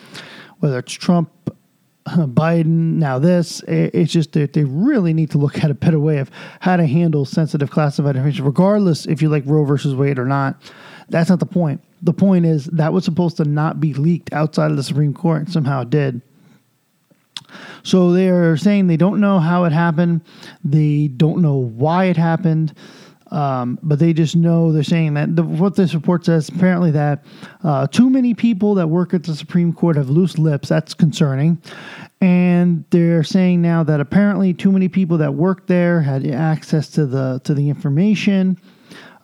whether 0.58 0.78
it's 0.80 0.92
Trump, 0.92 1.30
Biden, 2.06 2.94
now 2.94 3.18
this. 3.18 3.62
It's 3.66 4.12
just 4.12 4.32
that 4.32 4.52
they 4.52 4.64
really 4.64 5.12
need 5.12 5.30
to 5.32 5.38
look 5.38 5.62
at 5.62 5.70
a 5.70 5.74
better 5.74 5.98
way 5.98 6.18
of 6.18 6.30
how 6.60 6.76
to 6.76 6.86
handle 6.86 7.24
sensitive 7.24 7.70
classified 7.70 8.16
information, 8.16 8.44
regardless 8.44 9.06
if 9.06 9.22
you 9.22 9.28
like 9.28 9.44
Roe 9.46 9.64
versus 9.64 9.94
Wade 9.94 10.18
or 10.18 10.24
not. 10.24 10.60
That's 11.08 11.30
not 11.30 11.40
the 11.40 11.46
point. 11.46 11.82
The 12.02 12.12
point 12.12 12.46
is 12.46 12.66
that 12.66 12.92
was 12.92 13.04
supposed 13.04 13.36
to 13.38 13.44
not 13.44 13.80
be 13.80 13.94
leaked 13.94 14.32
outside 14.32 14.70
of 14.70 14.76
the 14.76 14.82
Supreme 14.82 15.14
Court, 15.14 15.42
and 15.42 15.52
somehow 15.52 15.82
it 15.82 15.90
did. 15.90 16.20
So 17.82 18.12
they 18.12 18.28
are 18.28 18.56
saying 18.56 18.86
they 18.86 18.96
don't 18.96 19.20
know 19.20 19.38
how 19.38 19.64
it 19.64 19.72
happened. 19.72 20.22
They 20.64 21.08
don't 21.08 21.42
know 21.42 21.56
why 21.56 22.06
it 22.06 22.16
happened. 22.16 22.74
Um, 23.30 23.78
but 23.82 23.98
they 23.98 24.12
just 24.12 24.36
know 24.36 24.70
they're 24.70 24.84
saying 24.84 25.14
that 25.14 25.34
the, 25.34 25.42
what 25.42 25.74
this 25.74 25.94
report 25.94 26.24
says 26.24 26.48
apparently 26.48 26.92
that 26.92 27.24
uh, 27.64 27.86
too 27.88 28.08
many 28.08 28.34
people 28.34 28.74
that 28.76 28.88
work 28.88 29.14
at 29.14 29.24
the 29.24 29.34
Supreme 29.34 29.72
Court 29.72 29.96
have 29.96 30.08
loose 30.08 30.38
lips. 30.38 30.68
That's 30.68 30.94
concerning. 30.94 31.60
And 32.20 32.84
they're 32.90 33.24
saying 33.24 33.62
now 33.62 33.82
that 33.82 34.00
apparently 34.00 34.54
too 34.54 34.70
many 34.70 34.88
people 34.88 35.18
that 35.18 35.34
work 35.34 35.66
there 35.66 36.00
had 36.00 36.26
access 36.26 36.88
to 36.90 37.06
the 37.06 37.40
to 37.44 37.54
the 37.54 37.68
information. 37.68 38.58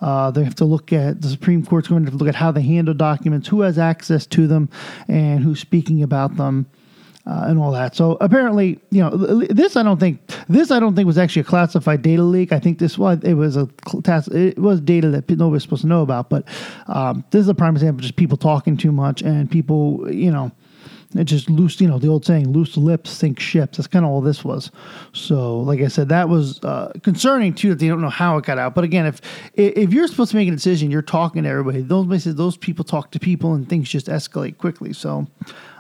Uh, 0.01 0.33
they 0.33 0.43
have 0.43 0.57
to 0.57 0.65
look 0.65 0.93
at 0.93 1.21
the 1.21 1.29
Supreme 1.29 1.65
Court's 1.65 1.87
going 1.87 2.05
to, 2.05 2.11
to 2.11 2.17
look 2.17 2.29
at 2.29 2.35
how 2.35 2.51
they 2.51 2.63
handle 2.63 2.93
documents, 2.93 3.47
who 3.47 3.61
has 3.61 3.79
access 3.79 4.27
to 4.27 4.49
them, 4.49 4.69
and 5.07 5.45
who's 5.45 5.61
speaking 5.61 6.03
about 6.03 6.37
them 6.37 6.67
uh, 7.27 7.45
and 7.47 7.59
all 7.59 7.71
that. 7.73 7.95
So 7.95 8.17
apparently, 8.21 8.81
you 8.91 9.01
know, 9.01 9.11
this 9.51 9.77
I 9.77 9.83
don't 9.83 10.01
think 10.01 10.21
this 10.49 10.71
I 10.71 10.81
don't 10.81 10.97
think 10.97 11.07
was 11.07 11.19
actually 11.19 11.41
a 11.41 11.45
classified 11.45 12.03
data 12.03 12.23
leak. 12.23 12.53
I 12.53 12.59
think 12.59 12.79
this 12.79 12.99
was 12.99 13.19
it 13.23 13.35
was 13.35 13.57
a 13.57 13.69
it 14.33 14.59
was 14.59 14.81
data 14.81 15.09
that 15.11 15.29
nobody 15.31 15.53
was 15.53 15.63
supposed 15.63 15.83
to 15.83 15.89
know 15.89 16.03
about. 16.03 16.29
But 16.29 16.45
um, 16.87 17.25
this 17.31 17.41
is 17.41 17.49
a 17.49 17.55
prime 17.55 17.75
example 17.75 18.03
just 18.03 18.17
people 18.17 18.37
talking 18.37 18.77
too 18.77 18.93
much 18.93 19.23
and 19.23 19.51
people, 19.51 20.11
you 20.13 20.31
know. 20.31 20.51
It 21.15 21.25
just 21.25 21.51
loose, 21.51 21.81
you 21.81 21.89
know, 21.89 21.99
the 21.99 22.09
old 22.09 22.25
saying, 22.25 22.53
loose 22.53 22.77
lips 22.77 23.11
sink 23.11 23.39
ships. 23.39 23.77
That's 23.77 23.87
kind 23.87 24.05
of 24.05 24.11
all 24.11 24.21
this 24.21 24.45
was. 24.45 24.71
So, 25.13 25.61
like 25.61 25.81
I 25.81 25.89
said, 25.89 26.09
that 26.09 26.29
was 26.29 26.63
uh, 26.65 26.93
concerning 27.03 27.55
too 27.55 27.71
that 27.71 27.79
they 27.79 27.89
don't 27.89 28.01
know 28.01 28.09
how 28.09 28.39
it 28.39 28.45
got 28.45 28.59
out. 28.59 28.75
But 28.75 28.85
again, 28.85 29.07
if 29.07 29.21
if 29.55 29.93
you're 29.93 30.09
supposed 30.09 30.31
to 30.31 30.37
make 30.37 30.49
a 30.49 30.53
decision, 30.53 30.91
you're 30.91 31.03
talking 31.03 31.43
to 31.43 31.49
everybody. 31.49 31.83
Those 31.83 32.25
those 32.25 32.57
people 32.57 32.85
talk 32.85 33.11
to 33.13 33.21
people, 33.21 33.55
and 33.55 33.69
things 33.69 33.89
just 33.89 34.07
escalate 34.07 34.59
quickly. 34.59 34.93
So, 34.93 35.27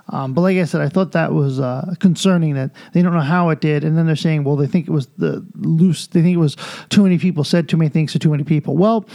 um, 0.08 0.34
but 0.34 0.42
like 0.42 0.56
I 0.58 0.64
said, 0.64 0.80
I 0.80 0.88
thought 0.88 1.12
that 1.12 1.32
was 1.32 1.60
uh, 1.60 1.94
concerning 1.98 2.54
that 2.54 2.70
they 2.92 3.02
don't 3.02 3.14
know 3.14 3.20
how 3.20 3.48
it 3.50 3.60
did, 3.60 3.84
and 3.84 3.96
then 3.96 4.06
they're 4.06 4.16
saying, 4.16 4.44
well, 4.44 4.56
they 4.56 4.66
think 4.66 4.86
it 4.86 4.92
was 4.92 5.06
the 5.18 5.44
loose. 5.54 6.06
They 6.08 6.22
think 6.22 6.34
it 6.34 6.40
was 6.40 6.56
too 6.90 7.02
many 7.02 7.18
people 7.18 7.44
said 7.44 7.68
too 7.68 7.76
many 7.76 7.88
things 7.88 8.12
to 8.12 8.18
too 8.18 8.30
many 8.30 8.44
people. 8.44 8.76
Well, 8.76 9.06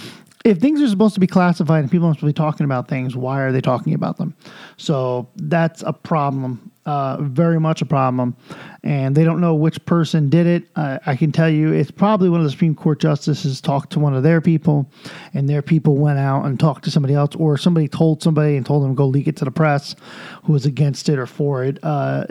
if 0.48 0.60
things 0.60 0.82
are 0.82 0.88
supposed 0.88 1.14
to 1.14 1.20
be 1.20 1.28
classified 1.28 1.82
and 1.82 1.92
people 1.92 2.08
are 2.08 2.14
supposed 2.14 2.22
to 2.22 2.26
be 2.28 2.34
talking 2.34 2.64
about 2.64 2.88
things, 2.88 3.16
why 3.16 3.42
are 3.42 3.52
they 3.52 3.60
talking 3.60 3.94
about 3.94 4.18
them? 4.18 4.34
So 4.78 5.28
that's 5.36 5.84
a 5.86 5.92
problem, 5.92 6.72
uh, 6.86 7.18
very 7.20 7.60
much 7.60 7.82
a 7.82 7.86
problem. 7.86 8.34
And 8.82 9.14
they 9.14 9.26
don't 9.26 9.42
know 9.42 9.54
which 9.54 9.84
person 9.86 10.30
did 10.30 10.48
it. 10.48 10.64
I 10.76 11.18
can 11.18 11.34
tell 11.34 11.50
you 11.50 11.74
it's 11.74 11.92
probably 11.92 12.30
one 12.30 12.40
of 12.40 12.46
the 12.46 12.52
Supreme 12.52 12.76
Court 12.76 13.02
justices 13.02 13.60
talked 13.60 13.92
to 13.92 14.00
one 14.00 14.16
of 14.16 14.24
their 14.24 14.40
people, 14.40 14.90
and 15.34 15.50
their 15.50 15.62
people 15.62 15.98
went 15.98 16.18
out 16.18 16.46
and 16.46 16.58
talked 16.58 16.86
to 16.86 16.92
somebody 16.92 17.14
else, 17.14 17.36
or 17.36 17.58
somebody 17.58 17.90
told 17.90 18.24
somebody 18.24 18.56
and 18.56 18.66
told 18.66 18.84
them 18.84 18.96
go 18.96 19.06
leak 19.06 19.28
it 19.28 19.36
to 19.38 19.46
the 19.46 19.52
press 19.52 19.98
who 20.44 20.54
was 20.54 20.66
against 20.66 21.10
it 21.10 21.20
or 21.20 21.26
for 21.26 21.66
it. 21.66 21.78
Uh, 21.84 22.26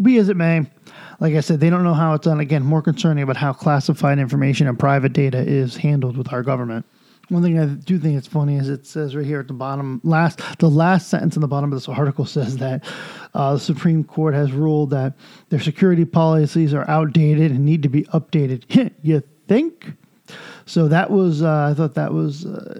be 0.00 0.16
as 0.16 0.30
it 0.30 0.38
may, 0.38 0.64
like 1.20 1.34
I 1.34 1.40
said, 1.40 1.60
they 1.60 1.68
don't 1.68 1.84
know 1.84 1.92
how 1.92 2.14
it's 2.14 2.24
done. 2.24 2.40
Again, 2.40 2.62
more 2.62 2.80
concerning 2.80 3.22
about 3.22 3.36
how 3.36 3.52
classified 3.52 4.18
information 4.18 4.66
and 4.68 4.78
private 4.78 5.12
data 5.12 5.38
is 5.38 5.76
handled 5.76 6.16
with 6.16 6.32
our 6.32 6.42
government. 6.42 6.86
One 7.32 7.42
thing 7.42 7.58
I 7.58 7.64
do 7.64 7.98
think 7.98 8.18
it's 8.18 8.26
funny 8.26 8.56
is 8.58 8.68
it 8.68 8.84
says 8.86 9.16
right 9.16 9.24
here 9.24 9.40
at 9.40 9.48
the 9.48 9.54
bottom, 9.54 10.02
last 10.04 10.38
the 10.58 10.68
last 10.68 11.08
sentence 11.08 11.34
in 11.34 11.40
the 11.40 11.48
bottom 11.48 11.72
of 11.72 11.76
this 11.78 11.88
article 11.88 12.26
says 12.26 12.58
that 12.58 12.84
uh, 13.32 13.54
the 13.54 13.58
Supreme 13.58 14.04
Court 14.04 14.34
has 14.34 14.52
ruled 14.52 14.90
that 14.90 15.14
their 15.48 15.58
security 15.58 16.04
policies 16.04 16.74
are 16.74 16.86
outdated 16.90 17.50
and 17.50 17.64
need 17.64 17.82
to 17.84 17.88
be 17.88 18.02
updated. 18.12 18.92
you 19.02 19.22
think? 19.48 19.94
So 20.66 20.88
that 20.88 21.10
was 21.10 21.42
uh, 21.42 21.68
I 21.70 21.74
thought 21.74 21.94
that 21.94 22.12
was 22.12 22.44
uh, 22.44 22.78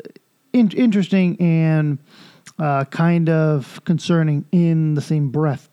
in- 0.53 0.73
interesting 0.73 1.41
and 1.41 1.99
uh, 2.59 2.85
kind 2.85 3.31
of 3.31 3.81
concerning 3.87 4.45
in 4.53 4.93
the 4.93 5.01
same 5.01 5.31
breath. 5.31 5.71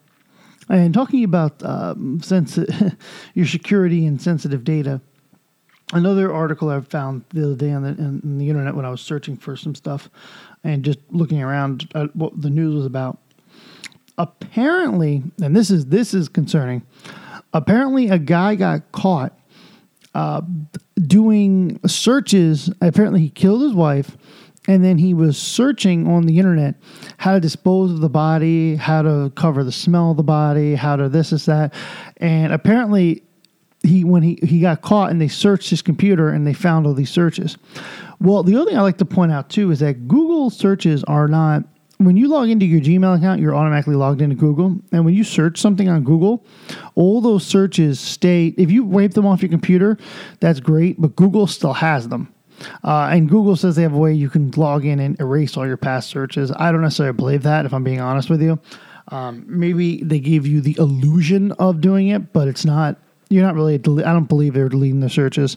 And 0.70 0.94
talking 0.94 1.22
about 1.22 1.62
um, 1.64 2.20
sensi- 2.22 2.96
your 3.34 3.44
security 3.44 4.06
and 4.06 4.22
sensitive 4.22 4.64
data, 4.64 5.02
another 5.92 6.32
article 6.32 6.68
I 6.68 6.80
found 6.80 7.24
the 7.30 7.44
other 7.44 7.56
day 7.56 7.72
on 7.72 7.82
the, 7.82 7.90
on 7.90 8.38
the 8.38 8.48
internet 8.48 8.74
when 8.74 8.84
I 8.84 8.90
was 8.90 9.00
searching 9.00 9.36
for 9.36 9.56
some 9.56 9.74
stuff 9.74 10.08
and 10.64 10.84
just 10.84 10.98
looking 11.10 11.42
around 11.42 11.90
at 11.94 12.14
what 12.14 12.40
the 12.40 12.50
news 12.50 12.74
was 12.74 12.86
about. 12.86 13.18
Apparently, 14.18 15.22
and 15.42 15.56
this 15.56 15.70
is 15.70 15.86
this 15.86 16.12
is 16.12 16.28
concerning. 16.28 16.82
Apparently, 17.52 18.08
a 18.08 18.18
guy 18.18 18.54
got 18.54 18.92
caught 18.92 19.38
uh, 20.14 20.42
doing 21.06 21.80
searches. 21.86 22.70
Apparently, 22.80 23.20
he 23.20 23.30
killed 23.30 23.62
his 23.62 23.72
wife 23.72 24.16
and 24.68 24.84
then 24.84 24.98
he 24.98 25.14
was 25.14 25.38
searching 25.38 26.06
on 26.06 26.26
the 26.26 26.38
internet 26.38 26.74
how 27.16 27.32
to 27.32 27.40
dispose 27.40 27.90
of 27.92 28.00
the 28.00 28.08
body, 28.08 28.76
how 28.76 29.02
to 29.02 29.32
cover 29.34 29.64
the 29.64 29.72
smell 29.72 30.10
of 30.10 30.16
the 30.16 30.22
body, 30.22 30.74
how 30.74 30.96
to 30.96 31.08
this, 31.08 31.32
is 31.32 31.46
that. 31.46 31.72
And 32.18 32.52
apparently, 32.52 33.22
he 33.82 34.04
when 34.04 34.22
he, 34.22 34.38
he 34.42 34.60
got 34.60 34.82
caught 34.82 35.10
and 35.10 35.20
they 35.20 35.28
searched 35.28 35.70
his 35.70 35.82
computer 35.82 36.28
and 36.28 36.46
they 36.46 36.52
found 36.52 36.86
all 36.86 36.94
these 36.94 37.10
searches. 37.10 37.56
Well, 38.20 38.42
the 38.42 38.54
other 38.56 38.70
thing 38.70 38.78
I 38.78 38.82
like 38.82 38.98
to 38.98 39.04
point 39.04 39.32
out 39.32 39.48
too 39.48 39.70
is 39.70 39.80
that 39.80 40.06
Google 40.06 40.50
searches 40.50 41.02
are 41.04 41.28
not 41.28 41.64
when 42.00 42.16
you 42.16 42.28
log 42.28 42.48
into 42.48 42.64
your 42.64 42.80
Gmail 42.80 43.18
account, 43.18 43.42
you're 43.42 43.54
automatically 43.54 43.94
logged 43.94 44.22
into 44.22 44.34
Google. 44.34 44.80
And 44.90 45.04
when 45.04 45.12
you 45.12 45.22
search 45.22 45.60
something 45.60 45.90
on 45.90 46.02
Google, 46.02 46.46
all 46.94 47.20
those 47.20 47.46
searches 47.46 48.00
stay. 48.00 48.54
If 48.56 48.70
you 48.70 48.84
wipe 48.84 49.12
them 49.12 49.26
off 49.26 49.42
your 49.42 49.50
computer, 49.50 49.98
that's 50.40 50.60
great, 50.60 50.98
but 50.98 51.14
Google 51.14 51.46
still 51.46 51.74
has 51.74 52.08
them. 52.08 52.32
Uh, 52.82 53.10
and 53.12 53.28
Google 53.28 53.54
says 53.54 53.76
they 53.76 53.82
have 53.82 53.92
a 53.92 53.98
way 53.98 54.14
you 54.14 54.30
can 54.30 54.50
log 54.52 54.86
in 54.86 54.98
and 54.98 55.20
erase 55.20 55.58
all 55.58 55.66
your 55.66 55.76
past 55.76 56.08
searches. 56.08 56.50
I 56.56 56.72
don't 56.72 56.80
necessarily 56.80 57.14
believe 57.14 57.42
that, 57.42 57.66
if 57.66 57.74
I'm 57.74 57.84
being 57.84 58.00
honest 58.00 58.30
with 58.30 58.42
you. 58.42 58.58
Um, 59.08 59.44
maybe 59.46 60.02
they 60.02 60.20
give 60.20 60.46
you 60.46 60.62
the 60.62 60.76
illusion 60.78 61.52
of 61.52 61.82
doing 61.82 62.08
it, 62.08 62.32
but 62.32 62.48
it's 62.48 62.64
not. 62.64 62.98
You're 63.30 63.44
not 63.44 63.54
really. 63.54 63.74
I 63.76 64.12
don't 64.12 64.28
believe 64.28 64.54
they're 64.54 64.68
deleting 64.68 64.98
the 64.98 65.08
searches. 65.08 65.56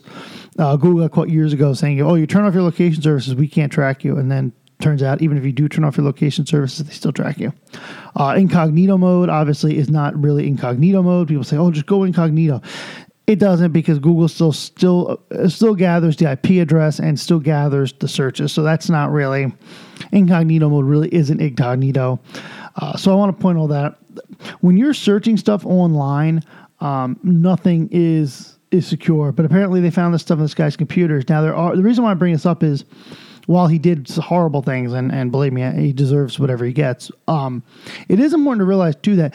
Uh, 0.58 0.76
Google 0.76 1.08
caught 1.08 1.28
years 1.28 1.52
ago 1.52 1.74
saying, 1.74 2.00
"Oh, 2.00 2.14
you 2.14 2.26
turn 2.26 2.44
off 2.44 2.54
your 2.54 2.62
location 2.62 3.02
services, 3.02 3.34
we 3.34 3.48
can't 3.48 3.72
track 3.72 4.04
you," 4.04 4.16
and 4.16 4.30
then 4.30 4.52
turns 4.80 5.02
out 5.02 5.20
even 5.22 5.36
if 5.36 5.44
you 5.44 5.52
do 5.52 5.68
turn 5.68 5.82
off 5.82 5.96
your 5.96 6.06
location 6.06 6.46
services, 6.46 6.86
they 6.86 6.92
still 6.92 7.12
track 7.12 7.40
you. 7.40 7.52
Uh, 8.14 8.34
incognito 8.38 8.96
mode 8.96 9.28
obviously 9.28 9.76
is 9.76 9.90
not 9.90 10.16
really 10.20 10.46
incognito 10.46 11.02
mode. 11.02 11.26
People 11.26 11.42
say, 11.42 11.56
"Oh, 11.56 11.72
just 11.72 11.86
go 11.86 12.04
incognito." 12.04 12.62
It 13.26 13.40
doesn't 13.40 13.72
because 13.72 13.98
Google 13.98 14.28
still 14.28 14.52
still 14.52 15.20
uh, 15.32 15.48
still 15.48 15.74
gathers 15.74 16.16
the 16.16 16.30
IP 16.30 16.62
address 16.62 17.00
and 17.00 17.18
still 17.18 17.40
gathers 17.40 17.92
the 17.94 18.06
searches. 18.06 18.52
So 18.52 18.62
that's 18.62 18.88
not 18.88 19.10
really 19.10 19.52
incognito 20.12 20.68
mode. 20.68 20.84
Really 20.84 21.12
isn't 21.12 21.40
incognito. 21.40 22.20
Uh, 22.76 22.96
so 22.96 23.10
I 23.10 23.16
want 23.16 23.36
to 23.36 23.42
point 23.42 23.58
all 23.58 23.68
that. 23.68 23.96
When 24.60 24.76
you're 24.76 24.94
searching 24.94 25.36
stuff 25.36 25.66
online, 25.66 26.44
um, 26.84 27.18
nothing 27.22 27.88
is 27.90 28.58
is 28.70 28.86
secure. 28.86 29.32
But 29.32 29.46
apparently 29.46 29.80
they 29.80 29.90
found 29.90 30.12
this 30.12 30.22
stuff 30.22 30.38
in 30.38 30.44
this 30.44 30.54
guy's 30.54 30.76
computers. 30.76 31.28
Now 31.28 31.42
there 31.42 31.54
are 31.54 31.74
the 31.74 31.82
reason 31.82 32.04
why 32.04 32.10
I 32.10 32.14
bring 32.14 32.32
this 32.32 32.46
up 32.46 32.62
is 32.62 32.84
while 33.46 33.66
he 33.66 33.78
did 33.78 34.08
horrible 34.10 34.62
things 34.62 34.92
and 34.92 35.10
and 35.10 35.32
believe 35.32 35.52
me 35.52 35.62
he 35.80 35.92
deserves 35.92 36.38
whatever 36.38 36.64
he 36.64 36.72
gets. 36.72 37.10
Um, 37.26 37.62
it 38.08 38.20
is 38.20 38.34
important 38.34 38.60
to 38.60 38.66
realize 38.66 38.96
too 38.96 39.16
that 39.16 39.34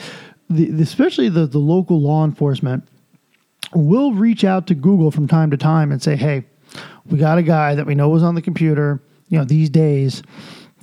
the, 0.50 0.82
especially 0.82 1.30
the 1.30 1.48
the 1.48 1.60
local 1.60 2.00
law 2.00 2.24
enforcement 2.24 2.88
we'll 3.74 4.14
reach 4.14 4.44
out 4.44 4.68
to 4.68 4.76
Google 4.76 5.12
from 5.12 5.28
time 5.28 5.52
to 5.52 5.58
time 5.58 5.92
and 5.92 6.02
say, 6.02 6.16
hey, 6.16 6.44
we 7.06 7.18
got 7.18 7.38
a 7.38 7.44
guy 7.44 7.76
that 7.76 7.86
we 7.86 7.96
know 7.96 8.10
was 8.10 8.24
on 8.24 8.36
the 8.36 8.42
computer, 8.42 9.02
you 9.30 9.38
know, 9.38 9.44
these 9.44 9.70
days. 9.70 10.24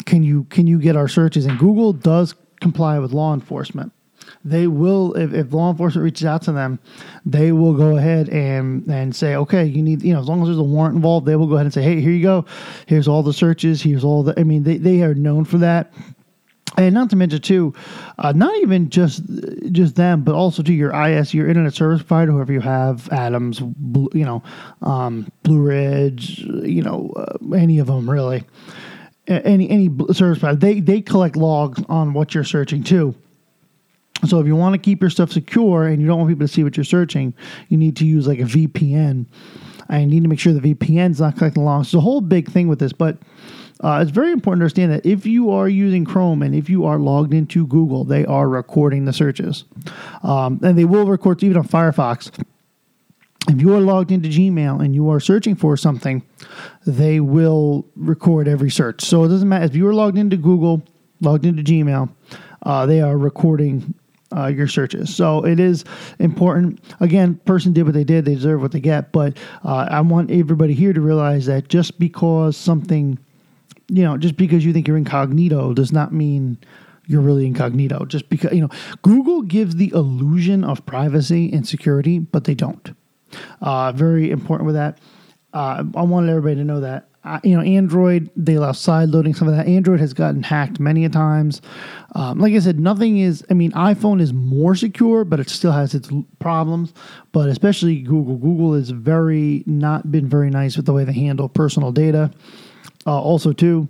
Can 0.05 0.23
you 0.23 0.45
can 0.45 0.67
you 0.67 0.79
get 0.79 0.97
our 0.97 1.09
searches? 1.09 1.47
And 1.47 1.59
Google 1.59 1.93
does 1.93 2.35
comply 2.61 2.99
with 2.99 3.13
law 3.13 3.35
enforcement. 3.35 3.93
They 4.45 4.67
will 4.67 5.15
if, 5.15 5.33
if 5.33 5.53
law 5.53 5.71
enforcement 5.71 6.05
reaches 6.05 6.25
out 6.25 6.43
to 6.43 6.53
them, 6.53 6.79
they 7.25 7.53
will 7.53 7.75
go 7.75 7.97
ahead 7.97 8.29
and 8.29 8.87
and 8.89 9.15
say, 9.15 9.37
okay, 9.37 9.65
you 9.65 9.83
need 9.83 10.03
you 10.03 10.13
know, 10.13 10.21
as 10.21 10.29
long 10.29 10.43
as 10.43 10.49
there's 10.49 10.59
a 10.59 10.63
warrant 10.63 10.97
involved, 10.97 11.27
they 11.27 11.37
will 11.37 11.47
go 11.47 11.55
ahead 11.55 11.67
and 11.67 11.75
say, 11.75 11.83
hey, 11.83 12.01
here 12.01 12.13
you 12.13 12.23
go. 12.23 12.45
Here's 12.87 13.09
all 13.09 13.23
the 13.23 13.33
searches. 13.33 13.83
Here's 13.83 14.05
all 14.05 14.23
the 14.23 14.39
I 14.39 14.45
mean, 14.45 14.63
they, 14.63 14.77
they 14.79 15.03
are 15.03 15.15
known 15.15 15.45
for 15.45 15.59
that 15.59 15.93
and 16.77 16.95
not 16.95 17.11
to 17.11 17.17
mention 17.17 17.41
too, 17.41 17.75
uh, 18.19 18.33
not 18.33 18.55
even 18.59 18.91
just 18.91 19.23
just 19.73 19.97
them, 19.97 20.23
but 20.23 20.35
also 20.35 20.63
to 20.63 20.73
your 20.73 20.95
IS, 20.95 21.33
your 21.33 21.49
internet 21.49 21.75
service 21.75 22.03
provider, 22.03 22.33
whoever 22.33 22.53
you 22.53 22.61
have, 22.61 23.09
Adams, 23.13 23.61
Blue, 23.61 24.09
you 24.13 24.25
know, 24.25 24.43
um, 24.83 25.31
Blue 25.43 25.61
Ridge, 25.61 26.41
you 26.41 26.83
know, 26.83 27.13
uh, 27.17 27.55
any 27.55 27.79
of 27.79 27.87
them 27.87 28.09
really, 28.09 28.45
any 29.27 29.69
any 29.71 29.89
service 30.13 30.39
provider, 30.39 30.57
they 30.57 30.81
they 30.81 31.01
collect 31.01 31.37
logs 31.37 31.83
on 31.89 32.13
what 32.13 32.35
you're 32.35 32.45
searching 32.45 32.83
too. 32.83 33.15
So 34.25 34.41
if 34.41 34.47
you 34.47 34.57
want 34.57 34.75
to 34.75 34.79
keep 34.79 35.01
your 35.01 35.11
stuff 35.11 35.31
secure 35.31 35.87
and 35.87 36.01
you 36.01 36.09
don't 36.09 36.19
want 36.19 36.31
people 36.31 36.47
to 36.47 36.53
see 36.53 36.65
what 36.65 36.77
you're 36.77 36.85
searching, 36.85 37.35
you 37.69 37.77
need 37.77 37.97
to 37.97 38.07
use 38.07 38.27
like 38.27 38.39
a 38.39 38.45
VPN. 38.45 39.27
I 39.89 40.05
need 40.05 40.23
to 40.23 40.29
make 40.29 40.41
sure 40.41 40.53
the 40.53 40.75
VPN's 40.75 41.21
not 41.21 41.37
collecting 41.37 41.65
logs. 41.65 41.89
It's 41.89 41.95
a 41.95 42.01
whole 42.01 42.21
big 42.21 42.51
thing 42.51 42.67
with 42.67 42.79
this, 42.79 42.93
but 42.93 43.19
uh, 43.81 44.01
it's 44.03 44.11
very 44.11 44.33
important 44.33 44.61
to 44.61 44.65
understand 44.65 44.91
that 44.93 45.07
if 45.07 45.27
you 45.27 45.51
are 45.51 45.69
using 45.69 46.05
Chrome 46.05 46.43
and 46.43 46.55
if 46.55 46.69
you 46.69 46.87
are 46.87 46.99
logged 46.99 47.35
into 47.35 47.67
Google, 47.67 48.05
they 48.05 48.25
are 48.25 48.49
recording 48.49 49.05
the 49.05 49.13
searches. 49.13 49.65
Um, 50.23 50.59
and 50.63 50.79
they 50.79 50.87
will 50.87 51.07
record 51.07 51.43
even 51.45 51.59
on 51.59 51.69
Firefox. 51.69 52.31
If 53.49 53.61
you 53.61 53.75
are 53.75 53.81
logged 53.81 54.11
into 54.11 54.29
Gmail 54.29 54.85
and 54.85 54.95
you 54.95 55.09
are 55.11 55.21
searching 55.21 55.55
for 55.55 55.77
something, 55.77 56.23
they 56.85 57.21
will 57.21 57.87
record 57.95 58.49
every 58.49 58.71
search. 58.71 59.03
So 59.03 59.23
it 59.25 59.29
doesn't 59.29 59.49
matter 59.49 59.67
if 59.67 59.77
you 59.77 59.87
are 59.87 59.95
logged 59.95 60.19
into 60.19 60.37
Google, 60.37 60.83
logged 61.21 61.45
into 61.45 61.63
Gmail, 61.63 62.11
uh, 62.63 62.87
they 62.87 63.01
are 63.01 63.17
recording 63.17 63.95
uh, 64.35 64.47
your 64.47 64.69
searches. 64.69 65.15
So 65.15 65.45
it 65.45 65.61
is 65.61 65.85
important. 66.19 66.81
Again, 67.01 67.37
person 67.45 67.73
did 67.73 67.85
what 67.85 67.95
they 67.95 68.05
did; 68.05 68.25
they 68.25 68.35
deserve 68.35 68.63
what 68.63 68.73
they 68.73 68.81
get. 68.81 69.13
But 69.13 69.37
uh, 69.65 69.89
I 69.91 70.01
want 70.01 70.31
everybody 70.31 70.75
here 70.75 70.93
to 70.93 71.01
realize 71.01 71.47
that 71.47 71.69
just 71.69 71.99
because 71.99 72.57
something 72.57 73.19
you 73.89 74.03
know, 74.03 74.17
just 74.17 74.37
because 74.37 74.65
you 74.65 74.73
think 74.73 74.89
you're 74.89 74.97
incognito 74.97 75.73
does 75.73 75.93
not 75.93 76.13
mean 76.13 76.59
you're 77.07 77.21
really 77.21 77.47
incognito. 77.47 78.05
Just 78.05 78.29
because, 78.29 78.53
you 78.53 78.61
know, 78.61 78.71
Google 79.03 79.43
gives 79.43 79.77
the 79.77 79.93
illusion 79.95 80.65
of 80.65 80.85
privacy 80.87 81.53
and 81.53 81.67
security, 81.67 82.19
but 82.19 82.45
they 82.45 82.55
don't. 82.55 82.97
Uh, 83.61 83.93
very 83.93 84.31
important 84.31 84.67
with 84.67 84.75
that. 84.75 84.99
Uh, 85.53 85.85
I 85.95 86.03
wanted 86.03 86.31
everybody 86.31 86.57
to 86.57 86.65
know 86.65 86.81
that. 86.81 87.09
Uh, 87.27 87.41
you 87.43 87.57
know, 87.57 87.63
Android, 87.63 88.31
they 88.37 88.55
allow 88.55 88.71
side 88.71 89.09
loading, 89.09 89.35
some 89.35 89.49
of 89.49 89.57
that. 89.57 89.67
Android 89.67 89.99
has 89.99 90.15
gotten 90.15 90.45
hacked 90.45 90.79
many 90.79 91.05
a 91.05 91.09
times. 91.09 91.61
Um, 92.15 92.39
like 92.39 92.55
I 92.55 92.61
said, 92.61 92.79
nothing 92.79 93.19
is, 93.19 93.45
I 93.51 93.55
mean, 93.55 93.73
iPhone 93.73 94.21
is 94.21 94.33
more 94.33 94.77
secure, 94.77 95.25
but 95.25 95.41
it 95.41 95.51
still 95.51 95.73
has 95.73 95.93
its 95.93 96.09
problems. 96.39 96.95
But 97.33 97.49
especially 97.49 98.01
Google. 98.01 98.37
Google 98.37 98.75
has 98.75 98.91
very, 98.91 99.65
not 99.67 100.13
been 100.13 100.29
very 100.29 100.51
nice 100.51 100.77
with 100.77 100.87
the 100.87 100.93
way 100.93 101.05
they 101.05 101.13
handle 101.13 101.49
personal 101.49 101.91
data. 101.91 102.31
Uh, 103.07 103.21
also, 103.21 103.53
too, 103.53 103.89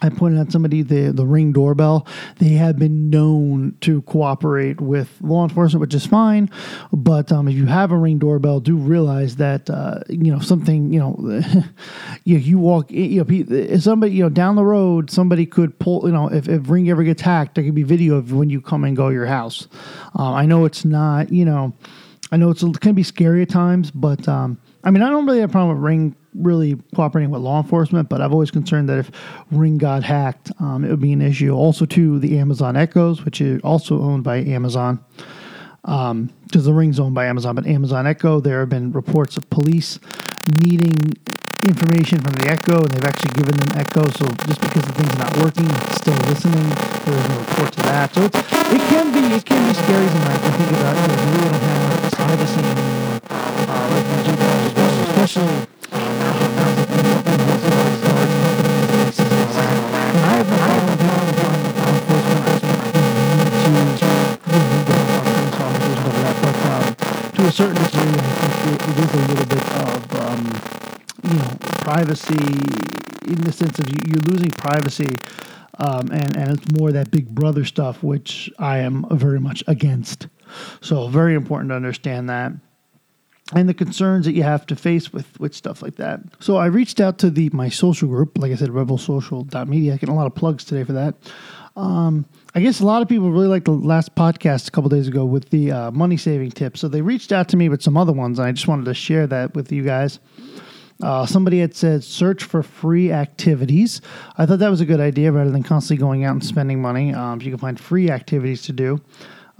I 0.00 0.10
pointed 0.10 0.40
out 0.40 0.52
somebody 0.52 0.82
the 0.82 1.12
the 1.12 1.26
ring 1.26 1.52
doorbell. 1.52 2.06
They 2.38 2.50
have 2.50 2.78
been 2.78 3.10
known 3.10 3.76
to 3.80 4.02
cooperate 4.02 4.80
with 4.80 5.10
law 5.20 5.44
enforcement, 5.44 5.80
which 5.80 5.94
is 5.94 6.06
fine. 6.06 6.50
But 6.92 7.32
um, 7.32 7.48
if 7.48 7.54
you 7.54 7.66
have 7.66 7.90
a 7.90 7.96
ring 7.96 8.18
doorbell, 8.18 8.60
do 8.60 8.76
realize 8.76 9.36
that 9.36 9.68
uh, 9.68 10.00
you 10.08 10.32
know 10.32 10.38
something. 10.38 10.92
You 10.92 11.00
know, 11.00 11.42
you, 12.24 12.38
you 12.38 12.58
walk. 12.58 12.90
You 12.90 13.24
know, 13.24 13.76
somebody 13.78 14.12
you 14.12 14.22
know 14.22 14.28
down 14.28 14.56
the 14.56 14.64
road, 14.64 15.10
somebody 15.10 15.46
could 15.46 15.78
pull. 15.78 16.06
You 16.06 16.12
know, 16.12 16.28
if, 16.28 16.48
if 16.48 16.68
ring 16.68 16.88
ever 16.90 17.02
gets 17.02 17.22
hacked, 17.22 17.56
there 17.56 17.64
could 17.64 17.74
be 17.74 17.82
video 17.82 18.16
of 18.16 18.32
when 18.32 18.50
you 18.50 18.60
come 18.60 18.84
and 18.84 18.96
go 18.96 19.08
your 19.08 19.26
house. 19.26 19.66
Um, 20.14 20.34
I 20.34 20.46
know 20.46 20.64
it's 20.64 20.84
not. 20.84 21.32
You 21.32 21.44
know, 21.44 21.72
I 22.30 22.36
know 22.36 22.50
it's 22.50 22.62
it 22.62 22.80
can 22.80 22.94
be 22.94 23.02
scary 23.02 23.42
at 23.42 23.48
times, 23.48 23.90
but 23.90 24.28
um, 24.28 24.60
I 24.84 24.90
mean, 24.90 25.02
I 25.02 25.10
don't 25.10 25.26
really 25.26 25.40
have 25.40 25.50
a 25.50 25.52
problem 25.52 25.76
with 25.76 25.84
ring 25.84 26.14
really 26.34 26.76
cooperating 26.94 27.30
with 27.30 27.42
law 27.42 27.60
enforcement, 27.60 28.08
but 28.08 28.20
I've 28.20 28.32
always 28.32 28.50
concerned 28.50 28.88
that 28.88 28.98
if 28.98 29.10
Ring 29.50 29.78
got 29.78 30.02
hacked, 30.02 30.52
um, 30.60 30.84
it 30.84 30.90
would 30.90 31.00
be 31.00 31.12
an 31.12 31.22
issue. 31.22 31.52
Also, 31.54 31.84
to 31.86 32.18
the 32.18 32.38
Amazon 32.38 32.76
Echoes, 32.76 33.24
which 33.24 33.40
is 33.40 33.60
also 33.62 34.00
owned 34.00 34.24
by 34.24 34.38
Amazon, 34.38 35.00
because 35.82 36.10
um, 36.10 36.30
the 36.50 36.72
Ring's 36.72 37.00
owned 37.00 37.14
by 37.14 37.26
Amazon, 37.26 37.54
but 37.54 37.66
Amazon 37.66 38.06
Echo, 38.06 38.40
there 38.40 38.60
have 38.60 38.68
been 38.68 38.92
reports 38.92 39.36
of 39.36 39.48
police 39.50 39.98
needing 40.62 40.94
information 41.66 42.20
from 42.20 42.34
the 42.34 42.48
Echo, 42.48 42.78
and 42.78 42.90
they've 42.90 43.04
actually 43.04 43.34
given 43.34 43.56
them 43.56 43.78
Echo. 43.78 44.06
So 44.14 44.26
just 44.46 44.60
because 44.60 44.84
the 44.84 44.92
thing's 44.92 45.18
not 45.18 45.34
working, 45.38 45.68
still 45.96 46.16
listening. 46.28 46.68
There 47.04 47.16
is 47.16 47.28
no 47.28 47.38
report 47.38 47.72
to 47.72 47.82
that. 47.82 48.14
So 48.14 48.22
it's, 48.22 48.38
it 48.38 48.82
can 48.92 49.12
be 49.12 49.34
it 49.34 49.44
can 49.44 49.66
be 49.66 49.74
scary 49.74 50.06
sometimes 50.08 50.42
to 50.42 50.50
think 50.52 50.70
about. 50.78 50.94
You 50.96 51.08
know, 51.08 51.16
we 51.18 51.30
really 51.34 51.50
don't 51.50 51.62
have 51.62 52.12
privacy 52.12 52.60
anymore, 52.60 53.20
uh, 53.30 53.88
like 53.90 54.06
we 54.06 54.18
do 54.24 54.32
now 54.36 54.58
well, 54.76 55.10
especially. 55.10 55.77
Certain 67.58 67.82
degree, 67.82 68.02
I 68.02 68.48
think 68.62 68.82
it, 68.82 68.98
is 69.04 69.14
a 69.14 69.26
little 69.26 69.46
bit 69.46 69.66
of 69.72 70.14
um, 70.20 71.32
you 71.32 71.36
know 71.38 71.56
privacy 71.82 72.36
in 73.26 73.40
the 73.40 73.50
sense 73.50 73.80
of 73.80 73.88
you, 73.88 73.96
you're 74.06 74.20
losing 74.30 74.50
privacy, 74.50 75.08
um, 75.80 76.08
and 76.12 76.36
and 76.36 76.56
it's 76.56 76.70
more 76.78 76.92
that 76.92 77.10
Big 77.10 77.28
Brother 77.28 77.64
stuff, 77.64 78.00
which 78.00 78.48
I 78.60 78.78
am 78.78 79.04
very 79.10 79.40
much 79.40 79.64
against. 79.66 80.28
So 80.80 81.08
very 81.08 81.34
important 81.34 81.70
to 81.70 81.74
understand 81.74 82.30
that. 82.30 82.52
And 83.52 83.68
the 83.68 83.74
concerns 83.74 84.26
that 84.26 84.34
you 84.34 84.44
have 84.44 84.64
to 84.66 84.76
face 84.76 85.12
with, 85.12 85.40
with 85.40 85.52
stuff 85.52 85.82
like 85.82 85.96
that. 85.96 86.20
So 86.38 86.58
I 86.58 86.66
reached 86.66 87.00
out 87.00 87.18
to 87.18 87.30
the 87.30 87.50
my 87.52 87.70
social 87.70 88.06
group, 88.06 88.38
like 88.38 88.52
I 88.52 88.54
said, 88.54 88.68
rebelsocial.media. 88.68 89.94
I 89.94 89.96
get 89.96 90.08
a 90.08 90.12
lot 90.12 90.28
of 90.28 90.34
plugs 90.36 90.62
today 90.62 90.84
for 90.84 90.92
that. 90.92 91.16
Um, 91.78 92.26
I 92.56 92.60
guess 92.60 92.80
a 92.80 92.84
lot 92.84 93.02
of 93.02 93.08
people 93.08 93.30
really 93.30 93.46
liked 93.46 93.66
the 93.66 93.70
last 93.70 94.16
podcast 94.16 94.66
a 94.66 94.70
couple 94.72 94.90
days 94.90 95.06
ago 95.06 95.24
with 95.24 95.48
the 95.50 95.70
uh, 95.70 95.90
money 95.92 96.16
saving 96.16 96.50
tips. 96.50 96.80
So 96.80 96.88
they 96.88 97.02
reached 97.02 97.30
out 97.30 97.48
to 97.50 97.56
me 97.56 97.68
with 97.68 97.82
some 97.82 97.96
other 97.96 98.12
ones, 98.12 98.40
and 98.40 98.48
I 98.48 98.52
just 98.52 98.66
wanted 98.66 98.86
to 98.86 98.94
share 98.94 99.28
that 99.28 99.54
with 99.54 99.70
you 99.70 99.84
guys. 99.84 100.18
Uh, 101.00 101.24
somebody 101.24 101.60
had 101.60 101.76
said 101.76 102.02
search 102.02 102.42
for 102.42 102.64
free 102.64 103.12
activities. 103.12 104.00
I 104.36 104.44
thought 104.44 104.58
that 104.58 104.70
was 104.70 104.80
a 104.80 104.86
good 104.86 104.98
idea 104.98 105.30
rather 105.30 105.52
than 105.52 105.62
constantly 105.62 106.00
going 106.00 106.24
out 106.24 106.32
and 106.32 106.44
spending 106.44 106.82
money. 106.82 107.14
Um, 107.14 107.40
you 107.40 107.50
can 107.50 107.58
find 107.58 107.78
free 107.78 108.10
activities 108.10 108.62
to 108.62 108.72
do. 108.72 109.00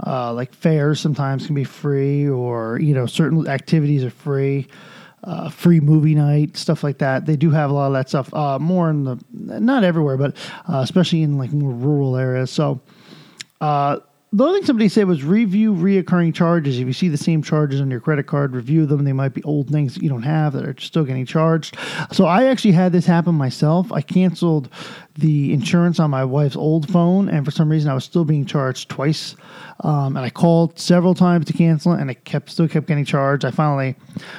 Uh, 0.04 0.32
like 0.32 0.52
fairs 0.52 1.00
sometimes 1.00 1.46
can 1.46 1.54
be 1.54 1.64
free, 1.64 2.28
or 2.28 2.80
you 2.80 2.94
know 2.94 3.06
certain 3.06 3.46
activities 3.46 4.02
are 4.02 4.10
free. 4.10 4.66
Uh, 5.24 5.50
free 5.50 5.80
movie 5.80 6.14
night, 6.14 6.56
stuff 6.56 6.84
like 6.84 6.98
that. 6.98 7.26
They 7.26 7.36
do 7.36 7.50
have 7.50 7.70
a 7.70 7.72
lot 7.72 7.88
of 7.88 7.92
that 7.94 8.08
stuff. 8.08 8.32
Uh, 8.32 8.58
more 8.60 8.88
in 8.88 9.02
the 9.02 9.18
not 9.32 9.82
everywhere, 9.82 10.16
but 10.16 10.36
uh, 10.68 10.78
especially 10.78 11.22
in 11.22 11.38
like 11.38 11.52
more 11.52 11.72
rural 11.72 12.16
areas. 12.16 12.52
So 12.52 12.80
uh, 13.60 13.98
the 14.30 14.44
only 14.44 14.60
thing 14.60 14.66
somebody 14.66 14.88
said 14.90 15.06
was 15.06 15.24
review 15.24 15.72
reoccurring 15.74 16.34
charges. 16.34 16.78
If 16.78 16.86
you 16.86 16.92
see 16.92 17.08
the 17.08 17.16
same 17.16 17.42
charges 17.42 17.80
on 17.80 17.90
your 17.90 18.00
credit 18.00 18.26
card, 18.26 18.54
review 18.54 18.84
them. 18.84 19.04
They 19.04 19.14
might 19.14 19.32
be 19.32 19.42
old 19.44 19.70
things 19.70 19.94
that 19.94 20.02
you 20.02 20.10
don't 20.10 20.22
have 20.22 20.52
that 20.52 20.66
are 20.66 20.74
still 20.78 21.04
getting 21.04 21.24
charged. 21.24 21.78
So 22.12 22.26
I 22.26 22.44
actually 22.44 22.72
had 22.72 22.92
this 22.92 23.06
happen 23.06 23.34
myself. 23.34 23.90
I 23.90 24.02
canceled 24.02 24.68
the 25.16 25.52
insurance 25.52 25.98
on 25.98 26.10
my 26.10 26.24
wife's 26.24 26.56
old 26.56 26.90
phone, 26.90 27.28
and 27.28 27.44
for 27.44 27.50
some 27.50 27.70
reason 27.70 27.90
I 27.90 27.94
was 27.94 28.04
still 28.04 28.24
being 28.24 28.44
charged 28.44 28.88
twice. 28.88 29.34
Um, 29.80 30.16
and 30.16 30.26
I 30.26 30.30
called 30.30 30.78
several 30.78 31.14
times 31.14 31.46
to 31.46 31.52
cancel 31.52 31.92
it, 31.94 32.00
and 32.00 32.10
I 32.10 32.14
kept 32.14 32.50
still 32.50 32.68
kept 32.68 32.86
getting 32.86 33.04
charged. 33.04 33.44
I 33.44 33.50
finally, 33.50 33.96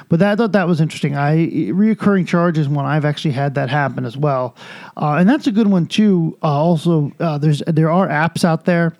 but 0.08 0.20
that, 0.20 0.32
I 0.32 0.36
thought 0.36 0.52
that 0.52 0.68
was 0.68 0.80
interesting. 0.80 1.16
I 1.16 1.48
reoccurring 1.70 2.28
charges 2.28 2.68
when 2.68 2.86
I've 2.86 3.04
actually 3.04 3.32
had 3.32 3.54
that 3.56 3.70
happen 3.70 4.04
as 4.04 4.16
well, 4.16 4.54
uh, 4.96 5.16
and 5.18 5.28
that's 5.28 5.46
a 5.46 5.52
good 5.52 5.66
one 5.66 5.86
too. 5.86 6.38
Uh, 6.42 6.46
also, 6.46 7.10
uh, 7.20 7.38
there's 7.38 7.62
there 7.66 7.90
are 7.90 8.08
apps 8.08 8.44
out 8.44 8.66
there 8.66 8.94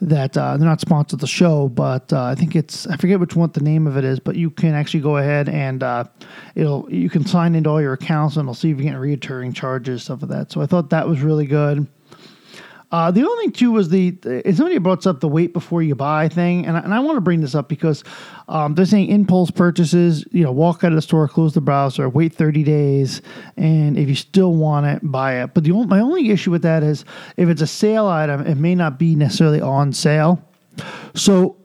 that 0.00 0.23
uh, 0.36 0.56
they're 0.56 0.68
not 0.68 0.80
sponsored 0.80 1.20
the 1.20 1.26
show, 1.26 1.68
but 1.68 2.12
uh, 2.12 2.24
I 2.24 2.34
think 2.34 2.56
it's 2.56 2.86
I 2.86 2.96
forget 2.96 3.20
which 3.20 3.36
one 3.36 3.50
the 3.52 3.60
name 3.60 3.86
of 3.86 3.96
it 3.96 4.04
is, 4.04 4.18
but 4.18 4.36
you 4.36 4.50
can 4.50 4.74
actually 4.74 5.00
go 5.00 5.16
ahead 5.16 5.48
and 5.48 5.82
uh, 5.82 6.04
it'll 6.54 6.92
you 6.92 7.10
can 7.10 7.24
sign 7.26 7.54
into 7.54 7.70
all 7.70 7.80
your 7.80 7.92
accounts 7.92 8.36
and 8.36 8.44
it'll 8.44 8.54
see 8.54 8.70
if 8.70 8.78
you 8.78 8.84
get 8.84 8.94
reoccurring 8.94 9.54
charges 9.54 10.04
stuff 10.04 10.22
like 10.22 10.30
that. 10.30 10.52
So 10.52 10.60
I 10.60 10.66
thought 10.66 10.90
that 10.90 11.08
was 11.08 11.20
really 11.20 11.46
good. 11.46 11.86
Uh, 12.90 13.10
the 13.10 13.24
only 13.24 13.44
thing 13.44 13.52
too 13.52 13.72
was 13.72 13.88
the 13.88 14.16
somebody 14.54 14.78
brought 14.78 15.06
up 15.06 15.20
the 15.20 15.28
wait 15.28 15.52
before 15.52 15.82
you 15.82 15.94
buy 15.94 16.28
thing, 16.28 16.66
and 16.66 16.76
I, 16.76 16.80
and 16.80 16.94
I 16.94 17.00
want 17.00 17.16
to 17.16 17.20
bring 17.20 17.40
this 17.40 17.54
up 17.54 17.68
because 17.68 18.04
um, 18.48 18.74
they're 18.74 18.84
saying 18.84 19.08
impulse 19.08 19.50
purchases. 19.50 20.24
You 20.30 20.44
know, 20.44 20.52
walk 20.52 20.84
out 20.84 20.92
of 20.92 20.96
the 20.96 21.02
store, 21.02 21.26
close 21.26 21.54
the 21.54 21.60
browser, 21.60 22.08
wait 22.08 22.34
thirty 22.34 22.62
days, 22.62 23.20
and 23.56 23.98
if 23.98 24.08
you 24.08 24.14
still 24.14 24.54
want 24.54 24.86
it, 24.86 25.00
buy 25.02 25.42
it. 25.42 25.54
But 25.54 25.64
the 25.64 25.72
my 25.72 26.00
only 26.00 26.30
issue 26.30 26.50
with 26.50 26.62
that 26.62 26.82
is 26.82 27.04
if 27.36 27.48
it's 27.48 27.62
a 27.62 27.66
sale 27.66 28.06
item, 28.06 28.46
it 28.46 28.56
may 28.56 28.74
not 28.74 28.98
be 28.98 29.16
necessarily 29.16 29.60
on 29.60 29.92
sale. 29.92 30.42
So. 31.14 31.56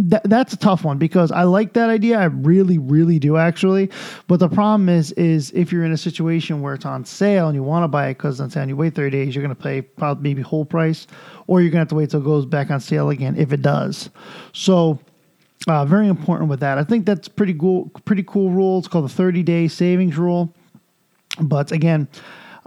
That, 0.00 0.22
that's 0.30 0.52
a 0.52 0.56
tough 0.56 0.84
one 0.84 0.96
because 0.96 1.32
I 1.32 1.42
like 1.42 1.72
that 1.72 1.90
idea. 1.90 2.20
I 2.20 2.26
really, 2.26 2.78
really 2.78 3.18
do 3.18 3.36
actually. 3.36 3.90
But 4.28 4.38
the 4.38 4.48
problem 4.48 4.88
is, 4.88 5.10
is 5.12 5.50
if 5.50 5.72
you're 5.72 5.84
in 5.84 5.90
a 5.90 5.96
situation 5.96 6.62
where 6.62 6.74
it's 6.74 6.86
on 6.86 7.04
sale 7.04 7.48
and 7.48 7.56
you 7.56 7.64
want 7.64 7.82
to 7.82 7.88
buy 7.88 8.06
it 8.06 8.14
because 8.14 8.36
it's 8.36 8.40
on 8.40 8.50
sale 8.50 8.68
you 8.68 8.76
wait 8.76 8.94
30 8.94 9.10
days, 9.10 9.34
you're 9.34 9.42
going 9.42 9.54
to 9.54 9.60
pay 9.60 9.82
probably 9.82 10.22
maybe 10.22 10.40
whole 10.40 10.64
price, 10.64 11.08
or 11.48 11.60
you're 11.60 11.70
going 11.70 11.78
to 11.78 11.80
have 11.80 11.88
to 11.88 11.94
wait 11.96 12.10
till 12.10 12.20
it 12.20 12.24
goes 12.24 12.46
back 12.46 12.70
on 12.70 12.78
sale 12.78 13.10
again 13.10 13.34
if 13.36 13.52
it 13.52 13.60
does. 13.60 14.08
So 14.52 15.00
uh, 15.66 15.84
very 15.84 16.06
important 16.06 16.48
with 16.48 16.60
that. 16.60 16.78
I 16.78 16.84
think 16.84 17.04
that's 17.04 17.26
pretty 17.26 17.54
cool. 17.54 17.90
Pretty 18.04 18.22
cool 18.22 18.50
rule. 18.50 18.78
It's 18.78 18.86
called 18.86 19.04
the 19.04 19.08
30 19.08 19.42
day 19.42 19.66
savings 19.66 20.16
rule. 20.16 20.54
But 21.40 21.72
again, 21.72 22.06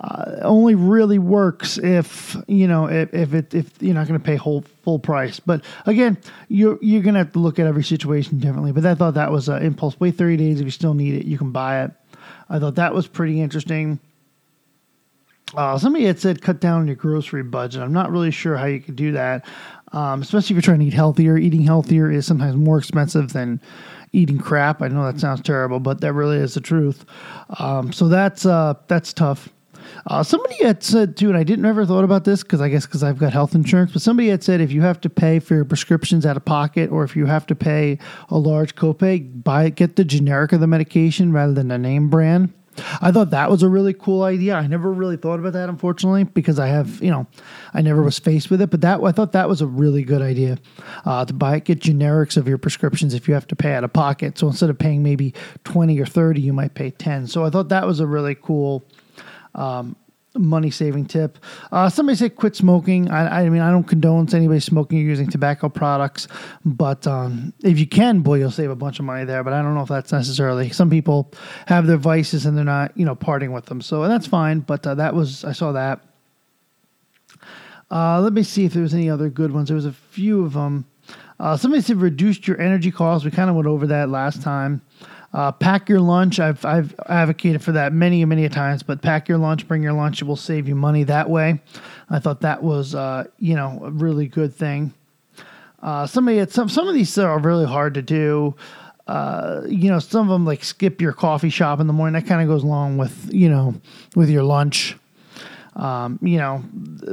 uh, 0.01 0.37
only 0.41 0.73
really 0.73 1.19
works 1.19 1.77
if 1.77 2.35
you 2.47 2.67
know 2.67 2.87
if, 2.87 3.13
if 3.13 3.33
it 3.35 3.53
if 3.53 3.71
you're 3.81 3.93
not 3.93 4.07
going 4.07 4.19
to 4.19 4.25
pay 4.25 4.35
whole 4.35 4.63
full 4.83 4.97
price. 4.97 5.39
But 5.39 5.63
again, 5.85 6.17
you're 6.47 6.79
you're 6.81 7.03
going 7.03 7.13
to 7.13 7.19
have 7.19 7.33
to 7.33 7.39
look 7.39 7.59
at 7.59 7.67
every 7.67 7.83
situation 7.83 8.39
differently. 8.39 8.71
But 8.71 8.85
I 8.85 8.95
thought 8.95 9.13
that 9.13 9.31
was 9.31 9.47
an 9.47 9.61
impulse. 9.61 9.99
Wait 9.99 10.15
30 10.15 10.37
days 10.37 10.59
if 10.59 10.65
you 10.65 10.71
still 10.71 10.95
need 10.95 11.13
it, 11.13 11.25
you 11.25 11.37
can 11.37 11.51
buy 11.51 11.83
it. 11.83 11.91
I 12.49 12.57
thought 12.57 12.75
that 12.75 12.95
was 12.95 13.07
pretty 13.07 13.39
interesting. 13.41 13.99
Uh, 15.55 15.77
somebody 15.77 16.05
had 16.05 16.19
said 16.19 16.41
cut 16.41 16.59
down 16.59 16.87
your 16.87 16.95
grocery 16.95 17.43
budget. 17.43 17.83
I'm 17.83 17.93
not 17.93 18.11
really 18.11 18.31
sure 18.31 18.57
how 18.57 18.65
you 18.65 18.79
could 18.79 18.95
do 18.95 19.11
that, 19.11 19.45
um, 19.91 20.21
especially 20.21 20.55
if 20.55 20.55
you're 20.55 20.61
trying 20.61 20.79
to 20.79 20.85
eat 20.85 20.93
healthier. 20.93 21.37
Eating 21.37 21.61
healthier 21.61 22.09
is 22.09 22.25
sometimes 22.25 22.55
more 22.55 22.79
expensive 22.79 23.33
than 23.33 23.61
eating 24.13 24.39
crap. 24.39 24.81
I 24.81 24.87
know 24.87 25.05
that 25.05 25.19
sounds 25.19 25.41
terrible, 25.41 25.79
but 25.79 26.01
that 26.01 26.13
really 26.13 26.37
is 26.37 26.55
the 26.55 26.61
truth. 26.61 27.05
Um, 27.59 27.93
so 27.93 28.07
that's 28.07 28.47
uh, 28.47 28.75
that's 28.87 29.13
tough. 29.13 29.49
Uh, 30.07 30.23
somebody 30.23 30.55
had 30.63 30.83
said 30.83 31.15
too, 31.15 31.29
and 31.29 31.37
I 31.37 31.43
didn't 31.43 31.65
ever 31.65 31.85
thought 31.85 32.03
about 32.03 32.23
this 32.23 32.43
because 32.43 32.61
I 32.61 32.69
guess 32.69 32.85
because 32.85 33.03
I've 33.03 33.19
got 33.19 33.33
health 33.33 33.55
insurance. 33.55 33.93
But 33.93 34.01
somebody 34.01 34.29
had 34.29 34.43
said 34.43 34.61
if 34.61 34.71
you 34.71 34.81
have 34.81 34.99
to 35.01 35.09
pay 35.09 35.39
for 35.39 35.55
your 35.55 35.65
prescriptions 35.65 36.25
out 36.25 36.37
of 36.37 36.45
pocket, 36.45 36.91
or 36.91 37.03
if 37.03 37.15
you 37.15 37.25
have 37.27 37.45
to 37.47 37.55
pay 37.55 37.99
a 38.29 38.37
large 38.37 38.75
copay, 38.75 39.43
buy 39.43 39.69
get 39.69 39.95
the 39.95 40.03
generic 40.03 40.53
of 40.53 40.59
the 40.59 40.67
medication 40.67 41.31
rather 41.31 41.53
than 41.53 41.67
the 41.67 41.77
name 41.77 42.09
brand. 42.09 42.53
I 43.01 43.11
thought 43.11 43.31
that 43.31 43.51
was 43.51 43.63
a 43.63 43.67
really 43.67 43.93
cool 43.93 44.23
idea. 44.23 44.55
I 44.55 44.65
never 44.65 44.93
really 44.93 45.17
thought 45.17 45.39
about 45.39 45.53
that, 45.53 45.67
unfortunately, 45.67 46.23
because 46.23 46.57
I 46.57 46.67
have, 46.67 47.03
you 47.03 47.11
know, 47.11 47.27
I 47.73 47.81
never 47.81 48.01
was 48.01 48.17
faced 48.17 48.49
with 48.49 48.61
it. 48.61 48.69
But 48.69 48.79
that 48.81 49.03
I 49.03 49.11
thought 49.11 49.33
that 49.33 49.49
was 49.49 49.61
a 49.61 49.67
really 49.67 50.03
good 50.03 50.21
idea 50.21 50.57
uh, 51.03 51.25
to 51.25 51.33
buy 51.33 51.59
get 51.59 51.81
generics 51.81 52.37
of 52.37 52.47
your 52.47 52.57
prescriptions 52.57 53.13
if 53.13 53.27
you 53.27 53.33
have 53.33 53.45
to 53.47 53.57
pay 53.57 53.73
out 53.73 53.83
of 53.83 53.91
pocket. 53.91 54.37
So 54.37 54.47
instead 54.47 54.69
of 54.69 54.79
paying 54.79 55.03
maybe 55.03 55.33
twenty 55.65 55.99
or 55.99 56.05
thirty, 56.05 56.39
you 56.39 56.53
might 56.53 56.73
pay 56.73 56.91
ten. 56.91 57.27
So 57.27 57.43
I 57.43 57.49
thought 57.49 57.69
that 57.69 57.85
was 57.85 57.99
a 57.99 58.07
really 58.07 58.35
cool 58.35 58.85
um, 59.55 59.95
money 60.35 60.71
saving 60.71 61.05
tip. 61.05 61.37
Uh, 61.71 61.89
somebody 61.89 62.15
said 62.15 62.35
quit 62.35 62.55
smoking. 62.55 63.09
I, 63.09 63.41
I, 63.41 63.49
mean, 63.49 63.61
I 63.61 63.69
don't 63.71 63.83
condone 63.83 64.27
anybody 64.33 64.59
smoking 64.59 64.99
or 64.99 65.01
using 65.01 65.29
tobacco 65.29 65.69
products, 65.69 66.27
but 66.63 67.05
um, 67.05 67.53
if 67.63 67.79
you 67.79 67.87
can, 67.87 68.21
boy, 68.21 68.39
you'll 68.39 68.51
save 68.51 68.69
a 68.69 68.75
bunch 68.75 68.99
of 68.99 69.05
money 69.05 69.25
there. 69.25 69.43
But 69.43 69.53
I 69.53 69.61
don't 69.61 69.75
know 69.75 69.81
if 69.81 69.89
that's 69.89 70.11
necessarily. 70.11 70.69
Some 70.69 70.89
people 70.89 71.31
have 71.67 71.87
their 71.87 71.97
vices 71.97 72.45
and 72.45 72.57
they're 72.57 72.63
not, 72.63 72.97
you 72.97 73.05
know, 73.05 73.15
parting 73.15 73.51
with 73.51 73.65
them, 73.65 73.81
so 73.81 74.07
that's 74.07 74.27
fine. 74.27 74.59
But 74.59 74.85
uh, 74.87 74.95
that 74.95 75.13
was 75.13 75.43
I 75.43 75.51
saw 75.51 75.73
that. 75.73 76.01
Uh, 77.89 78.21
let 78.21 78.31
me 78.31 78.43
see 78.43 78.63
if 78.63 78.73
there 78.73 78.83
was 78.83 78.93
any 78.93 79.09
other 79.09 79.29
good 79.29 79.51
ones. 79.51 79.67
There 79.67 79.75
was 79.75 79.85
a 79.85 79.91
few 79.91 80.45
of 80.45 80.53
them. 80.53 80.85
Uh, 81.41 81.57
somebody 81.57 81.81
said 81.81 81.97
reduced 81.97 82.47
your 82.47 82.61
energy 82.61 82.91
costs. 82.91 83.25
We 83.25 83.31
kind 83.31 83.49
of 83.49 83.55
went 83.55 83.67
over 83.67 83.87
that 83.87 84.09
last 84.09 84.41
time. 84.41 84.81
Uh, 85.33 85.51
pack 85.51 85.87
your 85.87 86.01
lunch. 86.01 86.39
I've 86.39 86.65
I've 86.65 86.93
advocated 87.07 87.63
for 87.63 87.71
that 87.71 87.93
many 87.93 88.23
many 88.25 88.47
times, 88.49 88.83
but 88.83 89.01
pack 89.01 89.29
your 89.29 89.37
lunch, 89.37 89.67
bring 89.67 89.81
your 89.81 89.93
lunch. 89.93 90.21
It 90.21 90.25
will 90.25 90.35
save 90.35 90.67
you 90.67 90.75
money 90.75 91.03
that 91.05 91.29
way. 91.29 91.61
I 92.09 92.19
thought 92.19 92.41
that 92.41 92.61
was 92.61 92.93
uh, 92.95 93.25
you 93.39 93.55
know 93.55 93.81
a 93.85 93.91
really 93.91 94.27
good 94.27 94.53
thing. 94.53 94.93
Uh, 95.81 96.05
somebody 96.05 96.45
some 96.47 96.67
some 96.67 96.87
of 96.87 96.93
these 96.93 97.17
are 97.17 97.39
really 97.39 97.65
hard 97.65 97.93
to 97.93 98.01
do. 98.01 98.55
Uh, 99.07 99.63
you 99.67 99.89
know, 99.89 99.99
some 99.99 100.29
of 100.29 100.33
them 100.33 100.45
like 100.45 100.63
skip 100.63 101.01
your 101.01 101.13
coffee 101.13 101.49
shop 101.49 101.79
in 101.79 101.87
the 101.87 101.93
morning. 101.93 102.13
That 102.13 102.27
kind 102.27 102.41
of 102.41 102.47
goes 102.47 102.63
along 102.63 102.97
with 102.97 103.29
you 103.33 103.49
know 103.49 103.75
with 104.15 104.29
your 104.29 104.43
lunch. 104.43 104.95
Um, 105.75 106.19
you 106.21 106.37
know, 106.37 106.63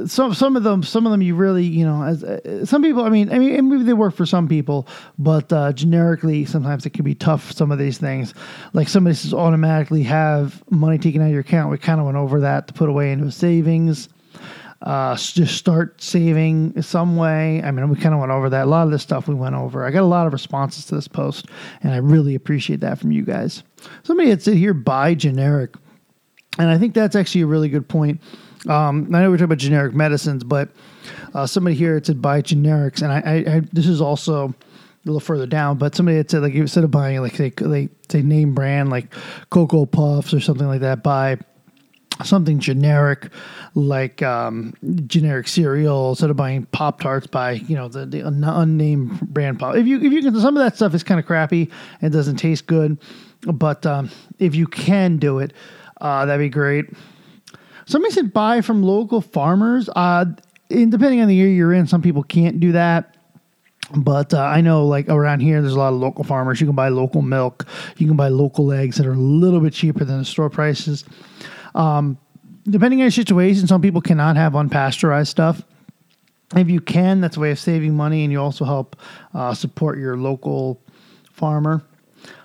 some 0.05 0.33
some 0.33 0.57
of 0.57 0.63
them, 0.63 0.83
some 0.83 1.05
of 1.05 1.11
them, 1.13 1.21
you 1.21 1.35
really, 1.35 1.63
you 1.63 1.85
know, 1.85 2.03
as 2.03 2.23
uh, 2.23 2.65
some 2.65 2.81
people. 2.81 3.03
I 3.03 3.09
mean, 3.09 3.31
I 3.31 3.39
mean, 3.39 3.69
maybe 3.69 3.83
they 3.83 3.93
work 3.93 4.13
for 4.13 4.25
some 4.25 4.49
people, 4.49 4.85
but 5.17 5.51
uh, 5.53 5.71
generically, 5.71 6.43
sometimes 6.43 6.85
it 6.85 6.89
can 6.89 7.05
be 7.05 7.15
tough. 7.15 7.53
Some 7.53 7.71
of 7.71 7.79
these 7.79 7.97
things, 7.97 8.33
like 8.73 8.89
somebody 8.89 9.15
says, 9.15 9.33
automatically 9.33 10.03
have 10.03 10.61
money 10.69 10.97
taken 10.97 11.21
out 11.21 11.27
of 11.27 11.31
your 11.31 11.41
account. 11.41 11.71
We 11.71 11.77
kind 11.77 12.01
of 12.01 12.05
went 12.05 12.17
over 12.17 12.41
that 12.41 12.67
to 12.67 12.73
put 12.73 12.89
away 12.89 13.13
into 13.13 13.31
savings. 13.31 14.09
Uh, 14.81 15.15
just 15.15 15.57
start 15.57 16.01
saving 16.01 16.81
some 16.81 17.17
way. 17.17 17.61
I 17.63 17.71
mean, 17.71 17.89
we 17.89 17.97
kind 17.97 18.13
of 18.13 18.19
went 18.21 18.31
over 18.31 18.49
that. 18.49 18.63
A 18.63 18.69
lot 18.69 18.83
of 18.83 18.91
this 18.91 19.03
stuff 19.03 19.27
we 19.27 19.35
went 19.35 19.55
over. 19.55 19.85
I 19.85 19.91
got 19.91 20.03
a 20.03 20.05
lot 20.05 20.25
of 20.25 20.31
responses 20.33 20.85
to 20.85 20.95
this 20.95 21.07
post, 21.07 21.47
and 21.81 21.93
I 21.93 21.97
really 21.97 22.35
appreciate 22.35 22.79
that 22.81 22.97
from 22.97 23.11
you 23.11 23.23
guys. 23.23 23.63
Somebody 24.03 24.29
had 24.29 24.41
said 24.41 24.55
here, 24.55 24.73
buy 24.73 25.15
generic. 25.15 25.75
And 26.57 26.69
I 26.69 26.77
think 26.77 26.93
that's 26.93 27.15
actually 27.15 27.41
a 27.41 27.47
really 27.47 27.69
good 27.69 27.87
point. 27.87 28.21
Um, 28.67 29.13
I 29.13 29.21
know 29.21 29.29
we're 29.29 29.37
talking 29.37 29.45
about 29.45 29.57
generic 29.57 29.93
medicines, 29.93 30.43
but 30.43 30.69
uh, 31.33 31.45
somebody 31.45 31.75
here 31.75 32.01
said 32.03 32.21
buy 32.21 32.41
generics, 32.41 33.01
and 33.01 33.11
I, 33.11 33.19
I, 33.19 33.55
I, 33.55 33.59
this 33.71 33.87
is 33.87 34.01
also 34.01 34.49
a 34.49 34.53
little 35.05 35.19
further 35.19 35.45
down. 35.45 35.77
But 35.77 35.95
somebody 35.95 36.17
had 36.17 36.29
said 36.29 36.41
like 36.41 36.53
instead 36.53 36.83
of 36.83 36.91
buying 36.91 37.21
like 37.21 37.37
they 37.37 37.89
they 38.09 38.21
name 38.21 38.53
brand 38.53 38.89
like 38.89 39.13
Cocoa 39.49 39.85
Puffs 39.85 40.33
or 40.33 40.39
something 40.39 40.67
like 40.67 40.81
that, 40.81 41.03
buy 41.03 41.37
something 42.23 42.59
generic 42.59 43.29
like 43.75 44.21
um, 44.21 44.73
generic 45.07 45.47
cereal 45.47 46.09
instead 46.09 46.29
of 46.29 46.35
buying 46.35 46.65
Pop 46.67 46.99
Tarts, 46.99 47.27
buy 47.27 47.53
you 47.53 47.75
know 47.75 47.87
the, 47.87 48.05
the 48.05 48.21
unnamed 48.27 49.19
brand 49.21 49.59
pop. 49.59 49.75
If 49.75 49.87
you 49.87 49.97
if 49.97 50.11
you 50.11 50.21
can, 50.21 50.39
some 50.39 50.57
of 50.57 50.63
that 50.63 50.75
stuff 50.75 50.93
is 50.93 51.03
kind 51.03 51.19
of 51.19 51.25
crappy 51.25 51.69
and 52.01 52.11
doesn't 52.11 52.37
taste 52.37 52.67
good, 52.67 52.97
but 53.41 53.85
um, 53.85 54.09
if 54.37 54.55
you 54.55 54.67
can 54.67 55.17
do 55.17 55.39
it, 55.39 55.53
uh, 56.01 56.25
that'd 56.25 56.43
be 56.43 56.49
great. 56.49 56.85
Somebody 57.89 58.13
said 58.13 58.31
buy 58.33 58.61
from 58.61 58.83
local 58.83 59.19
farmers. 59.19 59.89
Uh, 59.95 60.25
and 60.69 60.91
depending 60.91 61.21
on 61.21 61.27
the 61.27 61.33
year 61.33 61.47
you're 61.47 61.73
in, 61.73 61.87
some 61.87 62.03
people 62.03 62.21
can't 62.21 62.59
do 62.59 62.73
that. 62.73 63.15
But 63.95 64.31
uh, 64.31 64.41
I 64.43 64.61
know, 64.61 64.85
like 64.85 65.09
around 65.09 65.39
here, 65.39 65.59
there's 65.59 65.73
a 65.73 65.79
lot 65.79 65.91
of 65.91 65.99
local 65.99 66.23
farmers. 66.23 66.61
You 66.61 66.67
can 66.67 66.75
buy 66.75 66.89
local 66.89 67.23
milk. 67.23 67.65
You 67.97 68.05
can 68.05 68.15
buy 68.15 68.27
local 68.27 68.71
eggs 68.71 68.97
that 68.97 69.07
are 69.07 69.13
a 69.13 69.17
little 69.17 69.59
bit 69.59 69.73
cheaper 69.73 70.05
than 70.05 70.19
the 70.19 70.25
store 70.25 70.51
prices. 70.51 71.03
Um, 71.73 72.19
depending 72.65 72.99
on 72.99 73.05
your 73.05 73.11
situation, 73.11 73.65
some 73.65 73.81
people 73.81 74.01
cannot 74.01 74.35
have 74.35 74.53
unpasteurized 74.53 75.27
stuff. 75.27 75.63
If 76.55 76.69
you 76.69 76.81
can, 76.81 77.21
that's 77.21 77.37
a 77.37 77.39
way 77.39 77.49
of 77.49 77.57
saving 77.57 77.95
money, 77.95 78.23
and 78.23 78.31
you 78.31 78.39
also 78.39 78.65
help 78.65 78.97
uh, 79.33 79.55
support 79.55 79.97
your 79.97 80.15
local 80.15 80.79
farmer. 81.31 81.83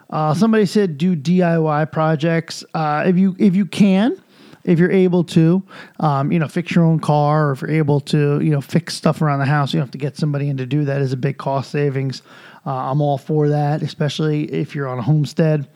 Uh, 0.09 0.33
somebody 0.33 0.65
said 0.65 0.97
do 0.97 1.15
DIY 1.15 1.93
projects 1.93 2.65
uh, 2.73 3.05
if 3.07 3.19
you 3.19 3.37
if 3.39 3.55
you 3.55 3.67
can, 3.67 4.23
if 4.65 4.79
you're 4.79 4.91
able 4.91 5.25
to, 5.25 5.63
um, 6.01 6.33
you 6.33 6.39
know, 6.39 6.49
fix 6.49 6.75
your 6.75 6.85
own 6.85 6.99
car, 6.99 7.49
or 7.49 7.53
if 7.53 7.61
you're 7.61 7.71
able 7.71 8.01
to, 8.01 8.41
you 8.41 8.51
know, 8.51 8.61
fix 8.61 8.95
stuff 8.95 9.23
around 9.23 9.39
the 9.39 9.47
house. 9.47 9.73
You 9.73 9.79
don't 9.79 9.87
have 9.87 9.93
to 9.93 9.99
get 9.99 10.17
somebody 10.17 10.49
in 10.49 10.57
to 10.57 10.67
do 10.67 10.85
that. 10.87 11.01
Is 11.01 11.13
a 11.13 11.17
big 11.17 11.39
cost 11.39 11.71
savings. 11.71 12.23
Uh, 12.67 12.91
I'm 12.91 13.01
all 13.01 13.19
for 13.19 13.51
that, 13.51 13.83
especially 13.83 14.45
if 14.53 14.75
you're 14.75 14.89
on 14.89 14.99
a 14.99 15.03
homestead. 15.03 15.69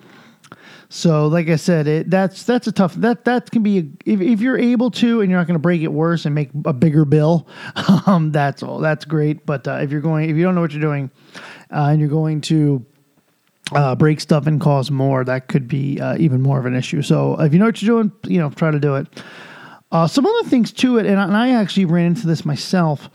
So, 0.91 1.27
like 1.27 1.49
I 1.49 1.57
said, 1.57 1.87
it, 1.87 2.09
that's 2.09 2.45
that's 2.45 2.67
a 2.67 2.73
tough 2.73 2.95
that 2.95 3.27
that 3.27 3.51
can 3.51 3.63
be 3.63 3.79
a, 3.79 3.85
if, 4.07 4.23
if 4.23 4.41
you're 4.41 4.57
able 4.57 4.91
to 4.93 5.21
and 5.21 5.31
you're 5.31 5.39
not 5.39 5.47
going 5.47 5.55
to 5.55 5.63
break 5.63 5.83
it 5.83 5.93
worse 5.93 6.25
and 6.25 6.35
make 6.35 6.49
a 6.65 6.73
bigger 6.73 7.05
bill, 7.05 7.47
um, 8.07 8.33
that's 8.33 8.63
all 8.63 8.79
that's 8.79 9.05
great. 9.05 9.45
But 9.45 9.69
uh, 9.69 9.81
if 9.83 9.91
you're 9.91 10.01
going 10.01 10.31
if 10.31 10.37
you 10.37 10.43
don't 10.45 10.55
know 10.55 10.63
what 10.63 10.73
you're 10.73 10.81
doing 10.81 11.11
uh, 11.71 11.89
and 11.91 12.01
you're 12.01 12.09
going 12.09 12.41
to 12.43 12.87
uh, 13.73 13.95
break 13.95 14.21
stuff 14.21 14.47
and 14.47 14.61
cause 14.61 14.91
more, 14.91 15.25
that 15.25 15.49
could 15.49 15.69
be 15.69 16.01
uh, 16.01 16.17
even 16.19 16.41
more 16.41 16.59
of 16.59 16.67
an 16.67 16.75
issue. 16.75 17.03
So, 17.03 17.41
if 17.41 17.53
you 17.53 17.59
know 17.59 17.67
what 17.67 17.83
you're 17.83 18.03
doing, 18.03 18.13
you 18.27 18.39
know, 18.39 18.51
try 18.51 18.71
to 18.71 18.81
do 18.81 18.97
it. 18.97 19.07
Uh, 19.91 20.07
some 20.07 20.27
other 20.27 20.49
things 20.49 20.73
to 20.73 20.99
it, 20.99 21.07
and 21.07 21.19
I, 21.19 21.25
and 21.25 21.37
I 21.37 21.51
actually 21.53 21.87
ran 21.87 22.07
into 22.07 22.27
this 22.27 22.45
myself. 22.45 23.09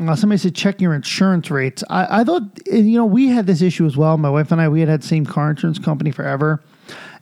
Uh, 0.00 0.14
somebody 0.16 0.38
said 0.38 0.54
check 0.54 0.80
your 0.80 0.94
insurance 0.94 1.50
rates. 1.50 1.84
I, 1.88 2.20
I 2.20 2.24
thought, 2.24 2.42
you 2.66 2.98
know, 2.98 3.04
we 3.04 3.28
had 3.28 3.46
this 3.46 3.62
issue 3.62 3.86
as 3.86 3.96
well. 3.96 4.16
My 4.16 4.30
wife 4.30 4.50
and 4.50 4.60
I, 4.60 4.68
we 4.68 4.80
had 4.80 4.88
had 4.88 5.04
same 5.04 5.24
car 5.24 5.50
insurance 5.50 5.78
company 5.78 6.10
forever 6.10 6.62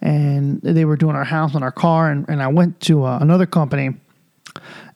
and 0.02 0.60
they 0.62 0.84
were 0.84 0.96
doing 0.96 1.14
our 1.14 1.24
house 1.24 1.54
and 1.54 1.62
our 1.62 1.72
car. 1.72 2.10
And, 2.10 2.28
and 2.28 2.42
I 2.42 2.48
went 2.48 2.80
to 2.80 3.04
uh, 3.04 3.18
another 3.20 3.46
company 3.46 3.94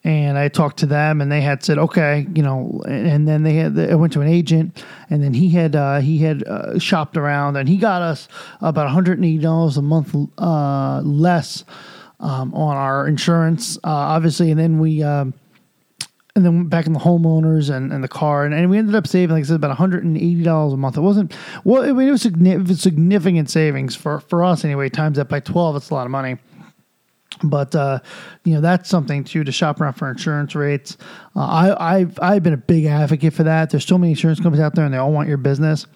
and 0.06 0.38
I 0.38 0.46
talked 0.46 0.78
to 0.78 0.86
them, 0.86 1.20
and 1.20 1.32
they 1.32 1.40
had 1.40 1.64
said, 1.64 1.78
okay, 1.78 2.28
you 2.32 2.40
know, 2.40 2.80
and 2.86 3.26
then 3.26 3.42
they 3.42 3.54
had, 3.54 3.76
I 3.76 3.96
went 3.96 4.12
to 4.12 4.20
an 4.20 4.28
agent, 4.28 4.84
and 5.10 5.20
then 5.20 5.34
he 5.34 5.48
had, 5.48 5.74
uh, 5.74 5.98
he 5.98 6.18
had 6.18 6.44
uh, 6.44 6.78
shopped 6.78 7.16
around, 7.16 7.56
and 7.56 7.68
he 7.68 7.76
got 7.76 8.02
us 8.02 8.28
about 8.60 8.88
$180 8.88 9.76
a 9.76 9.82
month 9.82 10.14
uh, 10.38 11.00
less 11.00 11.64
um, 12.20 12.54
on 12.54 12.76
our 12.76 13.08
insurance, 13.08 13.78
uh, 13.78 13.90
obviously, 13.90 14.52
and 14.52 14.60
then 14.60 14.78
we, 14.78 15.02
um, 15.02 15.34
and 16.36 16.44
then 16.44 16.68
back 16.68 16.86
in 16.86 16.92
the 16.92 17.00
homeowners 17.00 17.74
and, 17.74 17.92
and 17.92 18.04
the 18.04 18.08
car, 18.08 18.44
and, 18.44 18.54
and 18.54 18.70
we 18.70 18.78
ended 18.78 18.94
up 18.94 19.08
saving, 19.08 19.34
like 19.34 19.42
I 19.42 19.48
said, 19.48 19.56
about 19.56 19.76
$180 19.76 20.72
a 20.72 20.76
month. 20.76 20.96
It 20.96 21.00
wasn't, 21.00 21.34
well, 21.64 21.82
I 21.82 21.90
mean, 21.90 22.06
it 22.06 22.12
was 22.12 22.22
significant, 22.22 22.78
significant 22.78 23.50
savings 23.50 23.96
for, 23.96 24.20
for 24.20 24.44
us 24.44 24.64
anyway. 24.64 24.88
Times 24.88 25.16
that 25.16 25.28
by 25.28 25.40
12, 25.40 25.74
it's 25.74 25.90
a 25.90 25.94
lot 25.94 26.04
of 26.04 26.12
money. 26.12 26.36
But 27.42 27.74
uh, 27.74 28.00
you 28.44 28.54
know 28.54 28.60
that's 28.60 28.88
something 28.88 29.24
too 29.24 29.44
to 29.44 29.52
shop 29.52 29.80
around 29.80 29.94
for 29.94 30.10
insurance 30.10 30.54
rates. 30.54 30.96
Uh, 31.34 31.40
I, 31.40 31.98
I've 31.98 32.18
I've 32.20 32.42
been 32.42 32.54
a 32.54 32.58
big 32.58 32.86
advocate 32.86 33.34
for 33.34 33.42
that. 33.44 33.70
There's 33.70 33.86
so 33.86 33.98
many 33.98 34.12
insurance 34.12 34.40
companies 34.40 34.62
out 34.62 34.74
there, 34.74 34.84
and 34.84 34.94
they 34.94 34.98
all 34.98 35.12
want 35.12 35.28
your 35.28 35.38
business. 35.38 35.86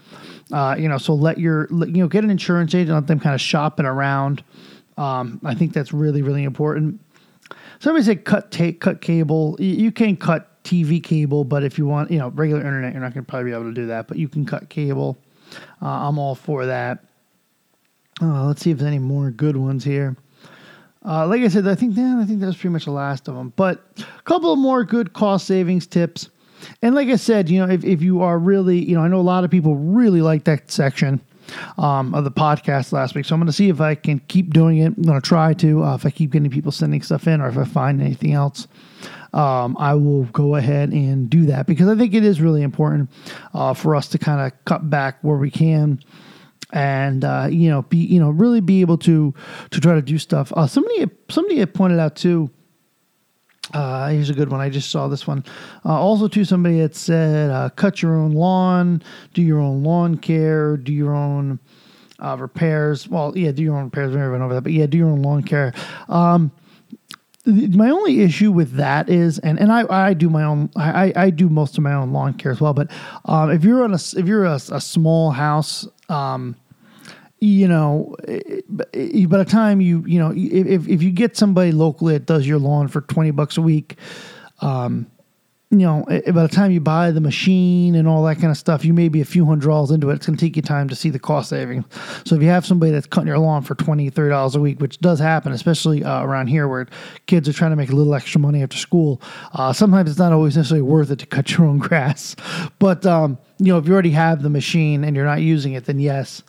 Uh, 0.52 0.76
you 0.78 0.88
know, 0.88 0.98
so 0.98 1.14
let 1.14 1.38
your 1.38 1.68
you 1.70 2.02
know 2.02 2.08
get 2.08 2.24
an 2.24 2.30
insurance 2.30 2.74
agent, 2.74 2.94
let 2.94 3.06
them 3.06 3.20
kind 3.20 3.34
of 3.34 3.40
shopping 3.40 3.86
around. 3.86 4.42
Um, 4.98 5.40
I 5.44 5.54
think 5.54 5.72
that's 5.72 5.92
really 5.92 6.22
really 6.22 6.44
important. 6.44 7.00
Somebody 7.78 8.04
said 8.04 8.24
cut 8.24 8.54
cut 8.80 9.00
cable. 9.00 9.56
You 9.58 9.90
can 9.90 10.16
cut 10.16 10.62
TV 10.64 11.02
cable, 11.02 11.44
but 11.44 11.64
if 11.64 11.78
you 11.78 11.86
want, 11.86 12.10
you 12.10 12.18
know, 12.18 12.28
regular 12.28 12.60
internet, 12.60 12.92
you're 12.92 13.02
not 13.02 13.14
going 13.14 13.24
to 13.24 13.28
probably 13.28 13.50
be 13.50 13.54
able 13.54 13.64
to 13.70 13.74
do 13.74 13.86
that. 13.86 14.08
But 14.08 14.18
you 14.18 14.28
can 14.28 14.44
cut 14.44 14.68
cable. 14.68 15.16
Uh, 15.80 15.88
I'm 15.88 16.18
all 16.18 16.34
for 16.34 16.66
that. 16.66 17.04
Uh, 18.20 18.46
let's 18.46 18.60
see 18.60 18.70
if 18.70 18.78
there's 18.78 18.86
any 18.86 18.98
more 18.98 19.30
good 19.30 19.56
ones 19.56 19.82
here. 19.82 20.16
Uh, 21.04 21.26
like 21.26 21.40
I 21.40 21.48
said, 21.48 21.66
I 21.66 21.74
think 21.74 21.96
yeah, 21.96 22.18
I 22.20 22.24
think 22.24 22.40
that's 22.40 22.56
pretty 22.56 22.72
much 22.72 22.84
the 22.84 22.90
last 22.90 23.28
of 23.28 23.34
them. 23.34 23.52
But 23.56 23.84
a 23.98 24.22
couple 24.22 24.54
more 24.56 24.84
good 24.84 25.12
cost 25.12 25.46
savings 25.46 25.86
tips. 25.86 26.28
And 26.82 26.94
like 26.94 27.08
I 27.08 27.16
said, 27.16 27.48
you 27.48 27.58
know, 27.64 27.72
if, 27.72 27.84
if 27.84 28.02
you 28.02 28.20
are 28.20 28.38
really, 28.38 28.78
you 28.78 28.94
know, 28.94 29.02
I 29.02 29.08
know 29.08 29.20
a 29.20 29.22
lot 29.22 29.44
of 29.44 29.50
people 29.50 29.76
really 29.76 30.20
like 30.20 30.44
that 30.44 30.70
section 30.70 31.20
um, 31.78 32.14
of 32.14 32.24
the 32.24 32.30
podcast 32.30 32.92
last 32.92 33.14
week. 33.14 33.24
So 33.24 33.34
I'm 33.34 33.40
going 33.40 33.46
to 33.46 33.52
see 33.52 33.68
if 33.68 33.80
I 33.80 33.94
can 33.94 34.20
keep 34.28 34.52
doing 34.52 34.78
it. 34.78 34.96
I'm 34.96 35.02
going 35.02 35.20
to 35.20 35.26
try 35.26 35.54
to. 35.54 35.84
Uh, 35.84 35.94
if 35.94 36.04
I 36.04 36.10
keep 36.10 36.30
getting 36.32 36.50
people 36.50 36.72
sending 36.72 37.02
stuff 37.02 37.26
in, 37.26 37.40
or 37.40 37.48
if 37.48 37.56
I 37.56 37.64
find 37.64 38.00
anything 38.00 38.32
else, 38.32 38.68
um, 39.32 39.76
I 39.78 39.94
will 39.94 40.24
go 40.24 40.56
ahead 40.56 40.90
and 40.90 41.30
do 41.30 41.46
that 41.46 41.66
because 41.66 41.88
I 41.88 41.96
think 41.96 42.14
it 42.14 42.24
is 42.24 42.40
really 42.40 42.62
important 42.62 43.10
uh, 43.54 43.74
for 43.74 43.94
us 43.94 44.08
to 44.08 44.18
kind 44.18 44.40
of 44.40 44.64
cut 44.64 44.90
back 44.90 45.18
where 45.22 45.36
we 45.36 45.50
can. 45.50 46.02
And 46.72 47.24
uh, 47.24 47.48
you 47.50 47.68
know, 47.68 47.82
be 47.82 47.98
you 47.98 48.20
know, 48.20 48.30
really 48.30 48.60
be 48.60 48.80
able 48.80 48.98
to 48.98 49.34
to 49.70 49.80
try 49.80 49.94
to 49.94 50.02
do 50.02 50.18
stuff. 50.18 50.52
Uh, 50.56 50.66
somebody 50.66 51.10
somebody 51.28 51.58
had 51.58 51.74
pointed 51.74 51.98
out 51.98 52.14
too 52.14 52.50
uh, 53.72 54.08
here's 54.08 54.30
a 54.30 54.34
good 54.34 54.50
one. 54.50 54.60
I 54.60 54.68
just 54.68 54.90
saw 54.90 55.08
this 55.08 55.26
one. 55.26 55.44
Uh, 55.84 55.92
also, 55.92 56.28
to 56.28 56.44
somebody 56.44 56.80
that 56.80 56.96
said, 56.96 57.50
uh, 57.50 57.68
cut 57.70 58.02
your 58.02 58.16
own 58.16 58.32
lawn, 58.32 59.02
do 59.34 59.42
your 59.42 59.60
own 59.60 59.82
lawn 59.82 60.16
care, 60.16 60.76
do 60.76 60.92
your 60.92 61.14
own 61.14 61.60
uh, 62.18 62.36
repairs. 62.38 63.08
Well, 63.08 63.36
yeah, 63.36 63.52
do 63.52 63.62
your 63.62 63.76
own 63.76 63.84
repairs. 63.84 64.10
We 64.10 64.18
never 64.18 64.32
went 64.32 64.42
over 64.42 64.54
that, 64.54 64.62
but 64.62 64.72
yeah, 64.72 64.86
do 64.86 64.98
your 64.98 65.08
own 65.08 65.22
lawn 65.22 65.42
care. 65.42 65.72
Um, 66.08 66.50
my 67.46 67.88
only 67.88 68.20
issue 68.20 68.52
with 68.52 68.72
that 68.72 69.08
is, 69.08 69.38
and, 69.38 69.58
and 69.58 69.72
I, 69.72 69.84
I 69.88 70.14
do 70.14 70.28
my 70.28 70.44
own, 70.44 70.70
I, 70.76 71.12
I 71.16 71.30
do 71.30 71.48
most 71.48 71.78
of 71.78 71.84
my 71.84 71.94
own 71.94 72.12
lawn 72.12 72.34
care 72.34 72.52
as 72.52 72.60
well. 72.60 72.74
But 72.74 72.90
um, 73.24 73.50
if 73.50 73.64
you're 73.64 73.82
on 73.82 73.92
a, 73.92 73.98
if 74.16 74.26
you're 74.26 74.44
a, 74.44 74.54
a 74.54 74.80
small 74.80 75.30
house, 75.30 75.88
um, 76.10 76.56
you 77.38 77.66
know, 77.68 78.14
by 78.26 79.38
the 79.38 79.46
time 79.48 79.80
you, 79.80 80.04
you 80.06 80.18
know, 80.18 80.32
if, 80.36 80.86
if 80.86 81.02
you 81.02 81.10
get 81.10 81.36
somebody 81.36 81.72
locally 81.72 82.14
that 82.14 82.26
does 82.26 82.46
your 82.46 82.58
lawn 82.58 82.88
for 82.88 83.00
20 83.00 83.30
bucks 83.30 83.56
a 83.56 83.62
week, 83.62 83.96
um, 84.60 85.10
you 85.70 85.78
know, 85.78 86.04
by 86.08 86.42
the 86.42 86.48
time 86.48 86.72
you 86.72 86.80
buy 86.80 87.12
the 87.12 87.20
machine 87.20 87.94
and 87.94 88.08
all 88.08 88.24
that 88.24 88.36
kind 88.36 88.50
of 88.50 88.56
stuff, 88.56 88.84
you 88.84 88.92
may 88.92 89.08
be 89.08 89.20
a 89.20 89.24
few 89.24 89.46
hundred 89.46 89.68
dollars 89.68 89.92
into 89.92 90.10
it. 90.10 90.14
It's 90.14 90.26
going 90.26 90.36
to 90.36 90.44
take 90.44 90.56
you 90.56 90.62
time 90.62 90.88
to 90.88 90.96
see 90.96 91.10
the 91.10 91.20
cost 91.20 91.48
savings. 91.48 91.84
So 92.24 92.34
if 92.34 92.42
you 92.42 92.48
have 92.48 92.66
somebody 92.66 92.90
that's 92.90 93.06
cutting 93.06 93.28
your 93.28 93.38
lawn 93.38 93.62
for 93.62 93.76
$20, 93.76 94.10
$30 94.10 94.56
a 94.56 94.58
week, 94.58 94.80
which 94.80 94.98
does 94.98 95.20
happen, 95.20 95.52
especially 95.52 96.02
uh, 96.02 96.24
around 96.24 96.48
here 96.48 96.66
where 96.66 96.88
kids 97.26 97.48
are 97.48 97.52
trying 97.52 97.70
to 97.70 97.76
make 97.76 97.90
a 97.90 97.94
little 97.94 98.14
extra 98.16 98.40
money 98.40 98.64
after 98.64 98.76
school, 98.76 99.22
uh, 99.52 99.72
sometimes 99.72 100.10
it's 100.10 100.18
not 100.18 100.32
always 100.32 100.56
necessarily 100.56 100.82
worth 100.82 101.12
it 101.12 101.20
to 101.20 101.26
cut 101.26 101.50
your 101.56 101.68
own 101.68 101.78
grass. 101.78 102.34
But, 102.80 103.06
um, 103.06 103.38
you 103.58 103.66
know, 103.66 103.78
if 103.78 103.86
you 103.86 103.92
already 103.92 104.10
have 104.10 104.42
the 104.42 104.50
machine 104.50 105.04
and 105.04 105.14
you're 105.14 105.24
not 105.24 105.40
using 105.40 105.74
it, 105.74 105.84
then 105.84 106.00
yes, 106.00 106.42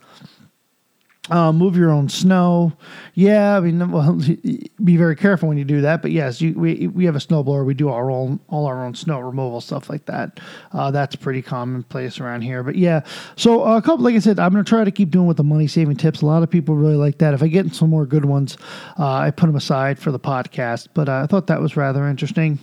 Uh, 1.30 1.52
move 1.52 1.76
your 1.76 1.90
own 1.90 2.08
snow. 2.08 2.72
Yeah, 3.14 3.56
I 3.56 3.60
mean, 3.60 3.92
well, 3.92 4.14
be 4.84 4.96
very 4.96 5.14
careful 5.14 5.48
when 5.48 5.56
you 5.56 5.64
do 5.64 5.80
that. 5.82 6.02
But 6.02 6.10
yes, 6.10 6.40
you, 6.40 6.52
we 6.54 6.88
we 6.88 7.04
have 7.04 7.14
a 7.14 7.20
snowblower. 7.20 7.64
We 7.64 7.74
do 7.74 7.90
our 7.90 8.10
own 8.10 8.40
all 8.48 8.66
our 8.66 8.84
own 8.84 8.96
snow 8.96 9.20
removal 9.20 9.60
stuff 9.60 9.88
like 9.88 10.06
that. 10.06 10.40
Uh, 10.72 10.90
that's 10.90 11.14
pretty 11.14 11.40
commonplace 11.40 12.18
around 12.18 12.42
here. 12.42 12.64
But 12.64 12.74
yeah, 12.74 13.04
so 13.36 13.62
a 13.62 13.80
couple, 13.80 14.04
like 14.04 14.16
I 14.16 14.18
said, 14.18 14.40
I'm 14.40 14.50
gonna 14.50 14.64
try 14.64 14.82
to 14.82 14.90
keep 14.90 15.10
doing 15.10 15.28
with 15.28 15.36
the 15.36 15.44
money 15.44 15.68
saving 15.68 15.96
tips. 15.96 16.22
A 16.22 16.26
lot 16.26 16.42
of 16.42 16.50
people 16.50 16.74
really 16.74 16.96
like 16.96 17.18
that. 17.18 17.34
If 17.34 17.42
I 17.42 17.46
get 17.46 17.72
some 17.72 17.90
more 17.90 18.04
good 18.04 18.24
ones, 18.24 18.56
uh, 18.98 19.14
I 19.14 19.30
put 19.30 19.46
them 19.46 19.54
aside 19.54 20.00
for 20.00 20.10
the 20.10 20.20
podcast. 20.20 20.88
But 20.92 21.08
uh, 21.08 21.22
I 21.22 21.26
thought 21.26 21.46
that 21.46 21.60
was 21.60 21.76
rather 21.76 22.08
interesting. 22.08 22.58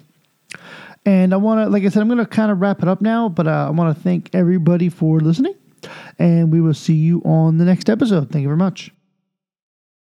And 1.05 1.33
I 1.33 1.37
want 1.37 1.65
to, 1.65 1.69
like 1.69 1.85
I 1.85 1.89
said, 1.89 2.01
I'm 2.01 2.09
going 2.09 2.17
to 2.17 2.25
kind 2.25 2.51
of 2.51 2.59
wrap 2.59 2.83
it 2.83 2.89
up 2.89 3.01
now. 3.01 3.29
But 3.29 3.47
uh, 3.47 3.67
I 3.67 3.69
want 3.69 3.95
to 3.95 4.03
thank 4.03 4.29
everybody 4.33 4.89
for 4.89 5.21
listening 5.21 5.55
and 6.17 6.51
we 6.51 6.61
will 6.61 6.73
see 6.73 6.93
you 6.93 7.21
on 7.25 7.57
the 7.57 7.65
next 7.65 7.89
episode. 7.89 8.29
Thank 8.31 8.43
you 8.43 8.49
very 8.49 8.57
much. 8.57 8.91